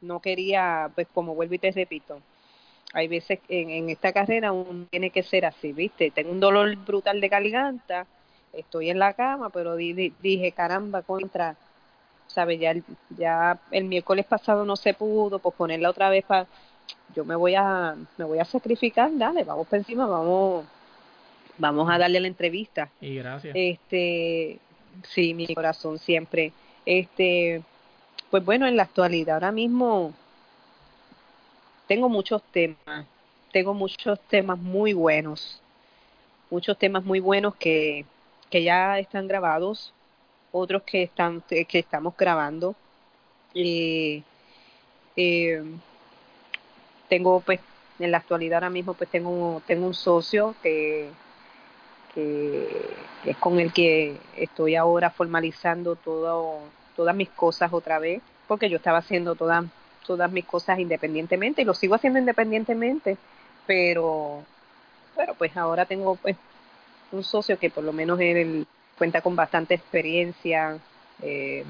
[0.00, 2.20] no quería pues como vuelvo y te repito
[2.92, 6.76] hay veces en, en esta carrera uno tiene que ser así viste tengo un dolor
[6.76, 8.06] brutal de garganta
[8.52, 11.56] estoy en la cama pero di- di- dije caramba contra
[12.26, 12.60] ¿sabes?
[12.60, 12.84] Ya el,
[13.16, 16.46] ya el miércoles pasado no se pudo, pues ponerla otra vez para...
[17.14, 20.66] Yo me voy a me voy a sacrificar, dale, vamos por encima, vamos
[21.58, 22.90] vamos a darle la entrevista.
[23.00, 23.54] Y gracias.
[23.56, 24.58] Este,
[25.14, 26.52] sí, mi corazón siempre.
[26.84, 27.62] Este,
[28.30, 30.12] pues bueno, en la actualidad, ahora mismo
[31.86, 33.06] tengo muchos temas,
[33.52, 35.60] tengo muchos temas muy buenos,
[36.50, 38.04] muchos temas muy buenos que,
[38.50, 39.92] que ya están grabados,
[40.56, 42.74] otros que están, que estamos grabando.
[43.54, 44.22] Eh,
[45.16, 45.62] eh,
[47.08, 47.60] tengo pues
[47.98, 51.08] en la actualidad ahora mismo pues tengo tengo un socio que,
[52.14, 52.66] que,
[53.24, 56.60] es con el que estoy ahora formalizando todo
[56.94, 59.64] todas mis cosas otra vez porque yo estaba haciendo todas
[60.06, 63.16] todas mis cosas independientemente y lo sigo haciendo independientemente
[63.66, 64.42] pero
[65.16, 66.36] pero pues ahora tengo pues
[67.12, 68.66] un socio que por lo menos él
[68.98, 70.78] cuenta con bastante experiencia
[71.22, 71.64] eh,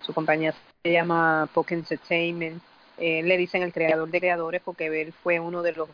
[0.00, 2.62] su compañía se llama Poke Entertainment
[2.98, 5.88] eh, le dicen el creador de creadores porque él fue uno de los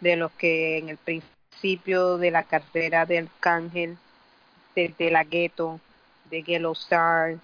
[0.00, 3.96] de los que en el principio de la carrera del Cángel,
[4.74, 5.80] de, de la Ghetto,
[6.30, 7.36] de Yellow Star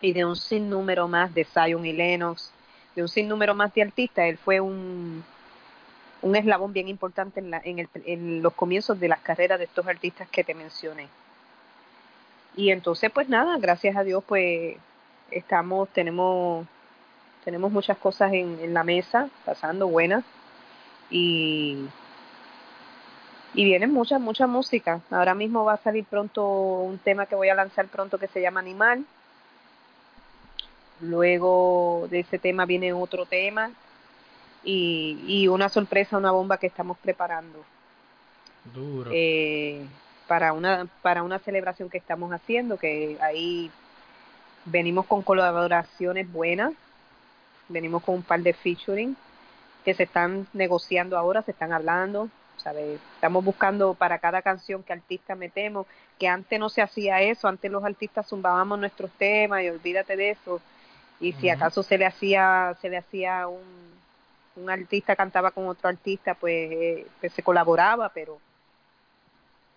[0.00, 2.52] y de un sinnúmero más de Zion y Lennox,
[2.94, 5.24] de un sinnúmero más de artistas, él fue un
[6.22, 9.66] un eslabón bien importante en, la, en, el, en los comienzos de las carreras de
[9.66, 11.08] estos artistas que te mencioné.
[12.56, 14.76] Y entonces, pues nada, gracias a Dios, pues
[15.30, 16.66] estamos, tenemos
[17.44, 20.24] tenemos muchas cosas en, en la mesa pasando buenas
[21.10, 21.86] y
[23.54, 25.00] y viene mucha mucha música.
[25.10, 28.40] Ahora mismo va a salir pronto un tema que voy a lanzar pronto que se
[28.40, 29.04] llama Animal.
[31.00, 33.70] Luego de ese tema viene otro tema
[34.64, 37.64] y, y una sorpresa una bomba que estamos preparando.
[38.74, 39.10] Duro.
[39.14, 39.86] eh,
[40.26, 43.70] para una para una celebración que estamos haciendo que ahí
[44.64, 46.72] venimos con colaboraciones buenas
[47.68, 49.16] venimos con un par de featuring
[49.84, 52.98] que se están negociando ahora, se están hablando, ¿sabes?
[53.14, 55.86] Estamos buscando para cada canción que artista metemos,
[56.18, 60.30] que antes no se hacía eso, antes los artistas zumbábamos nuestros temas y olvídate de
[60.30, 60.60] eso.
[61.20, 63.86] Y si acaso se le hacía se le hacía un
[64.56, 68.38] un artista cantaba con otro artista, pues, eh, pues se colaboraba, pero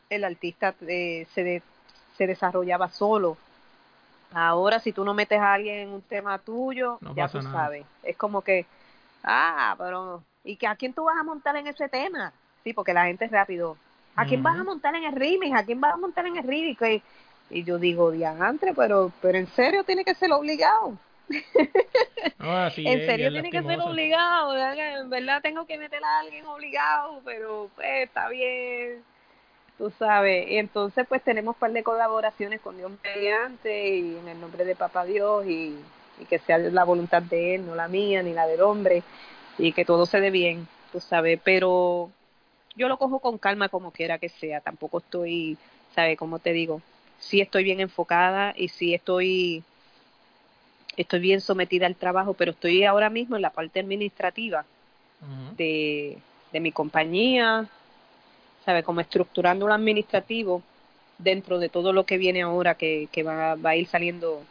[0.09, 1.63] el artista eh, se de-
[2.17, 3.37] se desarrollaba solo.
[4.33, 7.51] Ahora, si tú no metes a alguien en un tema tuyo, No ya tú nada.
[7.51, 7.85] sabes.
[8.03, 8.65] Es como que,
[9.23, 12.31] ah, pero, ¿y que a quién tú vas a montar en ese tema?
[12.63, 13.77] Sí, porque la gente es rápido.
[14.15, 15.55] ¿A quién vas a montar en el remix?
[15.55, 16.81] ¿A quién vas a montar en el remix?
[16.81, 17.01] Y,
[17.49, 20.97] y yo digo, diantre, pero, pero en serio tiene que ser obligado.
[22.77, 24.55] En serio tiene que ser obligado.
[24.57, 29.03] En verdad tengo que meter a alguien obligado, pero pues está bien
[29.79, 30.51] tú sabes.
[30.51, 34.65] Y entonces pues tenemos un par de colaboraciones con Dios mediante y en el nombre
[34.65, 35.73] de Papá Dios y,
[36.19, 39.01] y que sea la voluntad de Él, no la mía ni la del hombre
[39.57, 41.39] y que todo se dé bien, tú sabes.
[41.43, 42.11] Pero
[42.75, 45.57] yo lo cojo con calma como quiera que sea, tampoco estoy,
[45.95, 46.17] ¿sabes?
[46.17, 46.81] Como te digo,
[47.17, 49.63] sí estoy bien enfocada y sí estoy
[50.97, 54.65] estoy bien sometida al trabajo, pero estoy ahora mismo en la parte administrativa
[55.55, 56.17] de,
[56.51, 57.69] de mi compañía,
[58.69, 58.83] ¿sabe?
[58.83, 60.61] Como estructurando lo administrativo
[61.17, 64.43] dentro de todo lo que viene ahora que, que va, va a ir saliendo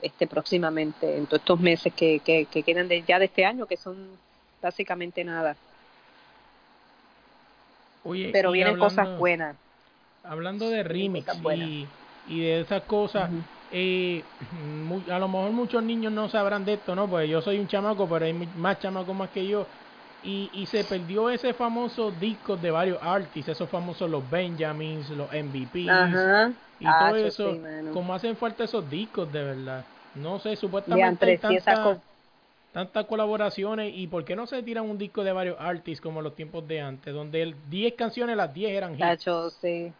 [0.00, 3.66] este próximamente, en todos estos meses que, que, que quedan de, ya de este año,
[3.66, 3.96] que son
[4.62, 5.56] básicamente nada.
[8.04, 9.56] Oye, Pero vienen cosas buenas.
[10.22, 11.84] Hablando de remix y,
[12.28, 13.28] y de esas cosas,
[13.72, 14.22] eh,
[15.10, 17.08] a lo mejor muchos niños no sabrán de esto, ¿no?
[17.08, 19.66] Pues yo soy un chamaco, pero hay más chamacos más que yo.
[20.22, 25.32] Y, y se perdió ese famoso disco de varios artists, esos famosos los Benjamins, los
[25.32, 26.52] MVPs Ajá.
[26.78, 27.50] y todo eso.
[27.50, 27.60] sí,
[27.92, 29.86] como hacen falta esos discos de verdad.
[30.14, 32.02] No sé, supuestamente hay tanta- co-
[32.72, 36.34] tantas colaboraciones y por qué no se tiran un disco de varios artists como los
[36.36, 39.00] tiempos de antes, donde el 10 canciones, las 10 eran hits.
[39.00, 39.92] Tacho, sí.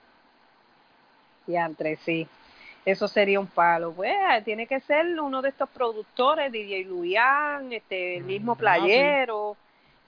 [1.46, 2.28] Diantre, sí.
[2.84, 3.92] Eso sería un palo.
[3.94, 4.12] Pues
[4.44, 9.18] tiene que ser uno de estos productores, DJ Luian, este, el mismo ah, sí.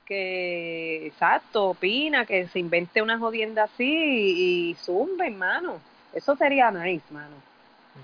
[0.04, 5.80] Que, exacto, opina, que se invente una jodienda así y, y zumba, hermano.
[6.12, 7.34] Eso sería nice, mano.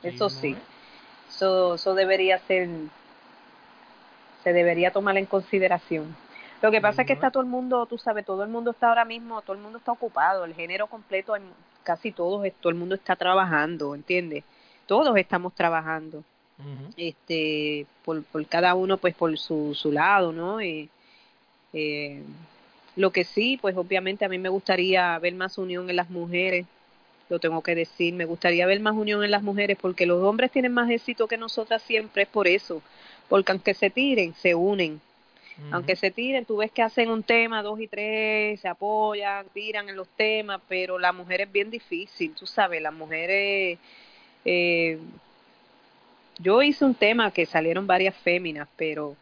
[0.03, 0.53] Eso ¿no sí.
[0.53, 1.35] es?
[1.35, 2.69] Eso, eso debería ser,
[4.43, 6.15] se debería tomar en consideración.
[6.63, 8.89] Lo que pasa es que está todo el mundo, tú sabes, todo el mundo está
[8.89, 11.35] ahora mismo, todo el mundo está ocupado, el género completo,
[11.85, 14.45] casi todos, todo el mundo está trabajando, ¿entiendes?
[14.87, 16.23] Todos estamos trabajando,
[16.99, 20.61] este, por, por cada uno, pues por su, su lado, ¿no?
[20.61, 20.91] Y,
[21.73, 22.23] eh,
[22.97, 26.67] lo que sí, pues obviamente a mí me gustaría ver más unión en las mujeres,
[27.29, 30.51] lo tengo que decir, me gustaría ver más unión en las mujeres porque los hombres
[30.51, 32.83] tienen más éxito que nosotras siempre, es por eso,
[33.29, 35.01] porque aunque se tiren, se unen.
[35.71, 39.89] Aunque se tiren, tú ves que hacen un tema, dos y tres, se apoyan, tiran
[39.89, 43.79] en los temas, pero la mujer es bien difícil, tú sabes, las mujeres...
[44.45, 44.99] eh,
[46.39, 49.17] yo hice un tema que salieron varias féminas, pero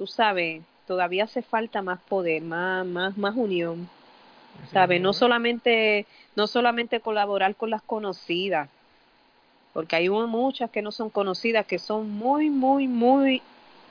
[0.00, 3.86] tú sabes, todavía hace falta más poder, más, más, más unión.
[4.72, 5.16] Mismo No es.
[5.16, 6.06] solamente,
[6.36, 8.70] no solamente colaborar con las conocidas,
[9.74, 13.42] porque hay muchas que no son conocidas, que son muy, muy, muy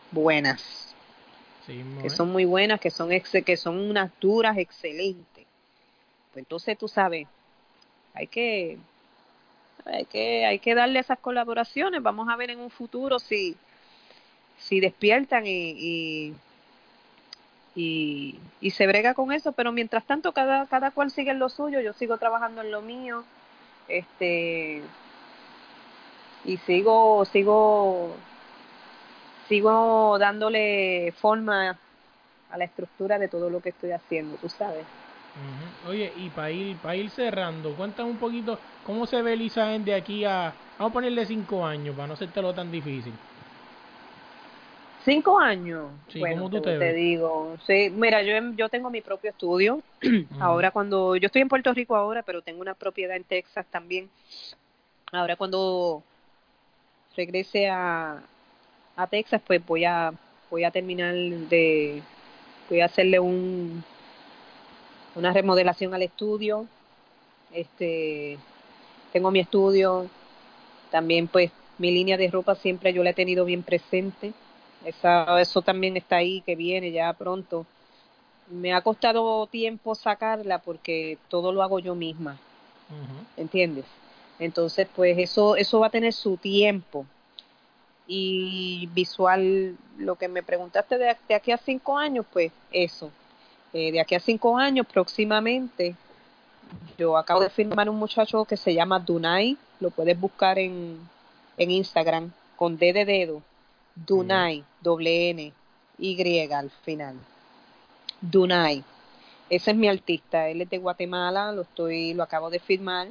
[0.09, 0.95] buenas,
[1.61, 2.13] Así mismo que es.
[2.13, 5.45] son muy buenas, que son ex- que son unas duras excelentes.
[6.33, 7.27] Pues entonces tú sabes,
[8.15, 8.79] hay que,
[9.85, 12.01] hay que, hay que darle esas colaboraciones.
[12.01, 13.55] Vamos a ver en un futuro si,
[14.59, 16.33] si despiertan y,
[17.75, 21.49] y, y, se brega con eso, pero mientras tanto cada, cada cual sigue en lo
[21.49, 23.23] suyo, yo sigo trabajando en lo mío,
[23.87, 24.81] este
[26.45, 28.15] y sigo, sigo,
[29.47, 31.77] sigo dándole forma
[32.51, 34.85] a la estructura de todo lo que estoy haciendo, tú sabes.
[35.87, 39.85] Oye, y para ir, para ir cerrando, cuéntame un poquito cómo se ve Lisa en
[39.85, 43.13] de aquí a, vamos a ponerle cinco años para no hacértelo tan difícil.
[45.05, 45.91] Cinco años.
[46.11, 47.57] Sí, bueno, ¿cómo tú te, digo.
[47.65, 49.81] Sí, mira, yo, em- yo tengo mi propio estudio.
[50.39, 54.09] Ahora cuando yo estoy en Puerto Rico ahora, pero tengo una propiedad en Texas también.
[55.11, 56.03] Ahora cuando
[57.15, 58.21] regrese a,
[58.95, 60.13] a Texas, pues voy a
[60.49, 62.01] voy a terminar de
[62.69, 63.83] voy a hacerle un
[65.15, 66.67] una remodelación al estudio.
[67.51, 68.37] Este
[69.11, 70.09] tengo mi estudio,
[70.91, 74.33] también pues mi línea de ropa siempre yo la he tenido bien presente.
[74.85, 77.65] Esa, eso también está ahí, que viene ya pronto.
[78.47, 82.37] Me ha costado tiempo sacarla porque todo lo hago yo misma.
[83.37, 83.85] ¿entiendes?
[84.39, 87.05] Entonces, pues eso, eso va a tener su tiempo.
[88.07, 93.11] Y visual, lo que me preguntaste de, de aquí a cinco años, pues eso.
[93.73, 95.95] Eh, de aquí a cinco años, próximamente,
[96.97, 100.97] yo acabo de firmar un muchacho que se llama Dunay, lo puedes buscar en,
[101.57, 103.41] en Instagram, con D de dedo,
[103.95, 105.53] Dunay, doble N,
[105.97, 107.15] Y al final.
[108.21, 108.83] Dunay.
[109.49, 113.07] Ese es mi artista, él es de Guatemala, lo estoy, lo acabo de firmar.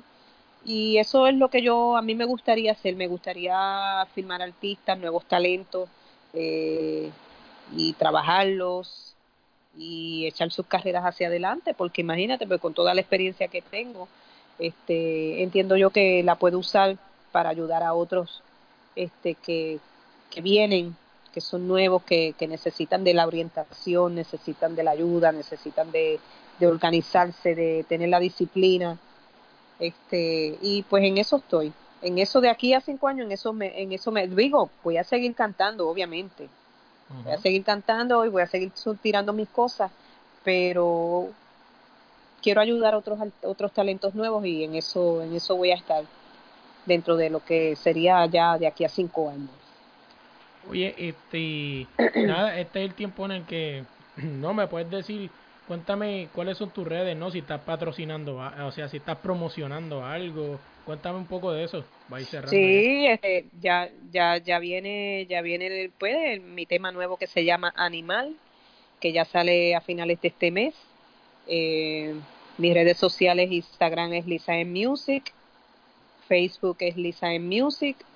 [0.64, 4.98] Y eso es lo que yo, a mí me gustaría hacer, me gustaría firmar artistas,
[4.98, 5.88] nuevos talentos,
[6.32, 7.10] eh,
[7.74, 9.14] y trabajarlos
[9.76, 14.08] y echar sus carreras hacia adelante, porque imagínate, pues con toda la experiencia que tengo,
[14.58, 16.96] este, entiendo yo que la puedo usar
[17.32, 18.42] para ayudar a otros
[18.96, 19.78] este, que,
[20.30, 20.96] que vienen,
[21.32, 26.20] que son nuevos, que, que necesitan de la orientación, necesitan de la ayuda, necesitan de,
[26.58, 28.98] de organizarse, de tener la disciplina,
[29.78, 31.72] este, y pues en eso estoy.
[32.02, 34.96] En eso de aquí a cinco años, en eso me, en eso me digo, voy
[34.98, 36.48] a seguir cantando, obviamente,
[37.24, 39.90] voy a seguir cantando y voy a seguir tirando mis cosas,
[40.44, 41.28] pero
[42.42, 46.04] quiero ayudar a otros otros talentos nuevos y en eso en eso voy a estar
[46.86, 49.50] dentro de lo que sería ya de aquí a cinco años.
[50.68, 51.90] Oye, este,
[52.20, 53.86] nada, este es el tiempo en el que,
[54.16, 55.32] no me puedes decir,
[55.64, 57.30] cuéntame cuáles son tus redes, ¿no?
[57.30, 62.24] Si estás patrocinando, o sea, si estás promocionando algo, cuéntame un poco de eso, va
[62.24, 62.84] cerrando ya.
[62.84, 67.26] Sí, este, ya ya ya viene ya viene el, pues el- mi tema nuevo que
[67.26, 68.40] se llama Animal,
[69.00, 70.76] que ya sale a finales de este mes.
[71.46, 72.24] Eh,
[72.58, 75.36] mis redes sociales Instagram es Lisa en Music,
[76.20, 78.07] Facebook es Lisa en Music,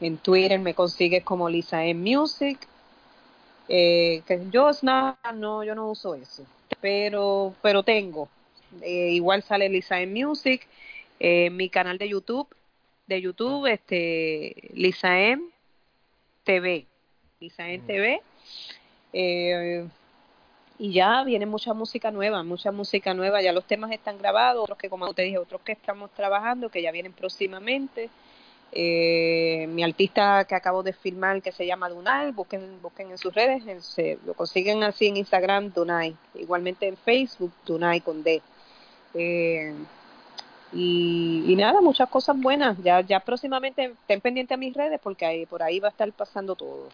[0.00, 2.58] en Twitter me consigues como Lisa en Music.
[3.68, 6.44] Eh, que yo Snap no, yo no uso eso,
[6.80, 8.28] pero pero tengo.
[8.82, 10.66] Eh, igual sale Lisa en Music,
[11.18, 12.48] eh, mi canal de YouTube,
[13.06, 15.42] de YouTube, este Lisa M
[16.44, 16.86] TV,
[17.40, 18.22] Lisa M TV.
[19.12, 19.88] Eh,
[20.78, 24.78] y ya viene mucha música nueva, mucha música nueva, ya los temas están grabados, otros
[24.78, 28.10] que como te dije, otros que estamos trabajando, que ya vienen próximamente.
[28.72, 33.34] Eh, mi artista que acabo de filmar que se llama Dunay, busquen, busquen en sus
[33.34, 33.62] redes,
[34.26, 38.42] lo consiguen así en Instagram, Dunay, igualmente en Facebook, Dunay con D.
[39.14, 39.72] Eh,
[40.72, 45.24] y, y nada, muchas cosas buenas, ya, ya próximamente estén pendientes a mis redes porque
[45.24, 46.88] ahí, por ahí va a estar pasando todo.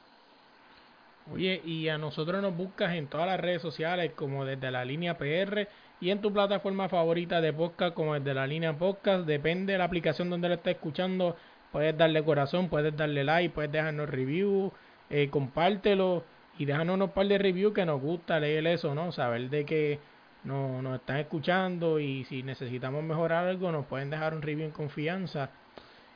[1.32, 5.16] Oye, y a nosotros nos buscas en todas las redes sociales como desde la línea
[5.16, 5.68] PR
[6.00, 9.84] y en tu plataforma favorita de podcast como desde la línea podcast, depende de la
[9.84, 11.36] aplicación donde lo estés escuchando,
[11.72, 14.72] puedes darle corazón, puedes darle like, puedes dejarnos review,
[15.10, 16.22] eh, compártelo
[16.58, 19.10] y déjanos unos par de reviews que nos gusta leer eso, ¿no?
[19.10, 19.98] Saber de que
[20.44, 24.72] no, nos están escuchando y si necesitamos mejorar algo nos pueden dejar un review en
[24.72, 25.50] confianza.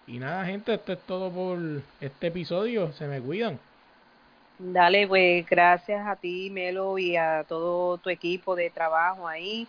[0.07, 1.59] Y nada, gente, esto es todo por
[2.01, 2.93] este episodio.
[2.93, 3.59] Se me cuidan.
[4.59, 9.67] Dale, pues gracias a ti, Melo, y a todo tu equipo de trabajo ahí,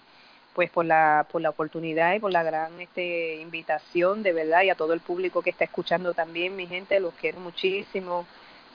[0.58, 4.72] pues por la, por la oportunidad y por la gran este, invitación, de verdad, y
[4.72, 8.26] a todo el público que está escuchando también, mi gente, los quiero muchísimo.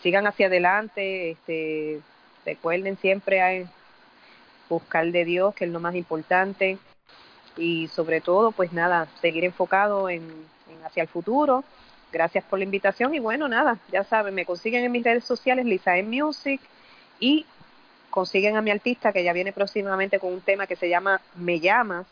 [0.01, 1.99] Sigan hacia adelante, este,
[2.47, 3.69] recuerden siempre a
[4.69, 6.79] buscar de Dios, que es lo más importante,
[7.57, 10.23] y sobre todo, pues nada, seguir enfocado en,
[10.85, 11.65] hacia el futuro.
[12.13, 15.67] Gracias por la invitación y bueno, nada, ya saben, me consiguen en mis redes sociales,
[15.67, 16.61] Lisa en Music,
[17.19, 17.45] y
[18.13, 21.59] consiguen a mi artista que ya viene próximamente con un tema que se llama Me
[21.59, 22.07] llamas,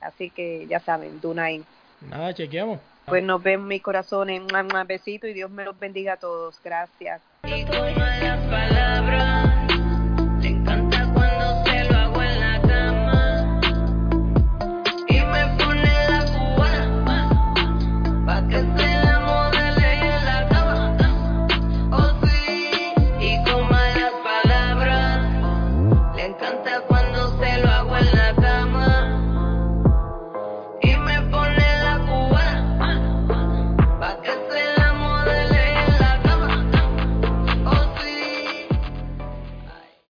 [0.00, 1.62] así que ya saben, Dunay.
[2.08, 2.80] Nada, chequeamos.
[3.04, 7.20] Pues nos vemos mis corazones, un besito y Dios me los bendiga a todos, gracias.
[7.44, 9.29] Y como las palabras